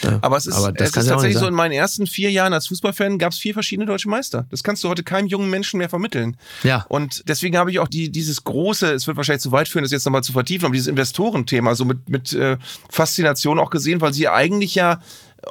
Ja, 0.02 0.18
aber 0.22 0.36
es 0.36 0.46
ist, 0.46 0.56
aber 0.56 0.72
es 0.76 0.88
ist 0.88 0.94
tatsächlich 0.94 1.38
so, 1.38 1.46
in 1.46 1.54
meinen 1.54 1.72
ersten 1.72 2.06
vier 2.06 2.30
Jahren 2.30 2.52
als 2.52 2.68
Fußballfan 2.68 3.18
gab 3.18 3.32
es 3.32 3.38
vier 3.38 3.54
verschiedene 3.54 3.86
deutsche 3.86 4.08
Meister. 4.08 4.46
Das 4.50 4.62
kannst 4.62 4.84
du 4.84 4.88
heute 4.88 5.02
keinem 5.02 5.26
jungen 5.26 5.50
Menschen 5.50 5.78
mehr 5.78 5.88
vermitteln. 5.88 6.36
Ja. 6.62 6.86
Und 6.88 7.28
deswegen 7.28 7.56
habe 7.56 7.70
ich 7.70 7.78
auch 7.78 7.88
die, 7.88 8.10
dieses 8.10 8.44
große, 8.44 8.92
es 8.92 9.06
wird 9.06 9.16
wahrscheinlich 9.16 9.42
zu 9.42 9.52
weit 9.52 9.68
führen, 9.68 9.82
das 9.82 9.92
jetzt 9.92 10.04
nochmal 10.04 10.22
zu 10.22 10.32
vertiefen, 10.32 10.66
aber 10.66 10.74
dieses 10.74 10.88
Investorenthema 10.88 11.74
so 11.74 11.84
mit, 11.84 12.08
mit 12.08 12.32
äh, 12.32 12.56
Faszination 12.90 13.58
auch 13.58 13.70
gesehen, 13.70 14.00
weil 14.00 14.12
sie 14.12 14.28
eigentlich 14.28 14.74
ja 14.74 15.00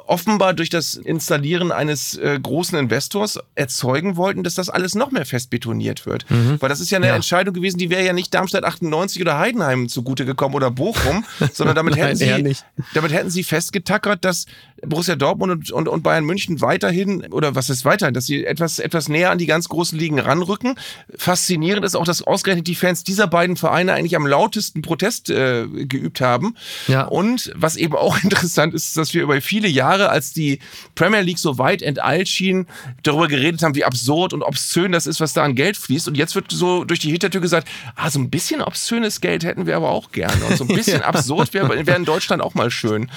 offenbar 0.06 0.54
durch 0.54 0.70
das 0.70 0.94
Installieren 0.94 1.72
eines 1.72 2.16
äh, 2.16 2.38
großen 2.40 2.78
Investors 2.78 3.38
erzeugen 3.54 4.16
wollten, 4.16 4.42
dass 4.42 4.54
das 4.54 4.68
alles 4.68 4.94
noch 4.94 5.10
mehr 5.10 5.26
fest 5.26 5.50
betoniert 5.50 6.06
wird. 6.06 6.30
Mhm. 6.30 6.60
Weil 6.60 6.68
das 6.68 6.80
ist 6.80 6.90
ja 6.90 6.98
eine 6.98 7.08
ja. 7.08 7.14
Entscheidung 7.14 7.54
gewesen, 7.54 7.78
die 7.78 7.90
wäre 7.90 8.04
ja 8.04 8.12
nicht 8.12 8.32
Darmstadt 8.34 8.64
98 8.64 9.20
oder 9.20 9.38
Heidenheim 9.38 9.88
zugute 9.88 10.24
gekommen 10.24 10.54
oder 10.54 10.70
Bochum, 10.70 11.24
sondern 11.52 11.76
damit 11.76 11.96
hätten 11.96 12.16
sie, 12.16 12.56
damit 12.94 13.12
hätten 13.12 13.30
sie 13.30 13.44
festgetackert, 13.44 14.24
dass 14.24 14.46
Borussia 14.86 15.16
Dortmund 15.16 15.52
und, 15.52 15.70
und, 15.70 15.88
und, 15.88 16.02
Bayern 16.02 16.24
München 16.24 16.60
weiterhin, 16.60 17.26
oder 17.30 17.54
was 17.54 17.70
ist 17.70 17.84
weiterhin, 17.84 18.14
dass 18.14 18.26
sie 18.26 18.44
etwas, 18.44 18.78
etwas 18.78 19.08
näher 19.08 19.30
an 19.30 19.38
die 19.38 19.46
ganz 19.46 19.68
großen 19.68 19.98
Ligen 19.98 20.18
ranrücken. 20.18 20.74
Faszinierend 21.16 21.84
ist 21.84 21.94
auch, 21.94 22.04
dass 22.04 22.22
ausgerechnet 22.22 22.66
die 22.66 22.74
Fans 22.74 23.04
dieser 23.04 23.26
beiden 23.26 23.56
Vereine 23.56 23.92
eigentlich 23.92 24.16
am 24.16 24.26
lautesten 24.26 24.82
Protest 24.82 25.30
äh, 25.30 25.66
geübt 25.66 26.20
haben. 26.20 26.54
Ja. 26.88 27.04
Und 27.04 27.52
was 27.54 27.76
eben 27.76 27.94
auch 27.94 28.18
interessant 28.22 28.74
ist, 28.74 28.96
dass 28.96 29.14
wir 29.14 29.22
über 29.22 29.40
viele 29.40 29.68
Jahre, 29.68 30.10
als 30.10 30.32
die 30.32 30.58
Premier 30.94 31.20
League 31.20 31.38
so 31.38 31.58
weit 31.58 31.82
enteilt 31.82 32.28
schien, 32.28 32.66
darüber 33.02 33.28
geredet 33.28 33.62
haben, 33.62 33.74
wie 33.74 33.84
absurd 33.84 34.32
und 34.32 34.42
obszön 34.42 34.92
das 34.92 35.06
ist, 35.06 35.20
was 35.20 35.32
da 35.32 35.42
an 35.42 35.54
Geld 35.54 35.76
fließt. 35.76 36.08
Und 36.08 36.16
jetzt 36.16 36.34
wird 36.34 36.50
so 36.50 36.84
durch 36.84 37.00
die 37.00 37.10
Hintertür 37.10 37.40
gesagt, 37.40 37.68
ah, 37.96 38.10
so 38.10 38.18
ein 38.18 38.30
bisschen 38.30 38.62
obszönes 38.62 39.20
Geld 39.20 39.44
hätten 39.44 39.66
wir 39.66 39.76
aber 39.76 39.90
auch 39.90 40.12
gerne. 40.12 40.44
Und 40.44 40.56
so 40.56 40.64
ein 40.64 40.74
bisschen 40.74 41.00
ja. 41.00 41.06
absurd 41.06 41.54
wäre 41.54 41.86
wär 41.86 41.96
in 41.96 42.04
Deutschland 42.04 42.42
auch 42.42 42.54
mal 42.54 42.70
schön. 42.70 43.10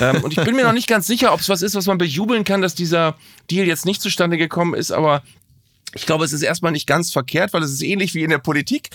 Ähm, 0.00 0.22
und 0.22 0.36
ich 0.36 0.44
bin 0.44 0.56
mir 0.56 0.64
noch 0.64 0.72
nicht 0.72 0.88
ganz 0.88 1.05
sicher, 1.06 1.32
ob 1.32 1.40
es 1.40 1.48
was 1.48 1.62
ist, 1.62 1.74
was 1.74 1.86
man 1.86 1.98
bejubeln 1.98 2.44
kann, 2.44 2.62
dass 2.62 2.74
dieser 2.74 3.16
Deal 3.50 3.66
jetzt 3.66 3.86
nicht 3.86 4.02
zustande 4.02 4.36
gekommen 4.36 4.74
ist, 4.74 4.92
aber 4.92 5.22
ich 5.96 6.04
glaube, 6.04 6.24
es 6.24 6.32
ist 6.32 6.42
erstmal 6.42 6.72
nicht 6.72 6.86
ganz 6.86 7.10
verkehrt, 7.10 7.52
weil 7.52 7.62
es 7.62 7.72
ist 7.72 7.82
ähnlich 7.82 8.14
wie 8.14 8.22
in 8.22 8.30
der 8.30 8.38
Politik, 8.38 8.90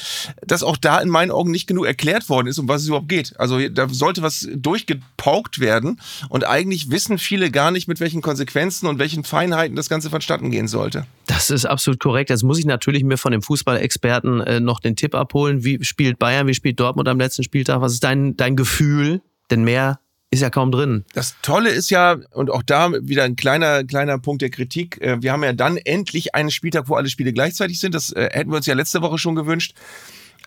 dass 0.45 0.62
auch 0.62 0.78
da 0.78 1.00
in 1.00 1.10
meinen 1.10 1.32
Augen 1.32 1.50
nicht 1.50 1.65
genug 1.67 1.86
erklärt 1.86 2.30
worden 2.30 2.47
ist, 2.47 2.60
um 2.60 2.67
was 2.67 2.84
es 2.84 2.88
überhaupt 2.88 3.10
geht. 3.10 3.34
Also 3.39 3.67
da 3.69 3.89
sollte 3.89 4.21
was 4.21 4.47
durchgepaukt 4.54 5.60
werden 5.60 6.00
und 6.30 6.45
eigentlich 6.45 6.91
wissen 6.91 7.17
viele 7.17 7.50
gar 7.50 7.71
nicht, 7.71 7.88
mit 7.88 8.00
welchen 8.00 8.21
Konsequenzen 8.21 8.88
und 8.88 9.00
welchen 9.00 9.24
Feinheiten 9.24 9.76
das 9.76 9.89
Ganze 9.89 10.10
vonstatten 10.10 10.52
gehen 10.52 10.67
sollte. 10.67 11.06
Das 11.26 11.50
ist 11.50 11.65
absolut 11.65 12.00
korrekt. 12.00 12.30
Jetzt 12.30 12.43
muss 12.43 12.60
ich 12.60 12.65
natürlich 12.65 13.04
mir 13.04 13.17
von 13.17 13.32
dem 13.32 13.41
Fußballexperten 13.41 14.41
äh, 14.41 14.60
noch 14.60 14.80
den 14.80 14.95
Tipp 14.95 15.15
abholen. 15.15 15.63
Wie 15.63 15.84
spielt 15.84 16.19
Bayern, 16.19 16.47
wie 16.47 16.54
spielt 16.54 16.80
Dortmund 16.80 17.08
am 17.08 17.19
letzten 17.19 17.43
Spieltag? 17.43 17.82
Was 17.82 17.93
ist 17.93 18.04
dein, 18.04 18.38
dein 18.38 18.56
Gefühl? 18.56 19.21
Denn 19.50 19.63
mehr 19.63 20.00
ist 20.32 20.39
ja 20.39 20.50
kaum 20.50 20.72
drin. 20.72 21.04
Das 21.13 21.36
Tolle 21.41 21.70
ist 21.70 21.89
ja, 21.89 22.17
und 22.32 22.50
auch 22.50 22.63
da 22.63 22.91
wieder 23.02 23.24
ein 23.26 23.36
kleiner, 23.36 23.84
kleiner 23.84 24.17
Punkt 24.17 24.41
der 24.41 24.50
Kritik, 24.50 25.00
äh, 25.02 25.22
wir 25.22 25.34
haben 25.34 25.44
ja 25.44 25.52
dann 25.52 25.76
endlich 25.78 26.34
einen 26.34 26.52
Spieltag, 26.52 26.88
wo 26.88 26.96
alle 26.96 27.10
Spiele 27.10 27.34
gleichzeitig 27.34 27.80
sind. 27.80 27.94
Das 27.94 28.12
äh, 28.13 28.30
hätten 28.32 28.50
wir 28.50 28.58
uns 28.58 28.65
ja 28.65 28.74
letzte 28.74 29.02
Woche 29.02 29.17
schon 29.17 29.36
gewünscht. 29.36 29.76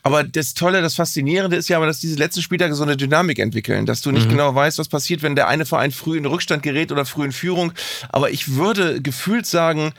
Aber 0.03 0.23
das 0.23 0.53
Tolle, 0.53 0.83
das 0.83 0.94
Faszinierende 0.94 1.57
ist 1.57 1.68
ja 1.68 1.79
aber, 1.79 1.87
dass 1.87 1.99
diese 1.99 2.16
letzten 2.16 2.42
Spieltage 2.42 2.75
so 2.75 2.83
eine 2.83 2.97
Dynamik 2.97 3.38
entwickeln, 3.38 3.87
dass 3.87 4.03
du 4.03 4.11
nicht 4.11 4.27
mhm. 4.27 4.33
genau 4.33 4.55
weißt, 4.55 4.79
was 4.79 4.88
passiert, 4.88 5.23
wenn 5.23 5.35
der 5.35 5.49
eine 5.49 5.64
Verein 5.64 5.92
früh 5.92 6.18
in 6.18 6.27
Rückstand 6.27 6.62
gerät 6.62 6.90
oder 6.90 7.05
früh 7.05 7.25
in 7.25 7.33
Führung. 7.33 7.73
Aber 8.11 8.31
ich 8.31 8.55
würde 8.55 9.01
gefühlt 9.01 9.47
sagen, 9.47 9.92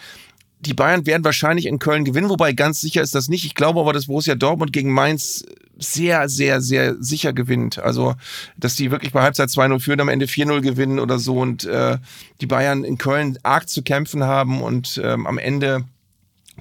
die 0.59 0.73
Bayern 0.73 1.05
werden 1.05 1.23
wahrscheinlich 1.23 1.65
in 1.65 1.79
Köln 1.79 2.05
gewinnen, 2.05 2.29
wobei 2.29 2.53
ganz 2.53 2.81
sicher 2.81 3.01
ist 3.01 3.15
das 3.15 3.29
nicht. 3.29 3.45
Ich 3.45 3.55
glaube 3.55 3.79
aber, 3.79 3.93
dass 3.93 4.07
Borussia 4.07 4.35
Dortmund 4.35 4.73
gegen 4.73 4.91
Mainz 4.91 5.43
sehr, 5.77 6.29
sehr, 6.29 6.61
sehr 6.61 6.95
sicher 6.99 7.33
gewinnt. 7.33 7.79
Also, 7.79 8.15
dass 8.57 8.75
die 8.75 8.91
wirklich 8.91 9.11
bei 9.11 9.21
Halbzeit 9.21 9.49
2-0 9.49 9.79
führen, 9.79 9.99
am 9.99 10.09
Ende 10.09 10.25
4-0 10.25 10.61
gewinnen 10.61 10.99
oder 10.99 11.19
so 11.19 11.39
und 11.39 11.65
äh, 11.65 11.97
die 12.41 12.47
Bayern 12.47 12.83
in 12.83 12.97
Köln 12.97 13.37
arg 13.43 13.69
zu 13.69 13.83
kämpfen 13.83 14.23
haben 14.23 14.61
und 14.61 14.99
ähm, 15.03 15.27
am 15.27 15.37
Ende 15.37 15.85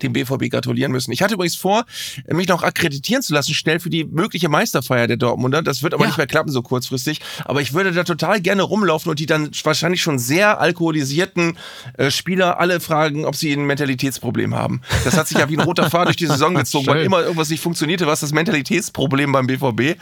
dem 0.02 0.12
BVB 0.12 0.50
gratulieren 0.50 0.92
müssen. 0.92 1.12
Ich 1.12 1.22
hatte 1.22 1.35
übrigens 1.35 1.57
vor, 1.57 1.85
mich 2.28 2.48
noch 2.48 2.62
akkreditieren 2.62 3.22
zu 3.22 3.33
lassen, 3.33 3.54
schnell 3.54 3.80
für 3.80 3.90
die 3.90 4.04
mögliche 4.04 4.48
Meisterfeier 4.48 5.07
der 5.07 5.16
Dortmunder. 5.16 5.62
Das 5.62 5.83
wird 5.83 5.94
aber 5.94 6.04
ja. 6.04 6.09
nicht 6.09 6.16
mehr 6.16 6.26
klappen 6.26 6.50
so 6.50 6.62
kurzfristig. 6.62 7.20
Aber 7.44 7.61
ich 7.61 7.74
würde 7.74 7.92
da 7.92 8.04
total 8.04 8.40
gerne 8.40 8.62
rumlaufen 8.62 9.11
und 9.11 9.18
die 9.18 9.26
dann 9.26 9.50
wahrscheinlich 9.62 10.02
schon 10.02 10.18
sehr 10.18 10.61
alkoholisierten 10.61 11.57
äh, 11.96 12.11
Spieler 12.11 12.59
alle 12.59 12.80
fragen, 12.80 13.24
ob 13.24 13.37
sie 13.37 13.52
ein 13.52 13.66
Mentalitätsproblem 13.66 14.54
haben. 14.54 14.80
Das 15.04 15.16
hat 15.16 15.28
sich 15.28 15.38
ja 15.38 15.48
wie 15.48 15.57
ein 15.57 15.64
roter 15.64 15.90
Faden 15.90 16.07
durch 16.07 16.16
die 16.16 16.26
Saison 16.26 16.54
gezogen, 16.54 16.87
weil 16.87 17.04
immer 17.04 17.22
irgendwas 17.22 17.50
nicht 17.50 17.62
funktionierte. 17.62 18.07
Was 18.07 18.20
das 18.20 18.33
Mentalitätsproblem 18.33 19.33
beim 19.33 19.46
BVB? 19.46 19.98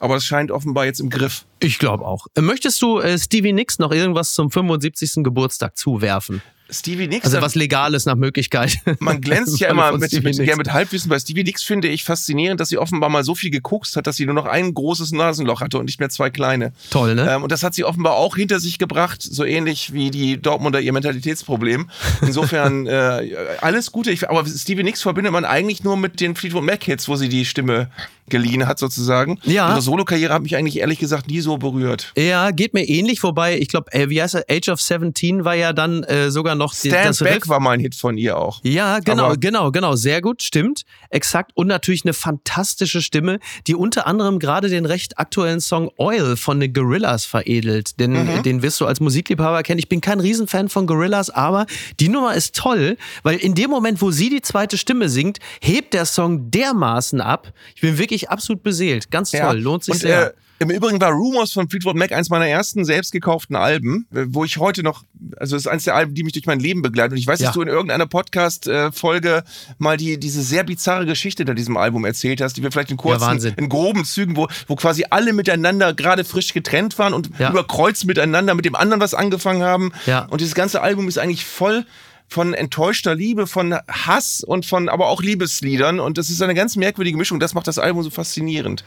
Aber 0.00 0.16
es 0.16 0.24
scheint 0.24 0.50
offenbar 0.50 0.84
jetzt 0.84 1.00
im 1.00 1.10
Griff. 1.10 1.44
Ich 1.60 1.78
glaube 1.78 2.04
auch. 2.04 2.26
Möchtest 2.38 2.80
du 2.82 3.00
äh, 3.00 3.18
Stevie 3.18 3.52
Nicks 3.52 3.78
noch 3.78 3.90
irgendwas 3.90 4.32
zum 4.32 4.50
75. 4.50 5.24
Geburtstag 5.24 5.76
zuwerfen? 5.76 6.40
Stevie 6.70 7.08
Nicks. 7.08 7.24
Also 7.26 7.40
was 7.40 7.54
Legales 7.54 8.04
nach 8.06 8.14
Möglichkeit. 8.14 8.78
Man 9.00 9.20
glänzt 9.20 9.58
ja 9.60 9.70
immer 9.70 9.96
mit, 9.96 10.22
mit, 10.22 10.36
ja, 10.36 10.56
mit 10.56 10.72
Halbwissen. 10.72 11.08
Bei 11.08 11.18
Stevie 11.18 11.44
Nicks 11.44 11.62
finde 11.62 11.88
ich 11.88 12.04
faszinierend, 12.04 12.60
dass 12.60 12.68
sie 12.68 12.78
offenbar 12.78 13.08
mal 13.10 13.24
so 13.24 13.34
viel 13.34 13.50
gekokst 13.50 13.96
hat, 13.96 14.06
dass 14.06 14.16
sie 14.16 14.26
nur 14.26 14.34
noch 14.34 14.46
ein 14.46 14.74
großes 14.74 15.12
Nasenloch 15.12 15.60
hatte 15.60 15.78
und 15.78 15.86
nicht 15.86 16.00
mehr 16.00 16.10
zwei 16.10 16.30
kleine. 16.30 16.72
Toll, 16.90 17.14
ne? 17.14 17.30
Ähm, 17.30 17.42
und 17.42 17.52
das 17.52 17.62
hat 17.62 17.74
sie 17.74 17.84
offenbar 17.84 18.14
auch 18.14 18.36
hinter 18.36 18.60
sich 18.60 18.78
gebracht, 18.78 19.22
so 19.22 19.44
ähnlich 19.44 19.92
wie 19.92 20.10
die 20.10 20.40
Dortmunder 20.40 20.80
ihr 20.80 20.92
Mentalitätsproblem. 20.92 21.90
Insofern 22.22 22.86
äh, 22.86 23.56
alles 23.60 23.92
Gute. 23.92 24.10
Ich, 24.10 24.28
aber 24.28 24.44
Stevie 24.46 24.82
Nicks 24.82 25.02
verbindet 25.02 25.32
man 25.32 25.44
eigentlich 25.44 25.84
nur 25.84 25.96
mit 25.96 26.20
den 26.20 26.34
Fleetwood 26.34 26.64
Mac 26.64 26.84
Hits, 26.84 27.08
wo 27.08 27.16
sie 27.16 27.28
die 27.28 27.44
Stimme 27.44 27.90
geliehen 28.30 28.66
hat 28.66 28.78
sozusagen. 28.78 29.38
Ja. 29.44 29.70
Ihre 29.72 29.82
Solokarriere 29.82 30.32
hat 30.32 30.42
mich 30.42 30.56
eigentlich 30.56 30.78
ehrlich 30.78 30.98
gesagt 30.98 31.28
nie 31.28 31.40
so 31.40 31.56
berührt. 31.58 32.12
Ja, 32.16 32.50
geht 32.50 32.74
mir 32.74 32.84
ähnlich, 32.88 33.22
wobei 33.22 33.58
ich 33.58 33.68
glaube, 33.68 33.92
äh, 33.92 34.08
wie 34.08 34.20
heißt 34.22 34.34
er, 34.36 34.44
Age 34.50 34.68
of 34.70 34.80
17 34.80 35.44
war 35.44 35.54
ja 35.54 35.72
dann 35.72 36.02
äh, 36.04 36.30
sogar 36.30 36.54
noch 36.54 36.74
Stand 36.74 36.94
das 37.06 37.18
Back 37.20 37.36
Riff. 37.42 37.48
war 37.48 37.60
mal 37.60 37.72
ein 37.72 37.80
Hit 37.80 37.94
von 37.94 38.16
ihr 38.18 38.36
auch. 38.38 38.60
Ja, 38.62 38.98
genau, 39.00 39.24
Aber- 39.26 39.36
genau, 39.36 39.70
genau. 39.70 39.96
Sehr 39.96 40.20
gut, 40.20 40.42
stimmt. 40.42 40.82
Exakt. 41.10 41.52
Und 41.54 41.66
natürlich 41.66 42.04
eine 42.04 42.12
fantastische 42.14 43.02
Stimme, 43.02 43.38
die 43.66 43.74
unter 43.74 44.06
anderem 44.06 44.38
gerade 44.38 44.68
den 44.68 44.84
recht 44.86 45.18
aktuellen 45.18 45.60
Song 45.60 45.90
Oil 45.96 46.36
von 46.36 46.60
den 46.60 46.72
Gorillas 46.72 47.24
veredelt. 47.24 47.98
Denn 48.00 48.12
Mhm. 48.12 48.42
den 48.42 48.62
wirst 48.62 48.80
du 48.80 48.86
als 48.86 49.00
Musikliebhaber 49.00 49.62
kennen. 49.62 49.78
Ich 49.78 49.88
bin 49.88 50.00
kein 50.00 50.20
Riesenfan 50.20 50.68
von 50.68 50.86
Gorillas, 50.86 51.30
aber 51.30 51.66
die 52.00 52.08
Nummer 52.08 52.34
ist 52.34 52.54
toll, 52.54 52.96
weil 53.22 53.36
in 53.38 53.54
dem 53.54 53.70
Moment, 53.70 54.00
wo 54.02 54.10
sie 54.10 54.30
die 54.30 54.42
zweite 54.42 54.78
Stimme 54.78 55.08
singt, 55.08 55.38
hebt 55.60 55.94
der 55.94 56.04
Song 56.06 56.50
dermaßen 56.50 57.20
ab. 57.20 57.52
Ich 57.74 57.80
bin 57.80 57.98
wirklich 57.98 58.17
absolut 58.26 58.62
beseelt. 58.62 59.10
Ganz 59.10 59.30
toll, 59.30 59.58
lohnt 59.58 59.84
sich 59.84 59.94
und, 59.94 60.00
sehr. 60.00 60.28
Äh, 60.28 60.32
Im 60.60 60.70
Übrigen 60.70 61.00
war 61.00 61.12
Rumors 61.12 61.52
von 61.52 61.68
Fleetwood 61.68 61.94
Mac 61.94 62.10
eins 62.10 62.30
meiner 62.30 62.48
ersten 62.48 62.84
selbst 62.84 63.12
gekauften 63.12 63.54
Alben, 63.54 64.08
äh, 64.12 64.24
wo 64.28 64.44
ich 64.44 64.56
heute 64.58 64.82
noch, 64.82 65.04
also 65.36 65.54
es 65.54 65.62
ist 65.62 65.66
eins 65.68 65.84
der 65.84 65.94
Alben, 65.94 66.14
die 66.14 66.24
mich 66.24 66.32
durch 66.32 66.46
mein 66.46 66.58
Leben 66.58 66.82
begleiten. 66.82 67.12
Und 67.12 67.18
ich 67.18 67.26
weiß, 67.28 67.38
Ja. 67.38 67.46
dass 67.46 67.54
du 67.54 67.62
in 67.62 67.68
irgendeiner 67.68 68.06
Podcast-Folge 68.06 69.44
mal 69.78 69.96
die, 69.96 70.18
diese 70.18 70.42
sehr 70.42 70.64
bizarre 70.64 71.06
Geschichte 71.06 71.42
hinter 71.42 71.54
diesem 71.54 71.76
Album 71.76 72.04
erzählt 72.04 72.40
hast, 72.40 72.56
die 72.56 72.62
wir 72.62 72.72
vielleicht 72.72 72.90
in 72.90 72.96
kurzen, 72.96 73.20
Wahnsinn. 73.20 73.54
in 73.56 73.68
groben 73.68 74.04
Zügen, 74.04 74.36
wo, 74.36 74.48
wo 74.66 74.76
quasi 74.76 75.04
alle 75.10 75.32
miteinander 75.32 75.94
gerade 75.94 76.24
frisch 76.24 76.52
getrennt 76.52 76.98
waren 76.98 77.14
und 77.14 77.30
Ja. 77.38 77.50
über 77.50 77.64
Kreuz 77.64 78.04
miteinander 78.04 78.54
mit 78.54 78.64
dem 78.64 78.74
anderen 78.74 79.00
was 79.00 79.14
angefangen 79.14 79.62
haben. 79.62 79.92
Ja. 80.06 80.26
Und 80.26 80.40
dieses 80.40 80.54
ganze 80.54 80.82
Album 80.82 81.08
ist 81.08 81.18
eigentlich 81.18 81.44
voll 81.44 81.84
von 82.28 82.54
enttäuschter 82.54 83.14
Liebe, 83.14 83.46
von 83.46 83.74
Hass 83.88 84.44
und 84.44 84.66
von 84.66 84.88
aber 84.88 85.08
auch 85.08 85.22
Liebesliedern. 85.22 85.98
Und 85.98 86.18
das 86.18 86.30
ist 86.30 86.42
eine 86.42 86.54
ganz 86.54 86.76
merkwürdige 86.76 87.16
Mischung. 87.16 87.40
Das 87.40 87.54
macht 87.54 87.66
das 87.66 87.78
Album 87.78 88.02
so 88.02 88.10
faszinierend. 88.10 88.84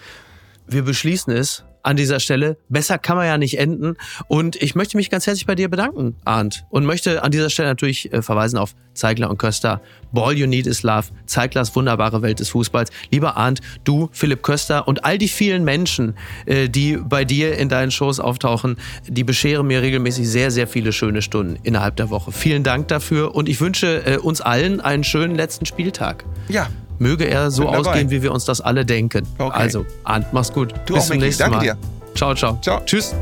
wir 0.67 0.83
beschließen 0.83 1.33
es 1.33 1.63
an 1.83 1.95
dieser 1.95 2.19
Stelle. 2.19 2.57
Besser 2.69 2.97
kann 2.97 3.17
man 3.17 3.25
ja 3.25 3.37
nicht 3.37 3.57
enden. 3.57 3.95
Und 4.27 4.55
ich 4.61 4.75
möchte 4.75 4.97
mich 4.97 5.09
ganz 5.09 5.27
herzlich 5.27 5.45
bei 5.45 5.55
dir 5.55 5.69
bedanken, 5.69 6.15
Arndt. 6.25 6.65
Und 6.69 6.85
möchte 6.85 7.23
an 7.23 7.31
dieser 7.31 7.49
Stelle 7.49 7.69
natürlich 7.69 8.11
äh, 8.13 8.21
verweisen 8.21 8.57
auf 8.57 8.75
Zeigler 8.93 9.29
und 9.29 9.37
Köster. 9.37 9.81
All 10.13 10.37
You 10.37 10.47
Need 10.47 10.67
Is 10.67 10.83
Love, 10.83 11.07
Zeiglers 11.25 11.75
wunderbare 11.75 12.21
Welt 12.21 12.39
des 12.39 12.49
Fußballs. 12.49 12.89
Lieber 13.11 13.37
Arndt, 13.37 13.61
du, 13.83 14.09
Philipp 14.11 14.43
Köster 14.43 14.87
und 14.87 15.05
all 15.05 15.17
die 15.17 15.29
vielen 15.29 15.63
Menschen, 15.63 16.15
äh, 16.45 16.67
die 16.67 16.97
bei 16.97 17.25
dir 17.25 17.57
in 17.57 17.69
deinen 17.69 17.91
Shows 17.91 18.19
auftauchen, 18.19 18.77
die 19.07 19.23
bescheren 19.23 19.67
mir 19.67 19.81
regelmäßig 19.81 20.27
sehr, 20.27 20.51
sehr 20.51 20.67
viele 20.67 20.91
schöne 20.91 21.21
Stunden 21.21 21.57
innerhalb 21.63 21.95
der 21.95 22.09
Woche. 22.09 22.31
Vielen 22.31 22.63
Dank 22.63 22.89
dafür 22.89 23.35
und 23.35 23.47
ich 23.47 23.61
wünsche 23.61 24.05
äh, 24.05 24.17
uns 24.17 24.41
allen 24.41 24.81
einen 24.81 25.03
schönen 25.03 25.35
letzten 25.35 25.65
Spieltag. 25.65 26.25
Ja, 26.49 26.69
Möge 27.01 27.25
er 27.25 27.49
so 27.49 27.63
Bin 27.63 27.71
dabei. 27.73 27.89
ausgehen, 27.89 28.11
wie 28.11 28.21
wir 28.21 28.31
uns 28.31 28.45
das 28.45 28.61
alle 28.61 28.85
denken. 28.85 29.25
Okay. 29.39 29.51
Also, 29.51 29.85
Arndt, 30.03 30.27
mach's 30.33 30.53
gut. 30.53 30.71
Du 30.85 30.93
Bis 30.93 31.03
auch, 31.03 31.07
zum 31.07 31.15
Micky. 31.15 31.25
nächsten 31.25 31.41
Danke 31.43 31.57
Mal. 31.57 31.63
dir. 31.63 31.77
Ciao, 32.15 32.35
ciao. 32.35 32.59
Ciao. 32.61 32.79
Tschüss. 32.85 33.15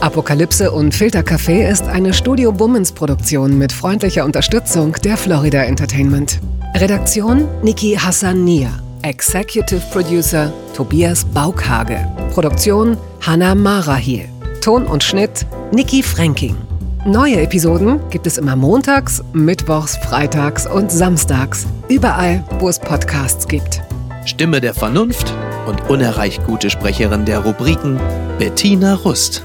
Apokalypse 0.00 0.70
und 0.72 0.92
Filtercafé 0.94 1.68
ist 1.68 1.84
eine 1.84 2.12
Studio 2.14 2.50
Bummens 2.52 2.90
Produktion 2.92 3.58
mit 3.58 3.72
freundlicher 3.72 4.24
Unterstützung 4.24 4.92
der 5.04 5.16
Florida 5.16 5.62
Entertainment. 5.62 6.40
Redaktion 6.76 7.46
Niki 7.62 7.94
Hassania. 7.94 8.70
Executive 9.02 9.80
Producer 9.92 10.52
Tobias 10.74 11.24
Baukhage. 11.24 11.98
Produktion 12.34 12.96
Hanna 13.20 13.54
Marahiel. 13.54 14.28
Ton 14.60 14.84
und 14.84 15.02
Schnitt 15.04 15.46
Niki 15.72 16.02
Fränking. 16.02 16.56
Neue 17.06 17.40
Episoden 17.40 18.00
gibt 18.10 18.26
es 18.26 18.38
immer 18.38 18.56
montags, 18.56 19.22
mittwochs, 19.32 19.96
freitags 19.96 20.66
und 20.66 20.90
samstags. 20.90 21.64
Überall, 21.88 22.42
wo 22.58 22.68
es 22.68 22.78
Podcasts 22.80 23.46
gibt. 23.46 23.82
Stimme 24.24 24.60
der 24.60 24.74
Vernunft 24.74 25.32
und 25.66 25.88
unerreicht 25.88 26.44
gute 26.44 26.70
Sprecherin 26.70 27.24
der 27.24 27.38
Rubriken 27.38 28.00
Bettina 28.38 28.94
Rust. 28.94 29.44